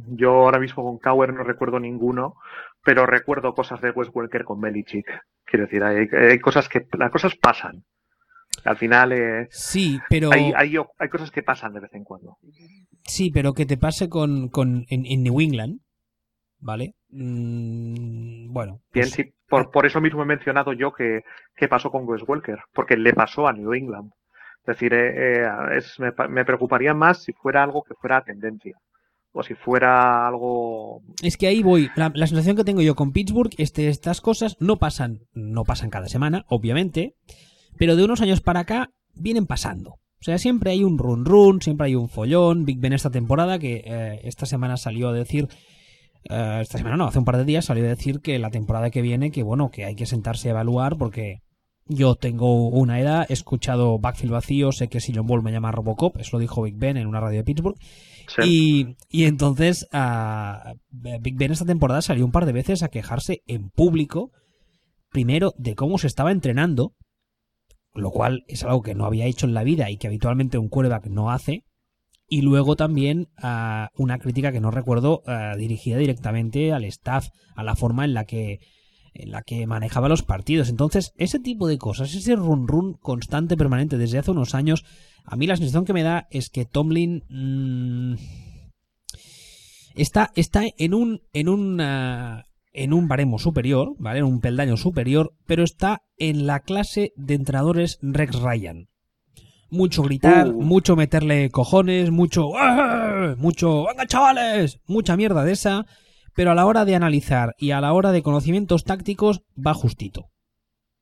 Yo 0.06 0.30
ahora 0.30 0.60
mismo 0.60 0.84
con 0.84 0.98
Cowher 0.98 1.32
no 1.32 1.42
recuerdo 1.42 1.80
ninguno, 1.80 2.36
pero 2.84 3.04
recuerdo 3.06 3.54
cosas 3.54 3.80
de 3.80 3.90
Wes 3.90 4.10
Welker 4.12 4.44
con 4.44 4.60
Belichick. 4.60 5.06
Quiero 5.44 5.66
decir, 5.66 5.82
hay, 5.82 6.38
cosas 6.38 6.68
que 6.68 6.86
las 6.96 7.10
cosas 7.10 7.34
pasan. 7.34 7.84
Al 8.64 8.76
final 8.76 9.12
eh, 9.12 9.48
sí, 9.50 9.98
pero 10.08 10.32
hay, 10.32 10.52
hay, 10.56 10.76
hay, 10.98 11.08
cosas 11.08 11.30
que 11.30 11.42
pasan 11.42 11.72
de 11.72 11.80
vez 11.80 11.94
en 11.94 12.04
cuando. 12.04 12.38
Sí, 13.02 13.30
pero 13.30 13.54
que 13.54 13.66
te 13.66 13.76
pase 13.76 14.08
con, 14.08 14.48
con 14.48 14.84
en, 14.88 15.22
New 15.22 15.40
England, 15.40 15.80
¿vale? 16.58 16.94
Mm, 17.10 18.52
bueno. 18.52 18.80
Bien, 18.92 19.04
pues 19.06 19.12
sí, 19.12 19.32
por, 19.48 19.62
ah. 19.62 19.70
por, 19.72 19.86
eso 19.86 20.00
mismo 20.00 20.22
he 20.22 20.26
mencionado 20.26 20.72
yo 20.72 20.92
que, 20.92 21.22
que, 21.56 21.68
pasó 21.68 21.90
con 21.90 22.08
Wes 22.08 22.22
Welker, 22.26 22.58
porque 22.72 22.96
le 22.96 23.14
pasó 23.14 23.46
a 23.46 23.52
New 23.52 23.72
England. 23.72 24.12
Es 24.60 24.66
decir, 24.66 24.92
eh, 24.92 25.42
eh, 25.42 25.48
es, 25.76 25.98
me, 25.98 26.12
me, 26.28 26.44
preocuparía 26.44 26.94
más 26.94 27.22
si 27.22 27.32
fuera 27.32 27.62
algo 27.62 27.82
que 27.82 27.94
fuera 27.94 28.22
tendencia. 28.22 28.76
O 29.32 29.42
si 29.42 29.54
fuera 29.54 30.26
algo. 30.26 31.02
Es 31.22 31.36
que 31.36 31.46
ahí 31.46 31.62
voy. 31.62 31.90
La, 31.96 32.26
sensación 32.26 32.56
que 32.56 32.64
tengo 32.64 32.80
yo 32.80 32.94
con 32.94 33.12
Pittsburgh, 33.12 33.52
este, 33.58 33.88
estas 33.88 34.20
cosas 34.20 34.56
no 34.58 34.78
pasan, 34.78 35.20
no 35.32 35.64
pasan 35.64 35.90
cada 35.90 36.08
semana, 36.08 36.44
obviamente. 36.48 37.14
Pero 37.76 37.94
de 37.94 38.04
unos 38.04 38.20
años 38.20 38.40
para 38.40 38.60
acá 38.60 38.90
vienen 39.14 39.46
pasando. 39.46 39.90
O 40.20 40.24
sea, 40.24 40.38
siempre 40.38 40.72
hay 40.72 40.82
un 40.82 40.98
run 40.98 41.24
run, 41.24 41.62
siempre 41.62 41.86
hay 41.86 41.94
un 41.94 42.08
follón. 42.08 42.64
Big 42.64 42.80
Ben 42.80 42.92
esta 42.92 43.10
temporada, 43.10 43.58
que 43.58 43.82
eh, 43.84 44.20
esta 44.24 44.46
semana 44.46 44.76
salió 44.76 45.08
a 45.08 45.12
decir 45.12 45.48
eh, 46.24 46.58
esta 46.60 46.78
semana 46.78 46.96
no, 46.96 47.06
hace 47.06 47.18
un 47.18 47.24
par 47.24 47.36
de 47.36 47.44
días 47.44 47.64
salió 47.64 47.84
a 47.84 47.88
decir 47.88 48.20
que 48.20 48.38
la 48.38 48.50
temporada 48.50 48.90
que 48.90 49.02
viene, 49.02 49.30
que 49.30 49.42
bueno, 49.42 49.70
que 49.70 49.84
hay 49.84 49.94
que 49.94 50.06
sentarse 50.06 50.48
a 50.48 50.52
evaluar 50.52 50.96
porque 50.96 51.42
yo 51.88 52.14
tengo 52.14 52.68
una 52.68 53.00
edad, 53.00 53.26
he 53.28 53.32
escuchado 53.32 53.98
Backfield 53.98 54.32
vacío, 54.32 54.72
sé 54.72 54.88
que 54.88 55.00
John 55.00 55.26
Ball 55.26 55.42
me 55.42 55.52
llama 55.52 55.72
Robocop, 55.72 56.18
eso 56.18 56.36
lo 56.36 56.40
dijo 56.40 56.62
Big 56.62 56.76
Ben 56.76 56.96
en 56.96 57.06
una 57.06 57.20
radio 57.20 57.38
de 57.38 57.44
Pittsburgh. 57.44 57.76
Y, 58.44 58.96
y, 59.08 59.24
entonces 59.24 59.88
uh, 59.94 60.74
Big 60.90 61.36
Ben 61.36 61.50
esta 61.50 61.64
temporada 61.64 62.02
salió 62.02 62.26
un 62.26 62.30
par 62.30 62.44
de 62.44 62.52
veces 62.52 62.82
a 62.82 62.88
quejarse 62.88 63.42
en 63.46 63.70
público, 63.70 64.32
primero 65.10 65.54
de 65.56 65.74
cómo 65.74 65.96
se 65.96 66.06
estaba 66.06 66.30
entrenando, 66.30 66.92
lo 67.94 68.10
cual 68.10 68.44
es 68.46 68.64
algo 68.64 68.82
que 68.82 68.94
no 68.94 69.06
había 69.06 69.24
hecho 69.24 69.46
en 69.46 69.54
la 69.54 69.64
vida 69.64 69.90
y 69.90 69.96
que 69.96 70.08
habitualmente 70.08 70.58
un 70.58 70.68
quarterback 70.68 71.06
no 71.06 71.30
hace, 71.30 71.64
y 72.28 72.42
luego 72.42 72.76
también 72.76 73.28
uh, 73.42 73.86
una 73.96 74.18
crítica 74.18 74.52
que 74.52 74.60
no 74.60 74.70
recuerdo 74.70 75.22
uh, 75.26 75.56
dirigida 75.56 75.96
directamente 75.96 76.74
al 76.74 76.84
staff, 76.84 77.28
a 77.56 77.62
la 77.62 77.74
forma 77.74 78.04
en 78.04 78.12
la 78.12 78.26
que 78.26 78.58
en 79.18 79.30
la 79.30 79.42
que 79.42 79.66
manejaba 79.66 80.08
los 80.08 80.22
partidos. 80.22 80.68
Entonces, 80.68 81.12
ese 81.16 81.38
tipo 81.38 81.66
de 81.68 81.78
cosas, 81.78 82.14
ese 82.14 82.36
run 82.36 82.66
run 82.66 82.94
constante, 82.94 83.56
permanente 83.56 83.98
desde 83.98 84.18
hace 84.18 84.30
unos 84.30 84.54
años, 84.54 84.84
a 85.24 85.36
mí 85.36 85.46
la 85.46 85.56
sensación 85.56 85.84
que 85.84 85.92
me 85.92 86.02
da 86.02 86.26
es 86.30 86.48
que 86.48 86.64
Tomlin 86.64 87.24
mmm, 87.28 88.14
está, 89.94 90.30
está 90.34 90.62
en 90.78 90.94
un 90.94 91.20
en 91.32 91.48
un 91.48 91.80
uh, 91.80 92.42
en 92.72 92.92
un 92.92 93.08
baremo 93.08 93.38
superior, 93.38 93.94
¿vale? 93.98 94.20
En 94.20 94.24
un 94.24 94.40
peldaño 94.40 94.76
superior, 94.76 95.34
pero 95.46 95.64
está 95.64 96.02
en 96.16 96.46
la 96.46 96.60
clase 96.60 97.12
de 97.16 97.34
entrenadores 97.34 97.98
Rex 98.02 98.40
Ryan 98.40 98.88
mucho 99.70 100.02
gritar, 100.02 100.48
uh. 100.48 100.62
mucho 100.62 100.96
meterle 100.96 101.50
cojones, 101.50 102.10
mucho, 102.10 102.56
¡Ah! 102.56 103.34
mucho, 103.36 103.84
venga 103.86 104.06
chavales, 104.06 104.80
mucha 104.86 105.16
mierda 105.16 105.44
de 105.44 105.52
esa, 105.52 105.86
pero 106.38 106.52
a 106.52 106.54
la 106.54 106.66
hora 106.66 106.84
de 106.84 106.94
analizar 106.94 107.56
y 107.58 107.72
a 107.72 107.80
la 107.80 107.92
hora 107.92 108.12
de 108.12 108.22
conocimientos 108.22 108.84
tácticos 108.84 109.42
va 109.58 109.74
justito. 109.74 110.26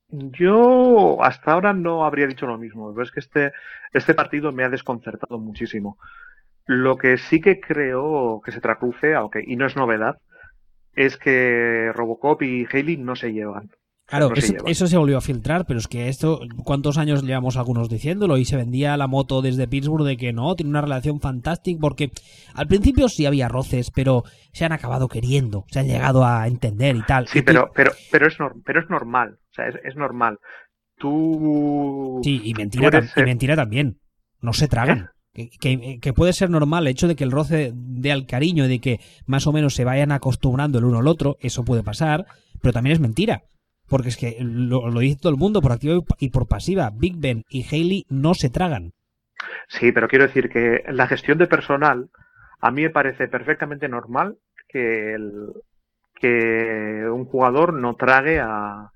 Yo 0.09 1.22
hasta 1.22 1.53
ahora 1.53 1.74
no 1.74 2.07
habría 2.07 2.26
dicho 2.26 2.47
lo 2.47 2.57
mismo, 2.57 2.91
pero 2.95 3.03
es 3.03 3.11
que 3.11 3.20
este, 3.20 3.53
este 3.93 4.14
partido 4.14 4.51
me 4.53 4.64
ha 4.64 4.70
desconcertado 4.70 5.39
muchísimo. 5.39 5.99
Lo 6.64 6.97
que 6.97 7.18
sí 7.18 7.43
que 7.43 7.61
creo 7.61 8.41
que 8.43 8.51
se 8.51 8.62
traduce, 8.62 9.14
aunque, 9.14 9.45
y 9.47 9.57
no 9.57 9.66
es 9.66 9.76
novedad, 9.76 10.16
es 10.95 11.18
que 11.18 11.93
Robocop 11.93 12.41
y 12.41 12.66
Haley 12.72 12.97
no 12.97 13.14
se 13.14 13.34
llevan. 13.34 13.72
Claro, 14.07 14.30
eso, 14.66 14.86
se 14.86 14.96
volvió 14.96 15.18
a 15.18 15.20
filtrar, 15.20 15.66
pero 15.66 15.80
es 15.80 15.88
que 15.88 16.09
esto, 16.09 16.40
¿cuántos 16.62 16.96
años 16.96 17.24
llevamos 17.24 17.57
algunos 17.57 17.88
diciéndolo? 17.88 18.38
Y 18.38 18.44
se 18.44 18.54
vendía 18.54 18.96
la 18.96 19.09
moto 19.09 19.42
desde 19.42 19.66
Pittsburgh 19.66 20.07
de 20.07 20.16
que 20.16 20.32
no, 20.32 20.54
tiene 20.54 20.70
una 20.70 20.80
relación 20.80 21.20
fantástica, 21.20 21.80
porque 21.80 22.12
al 22.54 22.68
principio 22.68 23.09
sí 23.09 23.26
había 23.26 23.48
roces, 23.48 23.90
pero 23.90 24.22
se 24.52 24.64
han 24.64 24.70
acabado 24.70 25.09
queriendo, 25.09 25.64
se 25.70 25.80
han 25.80 25.88
llegado 25.88 26.24
a 26.24 26.46
entender 26.46 26.94
y 26.94 27.02
tal. 27.02 27.26
Sí, 27.26 27.42
pero, 27.42 27.72
pero, 27.74 27.90
pero, 28.12 28.28
es, 28.28 28.36
pero 28.64 28.80
es 28.80 28.88
normal, 28.88 29.40
o 29.50 29.54
sea, 29.54 29.64
es, 29.68 29.96
normal. 29.96 30.38
Tú. 30.98 32.20
Sí, 32.22 32.40
y 32.44 32.54
mentira, 32.54 33.02
y 33.16 33.22
mentira 33.22 33.57
también. 33.57 33.98
No 34.40 34.52
se 34.52 34.68
tragan. 34.68 35.11
¿Eh? 35.34 35.50
Que, 35.61 35.98
que, 36.00 36.12
puede 36.12 36.32
ser 36.32 36.48
normal 36.48 36.84
el 36.84 36.92
hecho 36.92 37.09
de 37.09 37.16
que 37.16 37.24
el 37.24 37.32
roce 37.32 37.72
dé 37.74 38.12
al 38.12 38.26
cariño, 38.26 38.68
de 38.68 38.78
que 38.78 39.00
más 39.26 39.48
o 39.48 39.52
menos 39.52 39.74
se 39.74 39.84
vayan 39.84 40.12
acostumbrando 40.12 40.78
el 40.78 40.84
uno 40.84 41.00
al 41.00 41.09
otro, 41.09 41.36
eso 41.40 41.64
puede 41.64 41.82
pasar, 41.82 42.24
pero 42.62 42.72
también 42.72 42.94
es 42.94 43.00
mentira. 43.00 43.42
Porque 43.89 44.09
es 44.09 44.16
que 44.16 44.37
lo, 44.41 44.91
dice 44.99 45.18
todo 45.20 45.32
el 45.32 45.39
mundo 45.39 45.61
por 45.61 45.72
activa 45.72 46.01
y 46.18 46.30
por 46.30 46.49
pasiva. 46.49 46.91
Big 46.93 47.16
Ben 47.18 47.45
y 47.49 47.64
Haley 47.64 48.05
no 48.09 48.34
se 48.34 48.51
tragan. 48.51 48.93
Sí, 49.68 49.93
pero 49.93 50.09
quiero 50.09 50.26
decir 50.26 50.49
que 50.49 50.82
la 50.89 51.07
gestión 51.07 51.39
de 51.39 51.47
personal 51.47 52.09
a 52.61 52.70
mí 52.70 52.82
me 52.82 52.91
parece 52.91 53.28
perfectamente 53.28 53.89
normal 53.89 54.37
que, 54.68 55.16
un 57.11 57.24
jugador 57.26 57.72
no 57.74 57.95
trague 57.95 58.41
a, 58.41 58.91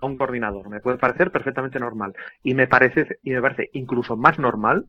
a 0.00 0.06
un 0.06 0.16
coordinador. 0.16 0.68
Me 0.68 0.80
puede 0.80 0.98
parecer 0.98 1.30
perfectamente 1.30 1.80
normal. 1.80 2.14
Y 2.42 2.54
me 2.54 2.68
parece, 2.68 3.18
y 3.22 3.30
me 3.30 3.42
parece 3.42 3.70
incluso 3.72 4.16
más 4.16 4.38
normal 4.38 4.86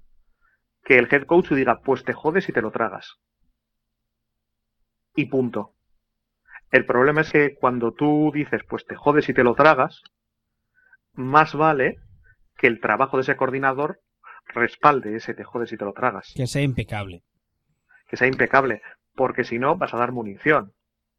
que 0.83 0.97
el 0.97 1.07
head 1.11 1.25
coach 1.25 1.51
diga, 1.51 1.79
pues 1.81 2.03
te 2.03 2.13
jodes 2.13 2.47
y 2.49 2.53
te 2.53 2.61
lo 2.61 2.71
tragas. 2.71 3.17
Y 5.15 5.25
punto. 5.25 5.73
El 6.71 6.85
problema 6.85 7.21
es 7.21 7.31
que 7.31 7.55
cuando 7.55 7.93
tú 7.93 8.31
dices, 8.33 8.61
pues 8.67 8.85
te 8.85 8.95
jodes 8.95 9.27
y 9.29 9.33
te 9.33 9.43
lo 9.43 9.55
tragas, 9.55 10.01
más 11.13 11.53
vale 11.53 11.97
que 12.57 12.67
el 12.67 12.79
trabajo 12.79 13.17
de 13.17 13.21
ese 13.21 13.35
coordinador 13.35 13.99
respalde 14.53 15.15
ese 15.15 15.33
te 15.33 15.43
jodes 15.43 15.71
y 15.71 15.77
te 15.77 15.85
lo 15.85 15.93
tragas. 15.93 16.31
Que 16.35 16.47
sea 16.47 16.61
impecable. 16.61 17.23
Que 18.07 18.17
sea 18.17 18.27
impecable, 18.27 18.81
porque 19.15 19.43
si 19.43 19.59
no 19.59 19.77
vas 19.77 19.93
a 19.93 19.97
dar 19.97 20.11
munición. 20.11 20.73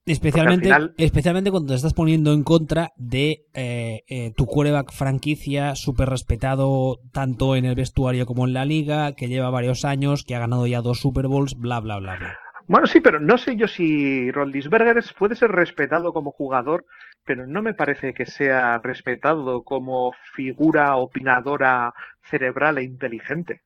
Especialmente, 0.06 0.70
especialmente 0.96 1.50
cuando 1.50 1.68
te 1.68 1.76
estás 1.76 1.94
poniendo 1.94 2.32
en 2.32 2.42
contra 2.42 2.90
de 2.96 3.44
eh, 3.54 4.02
eh, 4.08 4.32
tu 4.34 4.46
quarterback 4.46 4.92
franquicia, 4.92 5.76
súper 5.76 6.08
respetado 6.08 6.98
tanto 7.12 7.54
en 7.54 7.66
el 7.66 7.74
vestuario 7.74 8.26
como 8.26 8.46
en 8.46 8.54
la 8.54 8.64
liga, 8.64 9.12
que 9.12 9.28
lleva 9.28 9.50
varios 9.50 9.84
años, 9.84 10.24
que 10.24 10.34
ha 10.34 10.40
ganado 10.40 10.66
ya 10.66 10.80
dos 10.80 11.00
Super 11.00 11.28
Bowls, 11.28 11.54
bla, 11.54 11.80
bla, 11.80 11.98
bla, 11.98 12.16
bla. 12.16 12.38
Bueno, 12.70 12.86
sí, 12.86 13.00
pero 13.00 13.18
no 13.18 13.36
sé 13.36 13.56
yo 13.56 13.66
si 13.66 14.30
Roldisberger 14.30 15.02
puede 15.18 15.34
ser 15.34 15.50
respetado 15.50 16.12
como 16.12 16.30
jugador, 16.30 16.86
pero 17.24 17.44
no 17.44 17.62
me 17.62 17.74
parece 17.74 18.14
que 18.14 18.26
sea 18.26 18.78
respetado 18.78 19.64
como 19.64 20.12
figura 20.36 20.94
opinadora 20.94 21.92
cerebral 22.22 22.78
e 22.78 22.84
inteligente. 22.84 23.62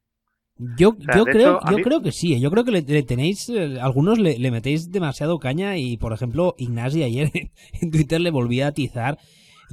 Yo, 0.56 0.96
yo, 1.14 1.26
creo, 1.26 1.60
yo 1.70 1.76
creo 1.82 2.00
que 2.00 2.12
sí, 2.12 2.32
¿eh? 2.32 2.40
yo 2.40 2.50
creo 2.50 2.64
que 2.64 2.70
le, 2.70 3.02
tenéis, 3.02 3.50
eh, 3.50 3.78
algunos 3.78 4.18
le, 4.18 4.50
metéis 4.50 4.90
demasiado 4.90 5.38
caña 5.38 5.76
y, 5.76 5.98
por 5.98 6.14
ejemplo, 6.14 6.54
Ignasi 6.56 7.02
ayer 7.02 7.30
en 7.82 7.90
Twitter 7.90 8.22
le 8.22 8.30
volvía 8.30 8.64
a 8.64 8.68
atizar. 8.68 9.18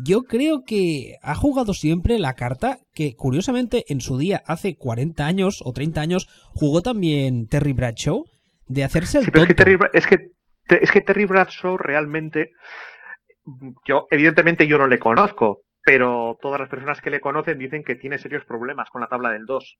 Yo 0.03 0.23
creo 0.23 0.65
que 0.65 1.15
ha 1.21 1.35
jugado 1.35 1.73
siempre 1.73 2.19
la 2.19 2.33
carta 2.33 2.79
que, 2.93 3.15
curiosamente, 3.15 3.85
en 3.87 4.01
su 4.01 4.17
día, 4.17 4.43
hace 4.45 4.75
40 4.75 5.25
años 5.25 5.61
o 5.63 5.71
30 5.71 6.01
años, 6.01 6.27
jugó 6.53 6.81
también 6.81 7.47
Terry 7.47 7.71
Bradshaw 7.71 8.25
de 8.71 8.83
hacerse 8.83 9.19
el 9.19 9.25
Es 9.25 9.47
que, 9.47 9.53
Terry, 9.53 9.77
es, 9.93 10.07
que, 10.07 10.31
es 10.67 10.91
que 10.91 11.01
Terry 11.01 11.25
Bradshaw 11.25 11.77
realmente, 11.77 12.51
yo 13.85 14.07
evidentemente 14.09 14.67
yo 14.67 14.77
no 14.77 14.87
le 14.87 14.99
conozco, 14.99 15.63
pero 15.83 16.37
todas 16.41 16.59
las 16.59 16.69
personas 16.69 17.01
que 17.01 17.09
le 17.09 17.19
conocen 17.19 17.57
dicen 17.57 17.83
que 17.83 17.95
tiene 17.95 18.17
serios 18.17 18.45
problemas 18.45 18.89
con 18.89 19.01
la 19.01 19.07
tabla 19.07 19.31
del 19.31 19.45
2. 19.45 19.77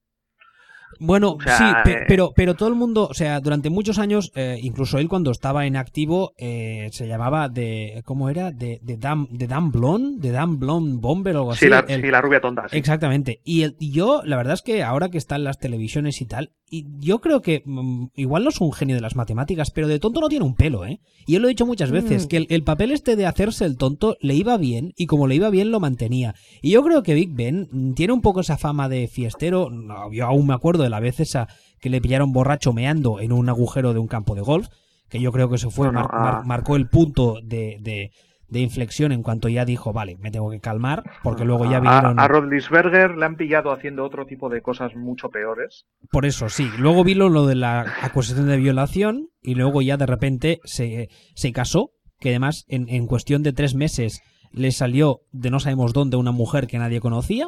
Bueno, 1.00 1.32
O 1.40 1.42
sea, 1.42 1.58
sí, 1.58 1.64
pe- 1.84 1.92
eh, 1.94 2.06
pero, 2.08 2.32
pero 2.36 2.56
todo 2.56 2.70
el 2.70 2.76
mundo, 2.76 3.08
o 3.10 3.14
sea, 3.14 3.40
durante 3.40 3.70
muchos 3.70 3.98
años, 4.00 4.32
eh, 4.36 4.60
incluso 4.62 4.98
él 5.00 5.10
cuando 5.10 5.32
estaba 5.32 5.66
en 5.66 5.76
activo, 5.78 6.34
eh, 6.38 6.90
se 6.92 7.08
llamaba 7.08 7.50
de, 7.50 8.02
¿cómo 8.06 8.30
era? 8.30 8.52
De, 8.52 8.80
de 8.84 8.98
Dan, 8.98 9.28
de 9.32 9.48
Dan 9.48 9.72
Blonde, 9.72 10.20
de 10.28 10.32
Dan 10.34 10.60
Blonde 10.60 10.98
Bomber 11.00 11.36
o 11.36 11.40
algo 11.40 11.52
así. 11.54 11.66
Sí, 11.66 11.70
la, 11.70 11.80
el- 11.88 12.02
sí, 12.02 12.08
la 12.12 12.22
rubia 12.22 12.40
tonta. 12.42 12.68
sí. 12.70 12.78
Exactamente. 12.78 13.42
Y, 13.44 13.64
el- 13.64 13.76
y 13.80 13.92
yo, 13.92 14.22
la 14.26 14.38
verdad 14.38 14.54
es 14.54 14.62
que 14.62 14.84
ahora 14.84 15.10
que 15.10 15.18
están 15.18 15.44
las 15.44 15.58
televisiones 15.60 16.22
y 16.22 16.26
tal, 16.26 16.52
y 16.70 16.86
yo 17.00 17.20
creo 17.20 17.42
que 17.42 17.64
mm, 17.66 18.08
igual 18.16 18.44
no 18.44 18.50
es 18.50 18.62
un 18.62 18.72
genio 18.72 18.96
de 18.96 19.02
las 19.02 19.16
matemáticas, 19.16 19.72
pero 19.72 19.88
de 19.88 20.00
tonto 20.00 20.22
no 20.22 20.30
tiene 20.30 20.46
un 20.46 20.56
pelo, 20.56 20.86
¿eh? 20.86 21.00
Y 21.26 21.34
yo 21.34 21.40
lo 21.40 21.48
he 21.48 21.50
dicho 21.50 21.66
muchas 21.66 21.92
veces, 21.92 22.26
Mm. 22.26 22.28
que 22.28 22.38
el, 22.38 22.48
el 22.50 22.64
papel 22.64 22.92
este 22.92 23.16
de 23.16 23.26
hacerse 23.26 23.66
el 23.66 23.78
tonto 23.78 24.16
le 24.22 24.34
iba 24.36 24.58
bien 24.58 24.94
y 24.96 25.06
como 25.06 25.28
le 25.28 25.36
iba 25.36 25.50
bien 25.50 25.72
lo 25.72 25.80
mantenía. 25.80 26.34
Y 26.62 26.72
yo 26.72 26.84
creo 26.84 27.04
que 27.04 27.14
Big 27.14 27.34
Ben 27.34 27.94
tiene 27.96 28.14
un 28.14 28.22
poco 28.22 28.40
esa 28.42 28.58
fama 28.58 28.88
de 28.90 29.08
fiestero. 29.08 29.70
No, 29.70 30.12
yo 30.12 30.26
aún 30.26 30.48
me 30.48 30.54
acuerdo 30.54 30.81
de 30.82 30.90
la 30.90 31.00
vez 31.00 31.20
esa 31.20 31.48
que 31.80 31.90
le 31.90 32.02
pillaron 32.02 32.32
borracho 32.32 32.74
meando 32.74 33.20
en 33.20 33.32
un 33.32 33.50
agujero 33.50 33.94
de 33.94 34.00
un 34.00 34.08
campo 34.08 34.36
de 34.36 34.42
golf, 34.42 34.68
que 35.10 35.20
yo 35.20 35.32
creo 35.32 35.50
que 35.50 35.56
eso 35.56 35.72
fue, 35.72 35.92
mar- 35.92 36.08
ah. 36.12 36.20
mar- 36.20 36.46
marcó 36.46 36.76
el 36.76 36.88
punto 36.88 37.36
de, 37.44 37.78
de, 37.82 38.12
de 38.48 38.60
inflexión 38.60 39.12
en 39.12 39.24
cuanto 39.24 39.50
ya 39.50 39.66
dijo, 39.66 39.92
vale, 39.94 40.18
me 40.20 40.30
tengo 40.32 40.52
que 40.52 40.60
calmar, 40.60 41.04
porque 41.24 41.44
luego 41.46 41.66
ya 41.70 41.78
A- 41.78 41.80
vinieron... 41.80 42.20
A, 42.20 42.28
Rodlisberger 42.28 43.18
le 43.18 43.26
han 43.26 43.36
pillado 43.36 43.72
haciendo 43.72 44.04
otro 44.06 44.26
tipo 44.26 44.50
de 44.50 44.62
cosas 44.62 44.96
mucho 44.96 45.30
peores. 45.30 45.86
Por 46.12 46.26
eso, 46.26 46.50
sí. 46.50 46.70
Luego 46.78 47.04
vino 47.04 47.30
lo 47.30 47.46
de 47.48 47.56
la 47.56 47.82
acusación 48.02 48.48
de 48.48 48.58
violación 48.58 49.28
y 49.42 49.56
luego 49.56 49.82
ya 49.82 49.98
de 49.98 50.06
repente 50.06 50.60
se, 50.66 51.10
se 51.36 51.52
casó, 51.52 51.90
que 52.20 52.30
además 52.30 52.66
en, 52.68 52.88
en 52.90 53.08
cuestión 53.08 53.42
de 53.42 53.54
tres 53.54 53.74
meses 53.74 54.22
le 54.52 54.72
salió 54.72 55.22
de 55.32 55.50
no 55.50 55.60
sabemos 55.60 55.94
dónde 55.94 56.18
una 56.18 56.32
mujer 56.32 56.68
que 56.68 56.78
nadie 56.78 57.00
conocía. 57.00 57.48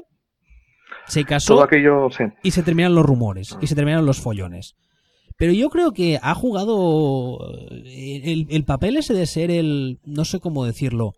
Se 1.08 1.24
casó 1.26 1.56
Todo 1.56 1.64
aquello, 1.64 2.10
sí. 2.10 2.24
y 2.44 2.52
se 2.52 2.64
terminaron 2.64 2.96
los 2.96 3.06
rumores 3.06 3.58
y 3.62 3.68
se 3.68 3.76
terminaron 3.76 4.06
los 4.06 4.20
follones. 4.20 4.76
Pero 5.38 5.52
yo 5.52 5.70
creo 5.70 5.94
que 5.94 6.20
ha 6.22 6.36
jugado 6.36 7.40
eh, 7.86 8.22
el, 8.26 8.48
el 8.50 8.66
papel 8.66 8.98
ese 8.98 9.14
de 9.14 9.26
ser 9.26 9.52
el, 9.52 10.00
no 10.06 10.26
sé 10.26 10.40
cómo 10.40 10.66
decirlo, 10.66 11.14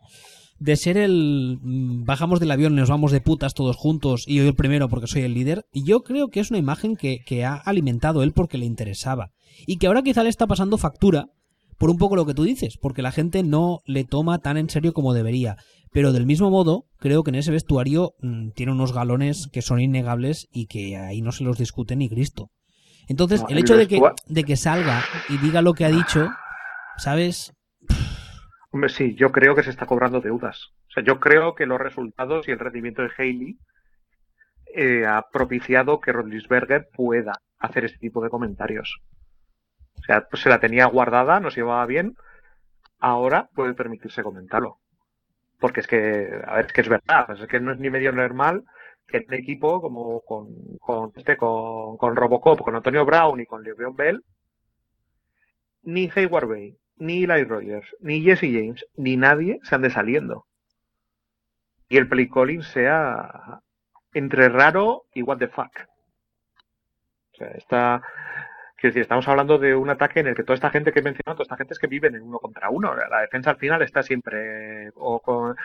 de 0.60 0.76
ser 0.76 0.98
el 0.98 1.60
mm, 1.62 2.06
bajamos 2.06 2.40
del 2.40 2.52
avión 2.52 2.74
y 2.74 2.78
nos 2.78 2.90
vamos 2.90 3.12
de 3.12 3.22
putas 3.22 3.54
todos 3.54 3.76
juntos 3.76 4.24
y 4.28 4.36
yo 4.36 4.44
el 4.44 4.56
primero 4.56 4.90
porque 4.90 5.08
soy 5.08 5.24
el 5.24 5.34
líder. 5.34 5.66
Y 5.74 5.84
yo 5.84 6.02
creo 6.04 6.30
que 6.30 6.40
es 6.40 6.50
una 6.50 6.60
imagen 6.60 6.96
que, 6.96 7.20
que 7.26 7.46
ha 7.46 7.56
alimentado 7.56 8.24
él 8.24 8.32
porque 8.32 8.58
le 8.58 8.66
interesaba. 8.66 9.32
Y 9.68 9.78
que 9.78 9.88
ahora 9.88 10.02
quizá 10.02 10.24
le 10.24 10.30
está 10.30 10.48
pasando 10.48 10.78
factura 10.78 11.28
por 11.78 11.90
un 11.90 11.98
poco 11.98 12.16
lo 12.16 12.26
que 12.26 12.34
tú 12.34 12.44
dices, 12.44 12.78
porque 12.82 13.02
la 13.02 13.12
gente 13.12 13.44
no 13.44 13.82
le 13.86 14.06
toma 14.06 14.40
tan 14.40 14.58
en 14.58 14.70
serio 14.70 14.94
como 14.94 15.14
debería. 15.14 15.58
Pero 15.96 16.12
del 16.12 16.26
mismo 16.26 16.50
modo, 16.50 16.88
creo 17.00 17.24
que 17.24 17.30
en 17.30 17.36
ese 17.36 17.54
vestuario 17.54 18.16
mm, 18.20 18.50
tiene 18.50 18.74
unos 18.74 18.94
galones 18.94 19.48
que 19.54 19.62
son 19.62 19.80
innegables 19.80 20.50
y 20.52 20.68
que 20.68 20.98
ahí 20.98 21.22
no 21.22 21.32
se 21.32 21.46
los 21.46 21.58
discute 21.58 21.96
ni 21.96 22.10
Cristo. 22.10 22.50
Entonces, 23.08 23.46
el 23.48 23.60
hecho 23.60 23.78
de 23.78 23.88
que, 23.88 24.02
de 24.28 24.44
que 24.44 24.58
salga 24.58 25.02
y 25.30 25.38
diga 25.38 25.62
lo 25.62 25.74
que 25.74 25.86
ha 25.86 25.90
dicho, 25.90 26.28
¿sabes? 26.98 27.54
Hombre, 28.72 28.90
sí, 28.90 29.16
yo 29.16 29.32
creo 29.32 29.56
que 29.56 29.64
se 29.64 29.70
está 29.70 29.86
cobrando 29.86 30.20
deudas. 30.20 30.74
O 30.90 30.92
sea, 30.92 31.02
yo 31.02 31.22
creo 31.22 31.56
que 31.56 31.66
los 31.66 31.80
resultados 31.80 32.46
y 32.50 32.52
el 32.52 32.60
rendimiento 32.60 33.02
de 33.02 33.12
Haley 33.18 33.58
eh, 34.76 35.06
ha 35.06 35.26
propiciado 35.32 36.02
que 36.02 36.12
Rodlisberger 36.12 36.90
pueda 36.94 37.40
hacer 37.58 37.86
este 37.86 38.00
tipo 38.00 38.22
de 38.22 38.30
comentarios. 38.30 39.00
O 39.94 40.02
sea, 40.02 40.28
pues 40.30 40.44
se 40.44 40.50
la 40.50 40.60
tenía 40.60 40.88
guardada, 40.88 41.40
nos 41.40 41.56
llevaba 41.56 41.86
bien, 41.86 42.18
ahora 43.00 43.48
puede 43.56 43.74
permitirse 43.76 44.24
comentarlo. 44.24 44.82
Porque 45.60 45.82
es 45.82 45.88
que, 45.88 46.42
a 46.46 46.56
ver, 46.56 46.66
es 46.66 46.74
que 46.74 46.82
es 46.82 46.90
verdad, 46.90 47.32
es 47.32 47.48
que 47.48 47.60
no 47.60 47.72
es 47.72 47.80
ni 47.80 47.90
medio 47.90 48.12
normal 48.12 48.64
que 49.08 49.24
un 49.28 49.34
equipo 49.34 49.82
como 49.82 50.22
con, 50.22 50.48
con, 50.80 51.12
este, 51.16 51.38
con, 51.38 51.98
con 51.98 52.16
Robocop, 52.16 52.62
con 52.62 52.76
Antonio 52.76 53.06
Brown 53.06 53.40
y 53.40 53.46
con 53.46 53.64
Le'Veon 53.64 53.96
Bell, 53.96 54.24
ni 55.84 56.10
Hayward 56.16 56.48
Bay, 56.48 56.78
ni 56.98 57.24
Eli 57.24 57.44
Rogers, 57.44 57.96
ni 58.00 58.22
Jesse 58.22 58.52
James, 58.52 58.86
ni 58.96 59.18
nadie 59.18 59.60
se 59.64 59.76
ande 59.76 59.90
saliendo. 59.90 60.46
Y 61.88 61.98
el 61.98 62.08
play 62.08 62.28
calling 62.28 62.64
sea 62.64 63.62
entre 64.14 64.50
raro 64.50 65.06
y 65.14 65.22
what 65.22 65.38
the 65.38 65.48
fuck. 65.48 65.72
O 67.34 67.38
sea, 67.38 67.50
está. 67.50 68.02
Quiero 68.86 68.94
decir, 68.94 69.02
estamos 69.02 69.28
hablando 69.28 69.58
de 69.58 69.74
un 69.76 69.90
ataque 69.90 70.20
en 70.20 70.28
el 70.28 70.36
que 70.36 70.44
toda 70.44 70.54
esta 70.54 70.70
gente 70.70 70.92
que 70.92 71.00
he 71.00 71.02
mencionado, 71.02 71.38
toda 71.38 71.46
esta 71.46 71.58
gente 71.58 71.74
es 71.74 71.80
que 71.80 71.88
viven 71.88 72.14
en 72.14 72.22
uno 72.22 72.38
contra 72.38 72.70
uno. 72.70 72.94
La 72.96 73.22
defensa 73.22 73.50
al 73.50 73.58
final 73.58 73.82
está 73.82 74.04
siempre 74.04 74.92
o 74.94 75.20
con, 75.22 75.56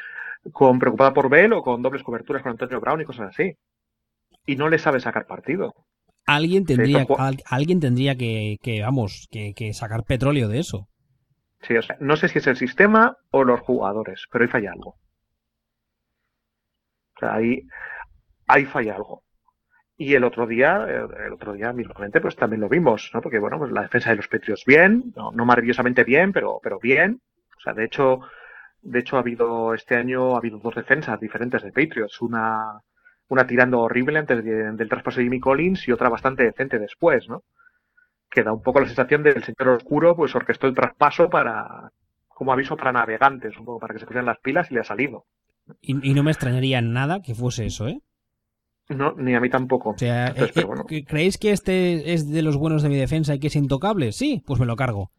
con 0.53 0.79
preocupada 0.79 1.13
por 1.13 1.29
Bell 1.29 1.53
o 1.53 1.61
con 1.63 1.83
dobles 1.83 2.03
coberturas 2.03 2.43
con 2.43 2.53
Antonio 2.53 2.81
Brown 2.81 3.03
y 3.03 3.05
cosas 3.05 3.29
así. 3.29 3.53
Y 4.47 4.57
no 4.57 4.71
le 4.71 4.79
sabe 4.79 5.01
sacar 5.01 5.27
partido. 5.27 5.75
Alguien 6.25 6.65
tendría, 6.65 7.05
al- 7.19 7.43
alguien 7.45 7.79
tendría 7.79 8.15
que, 8.15 8.57
que 8.63 8.81
vamos, 8.81 9.29
que, 9.31 9.53
que 9.55 9.75
sacar 9.75 10.05
petróleo 10.05 10.49
de 10.49 10.61
eso. 10.61 10.89
Sí, 11.61 11.77
o 11.77 11.83
sea, 11.83 11.99
no 12.01 12.17
sé 12.17 12.29
si 12.29 12.39
es 12.39 12.47
el 12.47 12.57
sistema 12.57 13.19
o 13.33 13.45
los 13.45 13.61
jugadores, 13.61 14.25
pero 14.33 14.45
ahí 14.45 14.51
falla 14.51 14.73
algo. 14.73 14.95
O 17.17 17.21
sea, 17.21 17.35
ahí, 17.35 17.61
ahí 18.47 18.65
falla 18.65 18.97
algo. 18.97 19.23
Y 20.03 20.15
el 20.15 20.25
otro 20.25 20.47
día, 20.47 20.87
eh, 20.89 21.07
el 21.27 21.33
otro 21.35 21.53
día 21.53 21.75
mismamente, 21.75 22.23
pues 22.23 22.35
también 22.35 22.63
lo 22.63 22.71
vimos, 22.71 23.11
¿no? 23.13 23.21
Porque 23.21 23.39
bueno, 23.39 23.59
pues 23.59 23.71
la 23.71 23.83
defensa 23.83 24.09
de 24.09 24.17
los 24.17 24.29
Patriots 24.29 24.65
bien, 24.67 25.13
no, 25.15 25.31
no 25.31 25.45
maravillosamente 25.45 26.05
bien, 26.05 26.33
pero, 26.33 26.59
pero 26.63 26.79
bien. 26.81 27.21
O 27.59 27.61
sea, 27.61 27.75
de 27.75 27.85
hecho, 27.85 28.21
de 28.81 28.99
hecho 29.01 29.17
ha 29.17 29.21
habido, 29.21 29.75
este 29.75 29.97
año 29.97 30.35
ha 30.35 30.39
habido 30.39 30.59
dos 30.59 30.75
defensas 30.75 31.21
diferentes 31.21 31.63
de 31.63 31.71
Patriots. 31.73 32.23
Una, 32.23 32.81
una 33.29 33.47
tirando 33.47 33.81
horrible 33.81 34.19
antes 34.21 34.43
de- 34.43 34.73
del 34.73 34.89
traspaso 34.89 35.19
de 35.19 35.25
Jimmy 35.25 35.39
Collins 35.39 35.87
y 35.87 35.93
otra 35.93 36.09
bastante 36.09 36.45
decente 36.45 36.79
después, 36.79 37.29
¿no? 37.29 37.43
Que 38.31 38.43
da 38.43 38.55
un 38.55 38.63
poco 38.63 38.81
la 38.81 38.87
sensación 38.87 39.23
del 39.23 39.45
señor 39.45 39.69
oscuro, 39.77 40.17
pues 40.17 40.35
orquestó 40.35 40.67
el 40.67 40.75
traspaso 40.75 41.29
para, 41.29 41.91
como 42.29 42.55
aviso 42.55 42.75
para 42.75 42.93
navegantes, 42.93 43.55
un 43.59 43.67
poco 43.67 43.81
para 43.81 43.93
que 43.93 44.01
se 44.01 44.07
pusieran 44.07 44.25
las 44.25 44.39
pilas 44.39 44.71
y 44.71 44.75
le 44.75 44.81
ha 44.81 44.85
salido. 44.85 45.27
Y, 45.83 46.11
y 46.11 46.15
no 46.15 46.23
me 46.23 46.31
extrañaría 46.31 46.81
nada 46.81 47.21
que 47.21 47.35
fuese 47.35 47.67
eso, 47.67 47.87
¿eh? 47.87 48.01
No, 48.91 49.13
ni 49.17 49.35
a 49.35 49.41
mí 49.41 49.49
tampoco. 49.49 49.91
O 49.91 49.99
sea, 49.99 50.29
Entonces, 50.29 50.57
eh, 50.57 50.61
eh, 50.61 50.65
bueno. 50.65 50.85
¿que- 50.85 51.05
¿creéis 51.05 51.39
que 51.39 51.53
este 51.53 52.13
es 52.13 52.29
de 52.29 52.43
los 52.43 52.57
buenos 52.57 52.83
de 52.83 52.89
mi 52.89 52.97
defensa 52.97 53.35
y 53.35 53.39
que 53.41 53.47
es 53.47 53.57
intocable? 53.57 54.13
Sí, 54.13 54.43
pues 54.47 54.59
me 54.61 54.67
lo 54.67 54.77
cargo. 54.77 55.11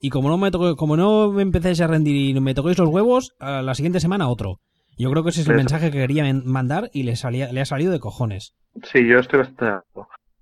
Y 0.00 0.10
como 0.10 0.28
no 0.28 0.38
me 0.38 0.50
toque- 0.50 0.76
como 0.76 0.96
no 0.96 1.30
me 1.30 1.42
empecéis 1.42 1.80
a 1.80 1.86
rendir 1.86 2.16
y 2.36 2.40
me 2.40 2.54
toquéis 2.54 2.78
los 2.78 2.88
huevos, 2.88 3.34
a 3.38 3.62
la 3.62 3.74
siguiente 3.74 4.00
semana 4.00 4.28
otro. 4.28 4.60
Yo 4.96 5.10
creo 5.10 5.22
que 5.22 5.30
ese 5.30 5.42
es 5.42 5.46
el 5.46 5.52
Eso. 5.54 5.58
mensaje 5.60 5.90
que 5.90 5.98
quería 5.98 6.24
mandar 6.44 6.90
y 6.92 7.04
le, 7.04 7.14
salía, 7.16 7.52
le 7.52 7.60
ha 7.60 7.64
salido 7.64 7.92
de 7.92 8.00
cojones. 8.00 8.54
Sí, 8.84 9.06
yo 9.06 9.18
estoy 9.18 9.40
bastante. 9.40 9.84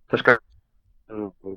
Entonces, 0.09 0.39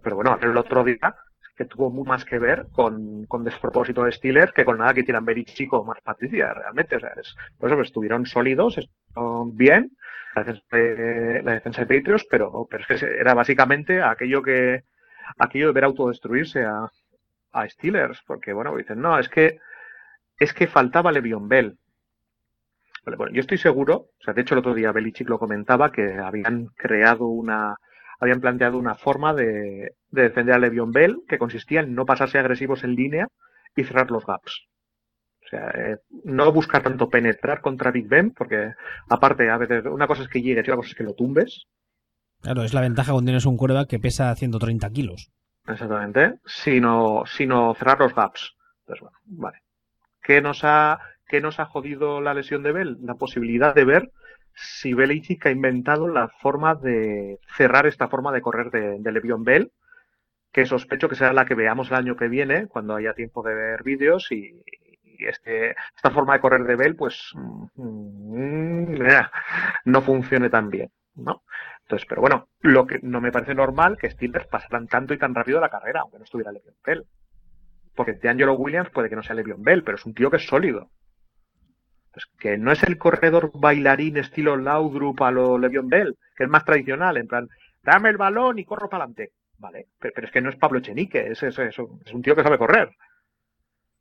pero 0.03 0.15
bueno, 0.15 0.37
el 0.41 0.55
otro 0.57 0.83
día 0.83 1.15
que 1.57 1.65
tuvo 1.65 1.89
muy 1.91 2.05
más 2.07 2.23
que 2.23 2.39
ver 2.39 2.67
con, 2.71 3.25
con 3.25 3.43
despropósito 3.43 4.03
de 4.05 4.13
Steelers 4.13 4.53
que 4.53 4.63
con 4.63 4.77
nada 4.77 4.93
que 4.93 5.03
tiran 5.03 5.25
Belichick 5.25 5.73
o 5.73 5.83
más 5.83 5.97
Patricia, 6.01 6.53
realmente. 6.53 6.95
O 6.95 6.99
sea, 7.01 7.09
es, 7.19 7.35
por 7.57 7.69
eso 7.69 7.75
pues, 7.75 7.87
estuvieron 7.89 8.25
sólidos, 8.25 8.77
estuvieron 8.77 9.57
bien, 9.57 9.91
la 10.35 10.43
defensa 10.43 10.77
de, 10.77 11.41
la 11.43 11.53
defensa 11.53 11.85
de 11.85 11.97
Patriots, 11.97 12.27
pero, 12.29 12.67
pero 12.69 12.85
es 12.87 13.01
que 13.01 13.05
era 13.05 13.33
básicamente 13.33 14.01
aquello 14.01 14.41
que 14.41 14.83
aquello 15.37 15.67
de 15.67 15.73
ver 15.73 15.83
autodestruirse 15.83 16.63
a, 16.63 16.89
a 17.51 17.69
Steelers, 17.69 18.21
porque 18.25 18.53
bueno, 18.53 18.75
dicen, 18.75 19.01
no, 19.01 19.17
es 19.19 19.29
que 19.29 19.59
es 20.39 20.53
que 20.53 20.67
faltaba 20.67 21.11
Le'Veon 21.11 21.47
Bell. 21.47 21.77
Vale, 23.05 23.17
bueno, 23.17 23.33
yo 23.33 23.41
estoy 23.41 23.57
seguro, 23.57 23.95
o 23.95 24.23
sea, 24.23 24.33
de 24.33 24.41
hecho 24.41 24.55
el 24.55 24.59
otro 24.59 24.73
día 24.73 24.91
Belichick 24.91 25.29
lo 25.29 25.39
comentaba, 25.39 25.91
que 25.91 26.17
habían 26.17 26.67
creado 26.75 27.27
una, 27.27 27.77
habían 28.19 28.41
planteado 28.41 28.77
una 28.77 28.95
forma 28.95 29.33
de, 29.33 29.95
de 30.11 30.21
defender 30.21 30.55
a 30.55 30.59
Le'Veon 30.59 30.91
Bell 30.91 31.21
que 31.27 31.37
consistía 31.37 31.81
en 31.81 31.95
no 31.95 32.05
pasarse 32.05 32.39
agresivos 32.39 32.83
en 32.83 32.95
línea 32.95 33.27
y 33.75 33.83
cerrar 33.83 34.11
los 34.11 34.25
gaps. 34.25 34.68
O 35.49 35.55
sea, 35.57 35.71
eh, 35.71 35.97
no 36.25 36.51
buscar 36.51 36.83
tanto 36.83 37.09
penetrar 37.09 37.59
contra 37.59 37.89
Big 37.89 38.07
Ben, 38.07 38.31
porque 38.31 38.73
aparte, 39.09 39.49
a 39.49 39.57
veces, 39.57 39.83
una 39.85 40.05
cosa 40.05 40.21
es 40.21 40.27
que 40.27 40.43
llegues 40.43 40.57
y 40.57 40.69
otra 40.69 40.75
cosa 40.75 40.89
es 40.89 40.95
que 40.95 41.03
lo 41.03 41.15
tumbes. 41.15 41.65
Claro, 42.41 42.63
es 42.63 42.75
la 42.75 42.81
ventaja 42.81 43.11
cuando 43.11 43.29
tienes 43.29 43.47
un 43.47 43.57
quarterback 43.57 43.89
que 43.89 43.99
pesa 43.99 44.35
130 44.35 44.87
kilos. 44.91 45.31
Exactamente. 45.67 46.35
Sino, 46.45 47.23
sino 47.25 47.73
cerrar 47.73 47.99
los 47.99 48.13
gaps. 48.13 48.55
Entonces, 48.81 49.01
bueno, 49.01 49.17
vale. 49.25 49.57
¿Qué 50.21 50.39
nos 50.39 50.63
ha, 50.63 50.99
qué 51.27 51.41
nos 51.41 51.59
ha 51.59 51.65
jodido 51.65 52.21
la 52.21 52.35
lesión 52.35 52.61
de 52.61 52.71
Bell? 52.71 52.97
La 53.01 53.15
posibilidad 53.15 53.73
de 53.73 53.85
ver 53.85 54.11
si 54.53 54.93
Belichick 54.93 55.47
ha 55.47 55.51
inventado 55.51 56.07
la 56.07 56.27
forma 56.27 56.75
de 56.75 57.39
cerrar 57.57 57.87
esta 57.87 58.07
forma 58.07 58.31
de 58.31 58.41
correr 58.41 58.69
de, 58.69 58.99
de 58.99 59.11
Le'Veon 59.11 59.43
Bell, 59.43 59.71
que 60.51 60.67
sospecho 60.67 61.09
que 61.09 61.15
será 61.15 61.33
la 61.33 61.45
que 61.45 61.55
veamos 61.55 61.89
el 61.89 61.95
año 61.95 62.15
que 62.15 62.27
viene, 62.27 62.67
cuando 62.67 62.95
haya 62.95 63.13
tiempo 63.13 63.41
de 63.41 63.55
ver 63.55 63.83
vídeos 63.83 64.31
y 64.31 64.61
este, 65.27 65.75
esta 65.95 66.11
forma 66.11 66.33
de 66.33 66.39
correr 66.39 66.63
de 66.63 66.75
Bell, 66.75 66.95
pues 66.95 67.31
mm, 67.35 68.93
no 69.85 70.01
funcione 70.01 70.49
tan 70.49 70.69
bien, 70.69 70.91
¿no? 71.15 71.43
Entonces, 71.81 72.07
pero 72.07 72.21
bueno, 72.21 72.49
lo 72.59 72.85
que 72.85 72.99
no 73.01 73.19
me 73.19 73.31
parece 73.31 73.55
normal 73.55 73.97
que 73.97 74.11
Steelers 74.11 74.47
pasaran 74.47 74.87
tanto 74.87 75.13
y 75.13 75.17
tan 75.17 75.33
rápido 75.33 75.59
la 75.59 75.69
carrera, 75.69 76.01
aunque 76.01 76.19
no 76.19 76.23
estuviera 76.23 76.51
Le'Veon 76.51 76.75
Bell. 76.85 77.05
Porque 77.95 78.13
de 78.13 78.29
Angelo 78.29 78.53
Williams 78.53 78.91
puede 78.91 79.09
que 79.09 79.15
no 79.15 79.23
sea 79.23 79.35
Le'Veon 79.35 79.63
Bell, 79.63 79.83
pero 79.83 79.97
es 79.97 80.05
un 80.05 80.13
tío 80.13 80.29
que 80.29 80.37
es 80.37 80.45
sólido. 80.45 80.91
Pues 82.13 82.27
que 82.37 82.57
no 82.59 82.71
es 82.71 82.83
el 82.83 82.99
corredor 82.99 83.51
bailarín 83.55 84.17
estilo 84.17 84.55
Laudrup 84.55 85.19
a 85.23 85.31
lo 85.31 85.57
Le'Veon 85.57 85.87
Bell, 85.87 86.15
que 86.35 86.43
es 86.43 86.49
más 86.49 86.63
tradicional, 86.63 87.17
en 87.17 87.27
plan, 87.27 87.49
dame 87.81 88.09
el 88.09 88.17
balón 88.17 88.59
y 88.59 88.65
corro 88.65 88.87
para 88.87 89.05
adelante. 89.05 89.33
Vale, 89.57 89.87
pero, 89.99 90.25
es 90.25 90.31
que 90.31 90.41
no 90.41 90.49
es 90.49 90.55
Pablo 90.55 90.79
Chenique, 90.79 91.31
es, 91.31 91.43
es, 91.43 91.57
es, 91.59 91.77
un 91.79 92.21
tío 92.21 92.35
que 92.35 92.43
sabe 92.43 92.57
correr. 92.57 92.91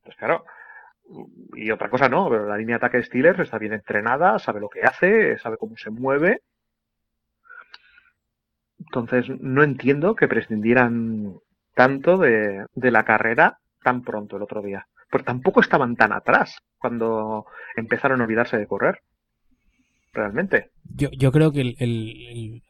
Pues 0.04 0.16
claro, 0.16 0.44
y 1.54 1.70
otra 1.70 1.90
cosa 1.90 2.08
no, 2.08 2.28
pero 2.28 2.46
la 2.46 2.56
línea 2.56 2.74
de 2.74 2.86
ataque 2.86 2.98
de 2.98 3.04
Steelers 3.04 3.40
está 3.40 3.58
bien 3.58 3.72
entrenada, 3.72 4.38
sabe 4.38 4.60
lo 4.60 4.68
que 4.68 4.82
hace, 4.82 5.38
sabe 5.38 5.56
cómo 5.56 5.76
se 5.76 5.90
mueve. 5.90 6.42
Entonces, 8.78 9.26
no 9.40 9.62
entiendo 9.62 10.14
que 10.14 10.28
prescindieran 10.28 11.34
tanto 11.74 12.18
de, 12.18 12.66
de 12.74 12.90
la 12.90 13.04
carrera 13.04 13.58
tan 13.82 14.02
pronto 14.02 14.36
el 14.36 14.42
otro 14.42 14.62
día. 14.62 14.86
Pues 15.10 15.24
tampoco 15.24 15.60
estaban 15.60 15.96
tan 15.96 16.12
atrás 16.12 16.58
cuando 16.78 17.46
empezaron 17.76 18.20
a 18.20 18.24
olvidarse 18.24 18.58
de 18.58 18.66
correr. 18.66 19.00
Realmente. 20.12 20.70
Yo, 20.84 21.08
yo 21.12 21.30
creo 21.32 21.52
que 21.52 21.60
el, 21.60 22.62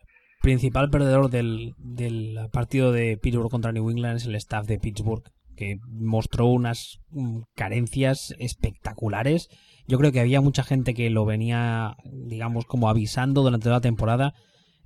principal 0.42 0.90
perdedor 0.90 1.30
del, 1.30 1.74
del, 1.78 2.36
partido 2.52 2.92
de 2.92 3.16
Pittsburgh 3.16 3.50
contra 3.50 3.72
New 3.72 3.90
England 3.90 4.16
es 4.16 4.26
el 4.26 4.34
staff 4.36 4.66
de 4.66 4.78
Pittsburgh, 4.78 5.24
que 5.58 5.78
mostró 5.88 6.46
unas 6.46 7.00
mm, 7.10 7.40
carencias 7.54 8.34
espectaculares. 8.38 9.48
Yo 9.86 9.98
creo 9.98 10.12
que 10.12 10.20
había 10.20 10.40
mucha 10.40 10.62
gente 10.62 10.94
que 10.94 11.10
lo 11.10 11.24
venía, 11.24 11.96
digamos, 12.04 12.64
como 12.64 12.88
avisando 12.88 13.42
durante 13.42 13.64
toda 13.64 13.76
la 13.76 13.80
temporada 13.82 14.34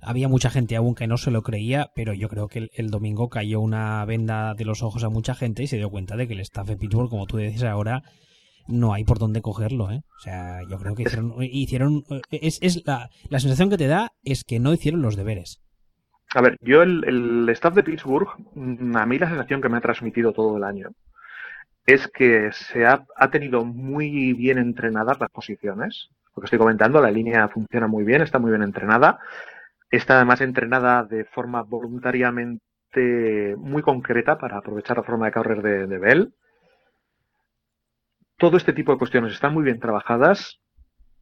había 0.05 0.27
mucha 0.27 0.49
gente 0.49 0.75
aún 0.75 0.95
que 0.95 1.07
no 1.07 1.17
se 1.17 1.31
lo 1.31 1.41
creía, 1.43 1.91
pero 1.95 2.13
yo 2.13 2.29
creo 2.29 2.47
que 2.47 2.69
el, 2.73 2.89
domingo 2.89 3.29
cayó 3.29 3.61
una 3.61 4.03
venda 4.05 4.53
de 4.53 4.65
los 4.65 4.83
ojos 4.83 5.03
a 5.03 5.09
mucha 5.09 5.33
gente 5.33 5.63
y 5.63 5.67
se 5.67 5.77
dio 5.77 5.89
cuenta 5.89 6.15
de 6.15 6.27
que 6.27 6.33
el 6.33 6.41
staff 6.41 6.67
de 6.67 6.77
Pittsburgh, 6.77 7.09
como 7.09 7.25
tú 7.25 7.37
dices 7.37 7.63
ahora, 7.63 8.03
no 8.67 8.93
hay 8.93 9.03
por 9.03 9.19
dónde 9.19 9.41
cogerlo, 9.41 9.91
¿eh? 9.91 10.01
O 10.19 10.21
sea, 10.21 10.59
yo 10.69 10.77
creo 10.77 10.95
que 10.95 11.03
hicieron... 11.03 11.33
hicieron 11.39 12.03
es, 12.31 12.59
es 12.61 12.85
la, 12.85 13.09
la 13.29 13.39
sensación 13.39 13.69
que 13.69 13.77
te 13.77 13.87
da 13.87 14.11
es 14.23 14.43
que 14.43 14.59
no 14.59 14.73
hicieron 14.73 15.01
los 15.01 15.15
deberes. 15.15 15.59
A 16.31 16.41
ver, 16.41 16.57
yo 16.61 16.81
el, 16.81 17.47
staff 17.49 17.75
de 17.75 17.83
Pittsburgh, 17.83 18.29
mm, 18.55 18.95
a 18.97 19.05
mí 19.05 19.19
la 19.19 19.29
sensación 19.29 19.61
que 19.61 19.69
me 19.69 19.77
ha 19.77 19.81
transmitido 19.81 20.33
todo 20.33 20.57
el 20.57 20.63
año 20.63 20.89
es 21.85 22.07
que 22.07 22.51
se 22.53 22.85
ha, 22.85 23.05
ha 23.15 23.29
tenido 23.29 23.65
muy 23.65 24.33
bien 24.33 24.57
entrenadas 24.57 25.19
las 25.19 25.29
posiciones. 25.29 26.09
Lo 26.35 26.41
que 26.41 26.45
estoy 26.45 26.59
comentando, 26.59 27.01
la 27.01 27.11
línea 27.11 27.47
funciona 27.49 27.87
muy 27.87 28.03
bien, 28.03 28.21
está 28.21 28.39
muy 28.39 28.51
bien 28.51 28.63
entrenada 28.63 29.19
Está 29.93 30.15
además 30.15 30.41
entrenada 30.41 31.03
de 31.03 31.23
forma 31.23 31.61
voluntariamente 31.61 33.55
muy 33.59 33.83
concreta 33.83 34.39
para 34.39 34.57
aprovechar 34.57 34.97
la 34.97 35.03
forma 35.03 35.27
de 35.27 35.31
correr 35.31 35.61
de, 35.61 35.99
Bell. 35.99 36.33
Todo 38.39 38.57
este 38.57 38.73
tipo 38.73 38.91
de 38.91 38.97
cuestiones 38.97 39.33
están 39.33 39.53
muy 39.53 39.63
bien 39.63 39.79
trabajadas 39.79 40.59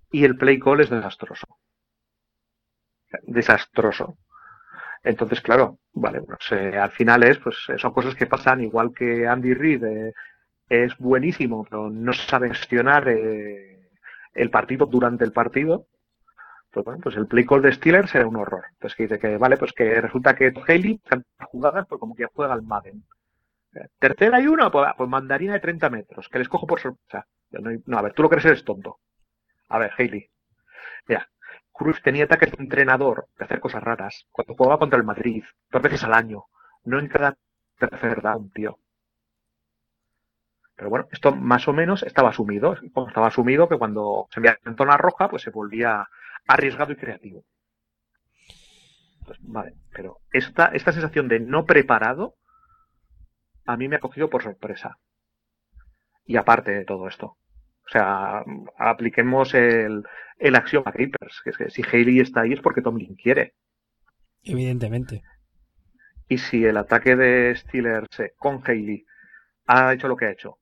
y 0.09 0.23
el 0.23 0.37
play 0.37 0.57
call 0.57 0.79
es 0.79 0.89
desastroso. 0.89 1.47
Desastroso. 3.23 4.15
Entonces, 5.03 5.41
claro, 5.41 5.79
vale, 5.93 6.21
al 6.79 6.91
final 6.91 7.23
es, 7.23 7.39
pues 7.39 7.55
son 7.77 7.91
cosas 7.91 8.15
que 8.15 8.27
pasan, 8.27 8.61
igual 8.61 8.93
que 8.93 9.27
Andy 9.27 9.53
Reid 9.53 9.83
eh, 9.83 10.13
es 10.69 10.95
buenísimo, 10.97 11.63
pero 11.63 11.89
no 11.89 12.13
sabe 12.13 12.49
gestionar 12.49 13.07
eh, 13.09 13.89
el 14.33 14.49
partido 14.49 14.85
durante 14.85 15.23
el 15.23 15.31
partido 15.31 15.87
pues 16.71 16.85
bueno, 16.85 17.01
pues 17.03 17.15
el 17.17 17.27
play 17.27 17.45
call 17.45 17.61
de 17.61 17.73
Steelers 17.73 18.15
era 18.15 18.27
un 18.27 18.37
horror. 18.37 18.63
Pues 18.79 18.95
que 18.95 19.03
dice 19.03 19.19
que, 19.19 19.37
vale, 19.37 19.57
pues 19.57 19.73
que 19.73 19.99
resulta 19.99 20.35
que 20.35 20.53
Haley, 20.67 21.01
jugadas, 21.47 21.85
pues 21.87 21.99
como 21.99 22.15
que 22.15 22.25
juega 22.25 22.53
al 22.53 22.61
Madden. 22.63 23.03
Eh, 23.73 23.87
tercera 23.99 24.39
y 24.41 24.47
uno, 24.47 24.71
pues, 24.71 24.89
pues, 24.97 25.09
mandarina 25.09 25.53
de 25.53 25.59
30 25.59 25.89
metros, 25.89 26.29
que 26.29 26.39
les 26.39 26.47
cojo 26.49 26.67
por 26.67 26.79
sorpresa. 26.79 27.27
No, 27.85 27.97
a 27.97 28.01
ver, 28.01 28.13
tú 28.13 28.23
lo 28.23 28.29
crees 28.29 28.45
eres 28.45 28.63
tonto. 28.63 28.99
A 29.69 29.79
ver, 29.79 29.91
Haley. 29.97 30.29
Mira, 31.07 31.27
Cruz 31.71 32.01
tenía 32.01 32.25
ataques 32.25 32.51
de 32.51 32.63
entrenador 32.63 33.27
de 33.37 33.45
hacer 33.45 33.59
cosas 33.59 33.83
raras 33.83 34.27
cuando 34.31 34.55
jugaba 34.55 34.79
contra 34.79 34.97
el 34.97 35.05
Madrid, 35.05 35.43
dos 35.71 35.81
veces 35.81 36.03
al 36.03 36.13
año. 36.13 36.45
No 36.83 36.99
en 36.99 37.07
cada 37.07 37.37
tercer 37.77 38.21
down, 38.21 38.51
tío. 38.51 38.77
Pero 40.75 40.89
bueno, 40.89 41.07
esto 41.11 41.35
más 41.35 41.67
o 41.67 41.73
menos 41.73 42.03
estaba 42.03 42.29
asumido. 42.29 42.75
Estaba 43.07 43.27
asumido 43.27 43.69
que 43.69 43.77
cuando 43.77 44.27
se 44.31 44.39
enviaba 44.39 44.57
en 44.65 44.75
zona 44.75 44.97
roja, 44.97 45.29
pues 45.29 45.43
se 45.43 45.51
volvía 45.51 46.07
arriesgado 46.47 46.91
y 46.91 46.95
creativo. 46.95 47.43
Pues, 49.25 49.37
vale, 49.41 49.75
pero 49.93 50.17
esta, 50.33 50.65
esta 50.73 50.91
sensación 50.91 51.27
de 51.27 51.39
no 51.39 51.65
preparado 51.65 52.35
a 53.65 53.77
mí 53.77 53.87
me 53.87 53.95
ha 53.95 53.99
cogido 53.99 54.29
por 54.29 54.43
sorpresa. 54.43 54.97
Y 56.25 56.35
aparte 56.35 56.71
de 56.71 56.83
todo 56.83 57.07
esto. 57.07 57.37
O 57.85 57.89
sea, 57.91 58.43
apliquemos 58.77 59.53
el, 59.53 60.03
el 60.37 60.55
axioma 60.55 60.91
Creepers, 60.91 61.41
que 61.43 61.49
es 61.49 61.57
que 61.57 61.69
si 61.69 61.81
Haley 61.83 62.19
está 62.19 62.41
ahí 62.41 62.53
es 62.53 62.61
porque 62.61 62.81
Tomlin 62.81 63.15
quiere. 63.15 63.53
Evidentemente. 64.43 65.23
Y 66.27 66.37
si 66.37 66.63
el 66.63 66.77
ataque 66.77 67.15
de 67.15 67.55
Steelers 67.55 68.07
con 68.37 68.61
Haley 68.65 69.05
ha 69.67 69.93
hecho 69.93 70.07
lo 70.07 70.15
que 70.15 70.25
ha 70.25 70.31
hecho, 70.31 70.57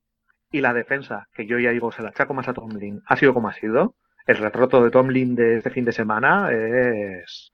y 0.50 0.60
la 0.60 0.74
defensa, 0.74 1.28
que 1.32 1.46
yo 1.46 1.58
ya 1.58 1.70
digo, 1.70 1.92
se 1.92 2.02
la 2.02 2.08
achaco 2.08 2.34
más 2.34 2.48
a 2.48 2.54
Tomlin, 2.54 3.00
ha 3.06 3.16
sido 3.16 3.32
como 3.32 3.48
ha 3.48 3.54
sido, 3.54 3.94
el 4.26 4.36
retrato 4.36 4.82
de 4.82 4.90
Tomlin 4.90 5.34
de 5.34 5.58
este 5.58 5.70
fin 5.70 5.84
de 5.84 5.92
semana 5.92 6.50
es 6.52 7.52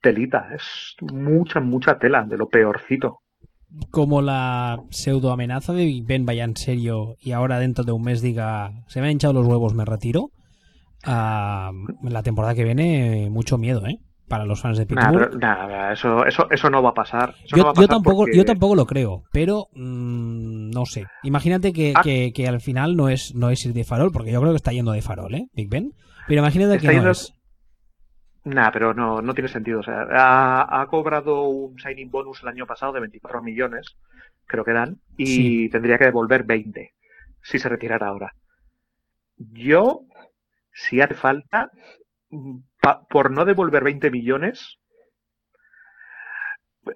telita, 0.00 0.54
es 0.54 0.94
mucha, 1.00 1.60
mucha 1.60 1.98
tela, 1.98 2.24
de 2.24 2.36
lo 2.36 2.48
peorcito. 2.48 3.22
Como 3.90 4.22
la 4.22 4.80
pseudo 4.90 5.32
amenaza 5.32 5.72
de 5.72 5.84
Big 5.84 6.06
Ben 6.06 6.26
vaya 6.26 6.44
en 6.44 6.56
serio 6.56 7.16
y 7.20 7.32
ahora 7.32 7.58
dentro 7.58 7.84
de 7.84 7.92
un 7.92 8.02
mes 8.02 8.22
diga 8.22 8.72
se 8.86 9.00
me 9.00 9.06
han 9.06 9.12
hinchado 9.12 9.32
los 9.32 9.46
huevos, 9.46 9.74
me 9.74 9.84
retiro. 9.84 10.30
Ah, 11.04 11.70
la 12.02 12.22
temporada 12.22 12.54
que 12.54 12.64
viene, 12.64 13.28
mucho 13.30 13.58
miedo, 13.58 13.84
¿eh? 13.86 13.98
Para 14.28 14.46
los 14.46 14.60
fans 14.60 14.78
de 14.78 14.86
Pittsburgh. 14.86 15.38
eso, 15.92 16.24
eso, 16.24 16.50
eso 16.50 16.70
no 16.70 16.82
va 16.82 16.90
a 16.90 16.94
pasar. 16.94 17.34
yo, 17.46 17.86
tampoco, 17.86 18.26
yo 18.32 18.44
tampoco 18.44 18.74
lo 18.74 18.86
creo, 18.86 19.22
pero 19.32 19.66
mm, 19.74 20.70
no 20.70 20.86
sé. 20.86 21.04
Imagínate 21.22 21.72
ah. 21.94 22.00
que, 22.02 22.32
que, 22.32 22.48
al 22.48 22.60
final 22.60 22.96
no 22.96 23.10
es, 23.10 23.34
no 23.34 23.50
es 23.50 23.64
ir 23.66 23.74
de 23.74 23.84
farol, 23.84 24.12
porque 24.12 24.32
yo 24.32 24.40
creo 24.40 24.52
que 24.52 24.56
está 24.56 24.72
yendo 24.72 24.92
de 24.92 25.02
farol, 25.02 25.34
¿eh? 25.34 25.46
Big 25.52 25.68
Ben. 25.68 25.92
Pero 26.26 26.40
imagínate 26.40 26.78
que 26.78 27.00
no 27.00 27.10
es. 27.10 27.34
Nah, 28.44 28.70
pero 28.70 28.92
no, 28.92 29.22
no 29.22 29.34
tiene 29.34 29.48
sentido. 29.48 29.80
O 29.80 29.82
sea, 29.82 30.06
ha, 30.10 30.86
cobrado 30.86 31.44
un 31.44 31.78
signing 31.78 32.10
bonus 32.10 32.42
el 32.42 32.48
año 32.48 32.66
pasado 32.66 32.92
de 32.92 33.00
24 33.00 33.42
millones, 33.42 33.96
creo 34.46 34.64
que 34.64 34.72
dan, 34.72 35.00
y 35.16 35.70
tendría 35.70 35.96
que 35.96 36.04
devolver 36.04 36.44
20 36.44 36.92
si 37.42 37.58
se 37.58 37.68
retirara 37.68 38.08
ahora. 38.08 38.34
Yo, 39.36 40.02
si 40.72 41.00
hace 41.00 41.14
falta, 41.14 41.70
por 43.08 43.30
no 43.30 43.46
devolver 43.46 43.82
20 43.82 44.10
millones, 44.10 44.78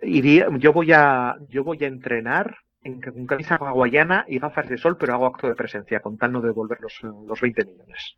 iría, 0.03 0.49
yo 0.59 0.73
voy 0.75 0.93
a, 0.93 1.37
yo 1.49 1.65
voy 1.65 1.83
a 1.83 1.89
entrenar 1.89 2.59
en, 2.83 3.01
con 3.01 3.27
camisa 3.27 3.57
hawaiana 3.57 4.27
y 4.29 4.39
gafas 4.39 4.69
de 4.69 4.77
sol, 4.77 4.99
pero 4.99 5.15
hago 5.15 5.27
acto 5.27 5.49
de 5.49 5.55
presencia 5.55 6.01
con 6.01 6.19
tal 6.19 6.33
no 6.33 6.43
devolver 6.43 6.79
los, 6.81 7.01
los 7.03 7.41
20 7.41 7.65
millones. 7.65 8.17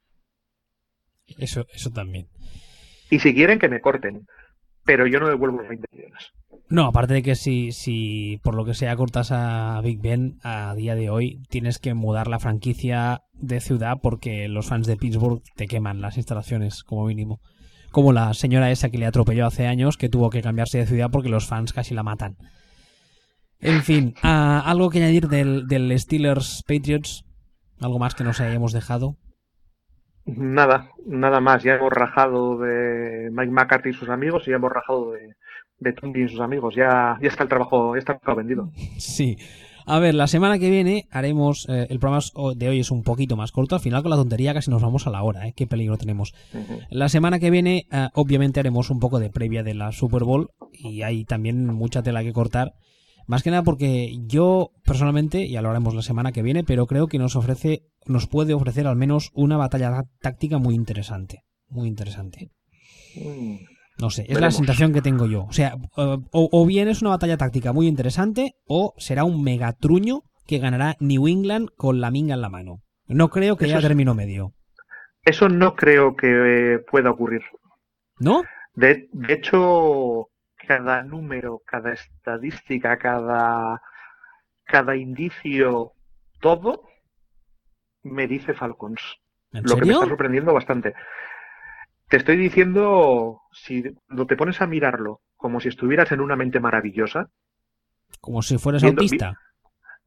Eso, 1.38 1.64
eso 1.72 1.90
también. 1.90 2.26
Y 3.10 3.18
si 3.18 3.34
quieren 3.34 3.58
que 3.58 3.68
me 3.68 3.80
corten, 3.80 4.26
pero 4.84 5.06
yo 5.06 5.20
no 5.20 5.28
devuelvo 5.28 5.58
los 5.58 5.68
20 5.68 5.86
millones. 5.92 6.32
No, 6.68 6.86
aparte 6.86 7.14
de 7.14 7.22
que 7.22 7.34
si, 7.34 7.72
si 7.72 8.40
por 8.42 8.54
lo 8.54 8.64
que 8.64 8.74
sea 8.74 8.96
cortas 8.96 9.32
a 9.32 9.80
Big 9.82 10.00
Ben 10.00 10.38
a 10.42 10.74
día 10.74 10.94
de 10.94 11.10
hoy, 11.10 11.42
tienes 11.48 11.78
que 11.78 11.94
mudar 11.94 12.28
la 12.28 12.38
franquicia 12.38 13.22
de 13.34 13.60
ciudad 13.60 13.98
porque 14.00 14.46
los 14.48 14.66
fans 14.66 14.86
de 14.86 14.96
Pittsburgh 14.96 15.42
te 15.56 15.66
queman 15.66 16.00
las 16.00 16.16
instalaciones, 16.16 16.84
como 16.84 17.06
mínimo. 17.06 17.40
Como 17.90 18.12
la 18.12 18.32
señora 18.34 18.70
esa 18.70 18.88
que 18.88 18.98
le 18.98 19.06
atropelló 19.06 19.46
hace 19.46 19.66
años, 19.66 19.96
que 19.96 20.08
tuvo 20.08 20.30
que 20.30 20.42
cambiarse 20.42 20.78
de 20.78 20.86
ciudad 20.86 21.10
porque 21.10 21.28
los 21.28 21.46
fans 21.46 21.72
casi 21.72 21.92
la 21.92 22.04
matan. 22.04 22.36
En 23.58 23.82
fin, 23.82 24.14
ah, 24.22 24.62
¿algo 24.64 24.90
que 24.90 24.98
añadir 24.98 25.26
del 25.28 25.98
Steelers 25.98 26.62
Patriots? 26.66 27.24
¿Algo 27.80 27.98
más 27.98 28.14
que 28.14 28.24
nos 28.24 28.40
hayamos 28.40 28.72
dejado? 28.72 29.16
Nada, 30.36 30.90
nada 31.06 31.40
más. 31.40 31.62
Ya 31.62 31.74
hemos 31.74 31.92
rajado 31.92 32.58
de 32.58 33.30
Mike 33.32 33.52
McCarthy 33.52 33.90
y 33.90 33.94
sus 33.94 34.08
amigos 34.08 34.44
y 34.46 34.50
ya 34.50 34.56
hemos 34.56 34.72
rajado 34.72 35.12
de, 35.12 35.34
de 35.78 35.94
y 36.14 36.28
sus 36.28 36.40
amigos. 36.40 36.74
Ya, 36.74 37.18
ya 37.20 37.28
está 37.28 37.42
el 37.42 37.48
trabajo, 37.48 37.94
ya 37.94 38.00
está 38.00 38.20
el 38.26 38.34
vendido. 38.34 38.70
Sí. 38.98 39.36
A 39.86 39.98
ver, 39.98 40.14
la 40.14 40.26
semana 40.26 40.58
que 40.58 40.70
viene 40.70 41.08
haremos. 41.10 41.66
Eh, 41.68 41.86
el 41.90 41.98
programa 41.98 42.22
de 42.54 42.68
hoy 42.68 42.80
es 42.80 42.90
un 42.90 43.02
poquito 43.02 43.36
más 43.36 43.50
corto. 43.50 43.74
Al 43.74 43.80
final, 43.80 44.02
con 44.02 44.10
la 44.10 44.16
tontería, 44.16 44.54
casi 44.54 44.70
nos 44.70 44.82
vamos 44.82 45.06
a 45.06 45.10
la 45.10 45.22
hora. 45.22 45.48
¿eh? 45.48 45.52
Qué 45.56 45.66
peligro 45.66 45.96
tenemos. 45.96 46.32
La 46.90 47.08
semana 47.08 47.38
que 47.40 47.50
viene, 47.50 47.86
eh, 47.90 48.08
obviamente, 48.14 48.60
haremos 48.60 48.90
un 48.90 49.00
poco 49.00 49.18
de 49.18 49.30
previa 49.30 49.62
de 49.62 49.74
la 49.74 49.90
Super 49.92 50.22
Bowl. 50.22 50.50
Y 50.72 51.02
hay 51.02 51.24
también 51.24 51.66
mucha 51.66 52.02
tela 52.02 52.22
que 52.22 52.32
cortar. 52.32 52.74
Más 53.30 53.44
que 53.44 53.52
nada 53.52 53.62
porque 53.62 54.18
yo 54.26 54.72
personalmente, 54.84 55.48
ya 55.48 55.62
lo 55.62 55.70
haremos 55.70 55.94
la 55.94 56.02
semana 56.02 56.32
que 56.32 56.42
viene, 56.42 56.64
pero 56.64 56.88
creo 56.88 57.06
que 57.06 57.20
nos 57.20 57.36
ofrece, 57.36 57.84
nos 58.04 58.26
puede 58.26 58.54
ofrecer 58.54 58.88
al 58.88 58.96
menos 58.96 59.30
una 59.34 59.56
batalla 59.56 60.02
táctica 60.20 60.58
muy 60.58 60.74
interesante. 60.74 61.44
Muy 61.68 61.86
interesante. 61.86 62.50
Mm. 63.14 63.58
No 64.00 64.10
sé, 64.10 64.26
es 64.28 64.40
la 64.40 64.50
sensación 64.50 64.92
que 64.92 65.00
tengo 65.00 65.26
yo. 65.26 65.44
O 65.44 65.52
sea, 65.52 65.76
o, 65.94 66.66
bien 66.66 66.88
es 66.88 67.02
una 67.02 67.10
batalla 67.10 67.36
táctica 67.36 67.72
muy 67.72 67.86
interesante, 67.86 68.54
o 68.66 68.94
será 68.96 69.22
un 69.22 69.44
megatruño 69.44 70.22
que 70.44 70.58
ganará 70.58 70.96
New 70.98 71.28
England 71.28 71.68
con 71.76 72.00
la 72.00 72.10
minga 72.10 72.34
en 72.34 72.40
la 72.40 72.48
mano. 72.48 72.80
No 73.06 73.28
creo 73.28 73.56
que 73.56 73.66
haya 73.66 73.80
término 73.80 74.12
medio. 74.12 74.54
Eso 75.22 75.48
no 75.48 75.76
creo 75.76 76.16
que 76.16 76.80
pueda 76.90 77.12
ocurrir. 77.12 77.42
¿No? 78.18 78.42
De, 78.74 79.08
de 79.12 79.34
hecho, 79.34 80.29
cada 80.70 81.02
número, 81.02 81.62
cada 81.66 81.92
estadística, 81.92 82.96
cada, 82.96 83.82
cada 84.62 84.94
indicio, 84.94 85.94
todo 86.40 86.84
me 88.04 88.28
dice 88.28 88.54
Falcons. 88.54 89.00
¿En 89.52 89.64
Lo 89.64 89.74
que 89.74 89.84
me 89.84 89.92
está 89.94 90.06
sorprendiendo 90.06 90.54
bastante. 90.54 90.94
Te 92.08 92.18
estoy 92.18 92.36
diciendo, 92.36 93.40
si 93.52 93.82
te 93.82 94.36
pones 94.36 94.60
a 94.60 94.68
mirarlo 94.68 95.22
como 95.36 95.58
si 95.58 95.66
estuvieras 95.70 96.12
en 96.12 96.20
una 96.20 96.36
mente 96.36 96.60
maravillosa, 96.60 97.28
Como 98.20 98.40
si 98.42 98.56
fueras 98.56 98.82
Viendo- 98.82 99.02
autista. 99.02 99.34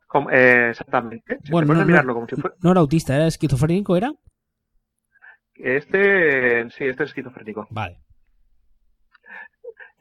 como- 0.07 0.29
eh, 0.31 0.69
exactamente, 0.69 1.39
si 1.43 1.51
Bueno, 1.51 1.65
te 1.65 1.73
pones 1.73 1.75
no, 1.77 1.81
a 1.81 1.85
no- 1.85 1.87
mirarlo 1.91 2.13
como 2.13 2.27
si 2.29 2.35
fuera... 2.37 2.55
No 2.61 2.71
era 2.71 2.79
autista, 2.79 3.15
era 3.17 3.27
esquizofrénico, 3.27 3.97
¿era? 3.97 4.13
Este, 5.55 6.69
sí, 6.71 6.85
este 6.85 7.03
es 7.03 7.09
esquizofrénico. 7.09 7.67
Vale. 7.69 7.99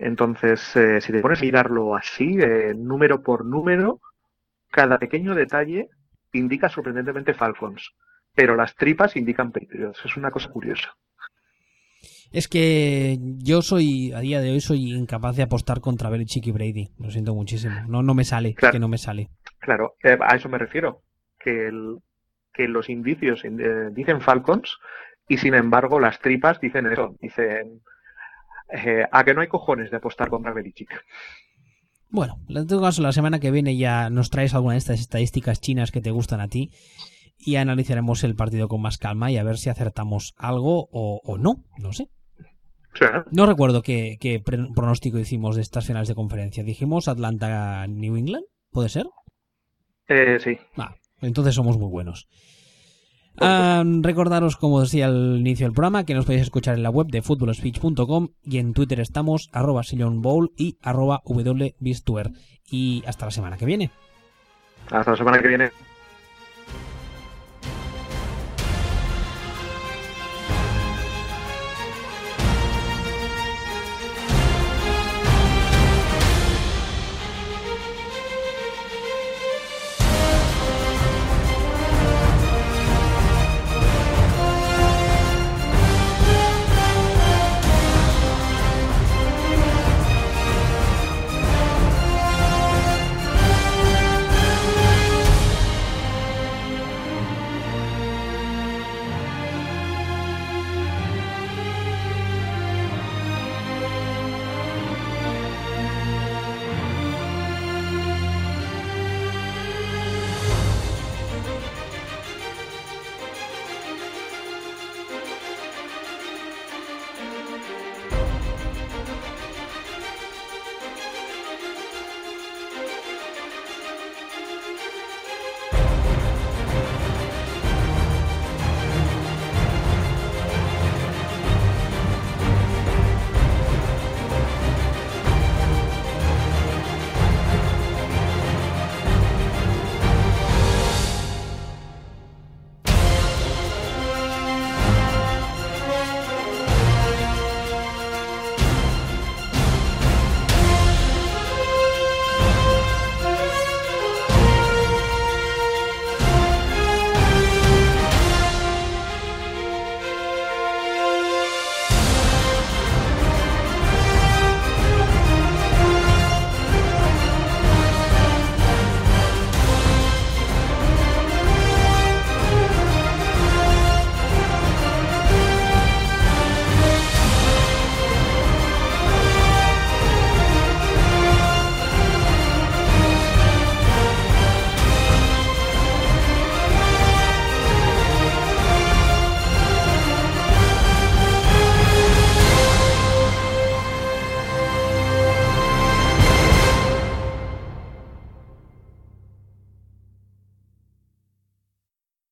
Entonces, 0.03 0.75
eh, 0.77 1.01
si 1.01 1.13
te 1.13 1.21
pones 1.21 1.41
a 1.41 1.45
mirarlo 1.45 1.95
así, 1.95 2.37
eh, 2.41 2.75
número 2.77 3.23
por 3.23 3.45
número, 3.45 4.01
cada 4.71 4.99
pequeño 4.99 5.35
detalle 5.35 5.89
indica 6.33 6.69
sorprendentemente 6.69 7.35
Falcons, 7.35 7.93
pero 8.35 8.57
las 8.57 8.75
tripas 8.75 9.17
indican 9.17 9.53
Patriots. 9.53 10.01
Es 10.05 10.17
una 10.17 10.31
cosa 10.31 10.49
curiosa. 10.51 10.95
Es 12.33 12.49
que 12.49 13.19
yo 13.21 13.63
soy, 13.63 14.13
a 14.13 14.21
día 14.21 14.41
de 14.41 14.51
hoy, 14.51 14.61
soy 14.61 14.93
incapaz 14.93 15.37
de 15.37 15.43
apostar 15.43 15.81
contra 15.81 16.09
Belichick 16.11 16.47
y 16.47 16.51
Brady. 16.53 16.89
Lo 16.99 17.11
siento 17.11 17.35
muchísimo. 17.35 17.75
No, 17.89 18.03
no 18.03 18.15
me 18.15 18.25
sale, 18.25 18.55
Claro. 18.55 18.73
que 18.73 18.79
no 18.81 18.89
me 18.89 18.99
sale. 18.99 19.29
Claro, 19.59 19.95
eh, 20.03 20.19
a 20.21 20.35
eso 20.35 20.49
me 20.49 20.59
refiero, 20.59 21.03
que, 21.39 21.67
el- 21.69 21.99
que 22.53 22.67
los 22.69 22.89
indicios 22.89 23.45
eh, 23.45 23.91
dicen 23.93 24.21
Falcons 24.21 24.79
y 25.29 25.39
sin 25.39 25.55
embargo 25.55 26.01
las 26.01 26.19
tripas 26.21 26.59
dicen 26.61 26.87
eso, 26.87 27.15
dicen 27.21 27.81
eh, 28.73 29.05
a 29.11 29.25
que 29.25 29.35
no 29.35 29.41
hay 29.41 29.49
cojones 29.49 29.91
de 29.91 29.97
apostar 29.99 30.29
contra 30.29 30.53
Belichick. 30.53 30.91
Bueno, 32.09 32.37
en 32.49 32.67
todo 32.67 32.83
caso, 32.83 33.03
la 33.03 33.13
semana 33.13 33.41
que 33.41 33.51
viene 33.51 33.77
ya 33.77 34.11
nos 34.11 34.31
traes 34.31 34.55
alguna 34.55 34.75
de 34.75 34.79
estas 34.79 35.01
estadísticas 35.01 35.61
chinas 35.61 35.91
que 35.91 36.03
te 36.03 36.11
gustan 36.11 36.41
a 36.41 36.49
ti 36.49 36.71
y 37.39 37.57
analizaremos 37.57 38.23
el 38.25 38.37
partido 38.37 38.69
con 38.69 38.83
más 38.83 38.99
calma 38.99 39.31
y 39.31 39.39
a 39.39 39.45
ver 39.45 39.57
si 39.57 39.71
acertamos 39.71 40.35
algo 40.37 40.89
o, 40.93 41.21
o 41.25 41.39
no, 41.39 41.65
no 41.79 41.93
sé. 41.93 42.09
Sí. 42.95 43.07
No 43.31 43.47
recuerdo 43.47 43.83
qué, 43.83 44.43
pronóstico 44.75 45.19
hicimos 45.19 45.57
de 45.57 45.63
estas 45.63 45.87
finales 45.87 46.09
de 46.09 46.15
conferencia. 46.15 46.63
Dijimos 46.63 47.09
Atlanta-New 47.09 48.17
England, 48.17 48.45
¿puede 48.71 48.91
ser? 48.91 49.07
Eh, 50.09 50.39
sí. 50.41 50.59
Ah, 50.77 50.95
entonces 51.23 51.55
somos 51.55 51.79
muy 51.79 51.89
buenos. 51.89 52.29
Recordaros, 53.37 54.57
como 54.57 54.81
decía 54.81 55.07
al 55.07 55.39
inicio 55.39 55.67
del 55.67 55.73
programa, 55.73 56.05
que 56.05 56.15
nos 56.15 56.25
podéis 56.25 56.43
escuchar 56.43 56.77
en 56.77 56.83
la 56.83 56.91
web 56.91 57.09
de 57.09 57.23
footballspeech.com 57.23 58.29
y 58.43 58.59
en 58.59 58.73
Twitter 58.75 59.01
estamos 59.01 59.49
arroba 59.53 59.83
Bowl 60.15 60.53
y 60.57 60.79
arroba 60.83 61.23
wbistuer. 61.25 62.31
Y 62.71 63.03
hasta 63.07 63.27
la 63.27 63.31
semana 63.31 63.57
que 63.57 63.67
viene. 63.67 63.91
Hasta 64.91 65.13
la 65.13 65.17
semana 65.17 65.41
que 65.41 65.49
viene. 65.49 65.71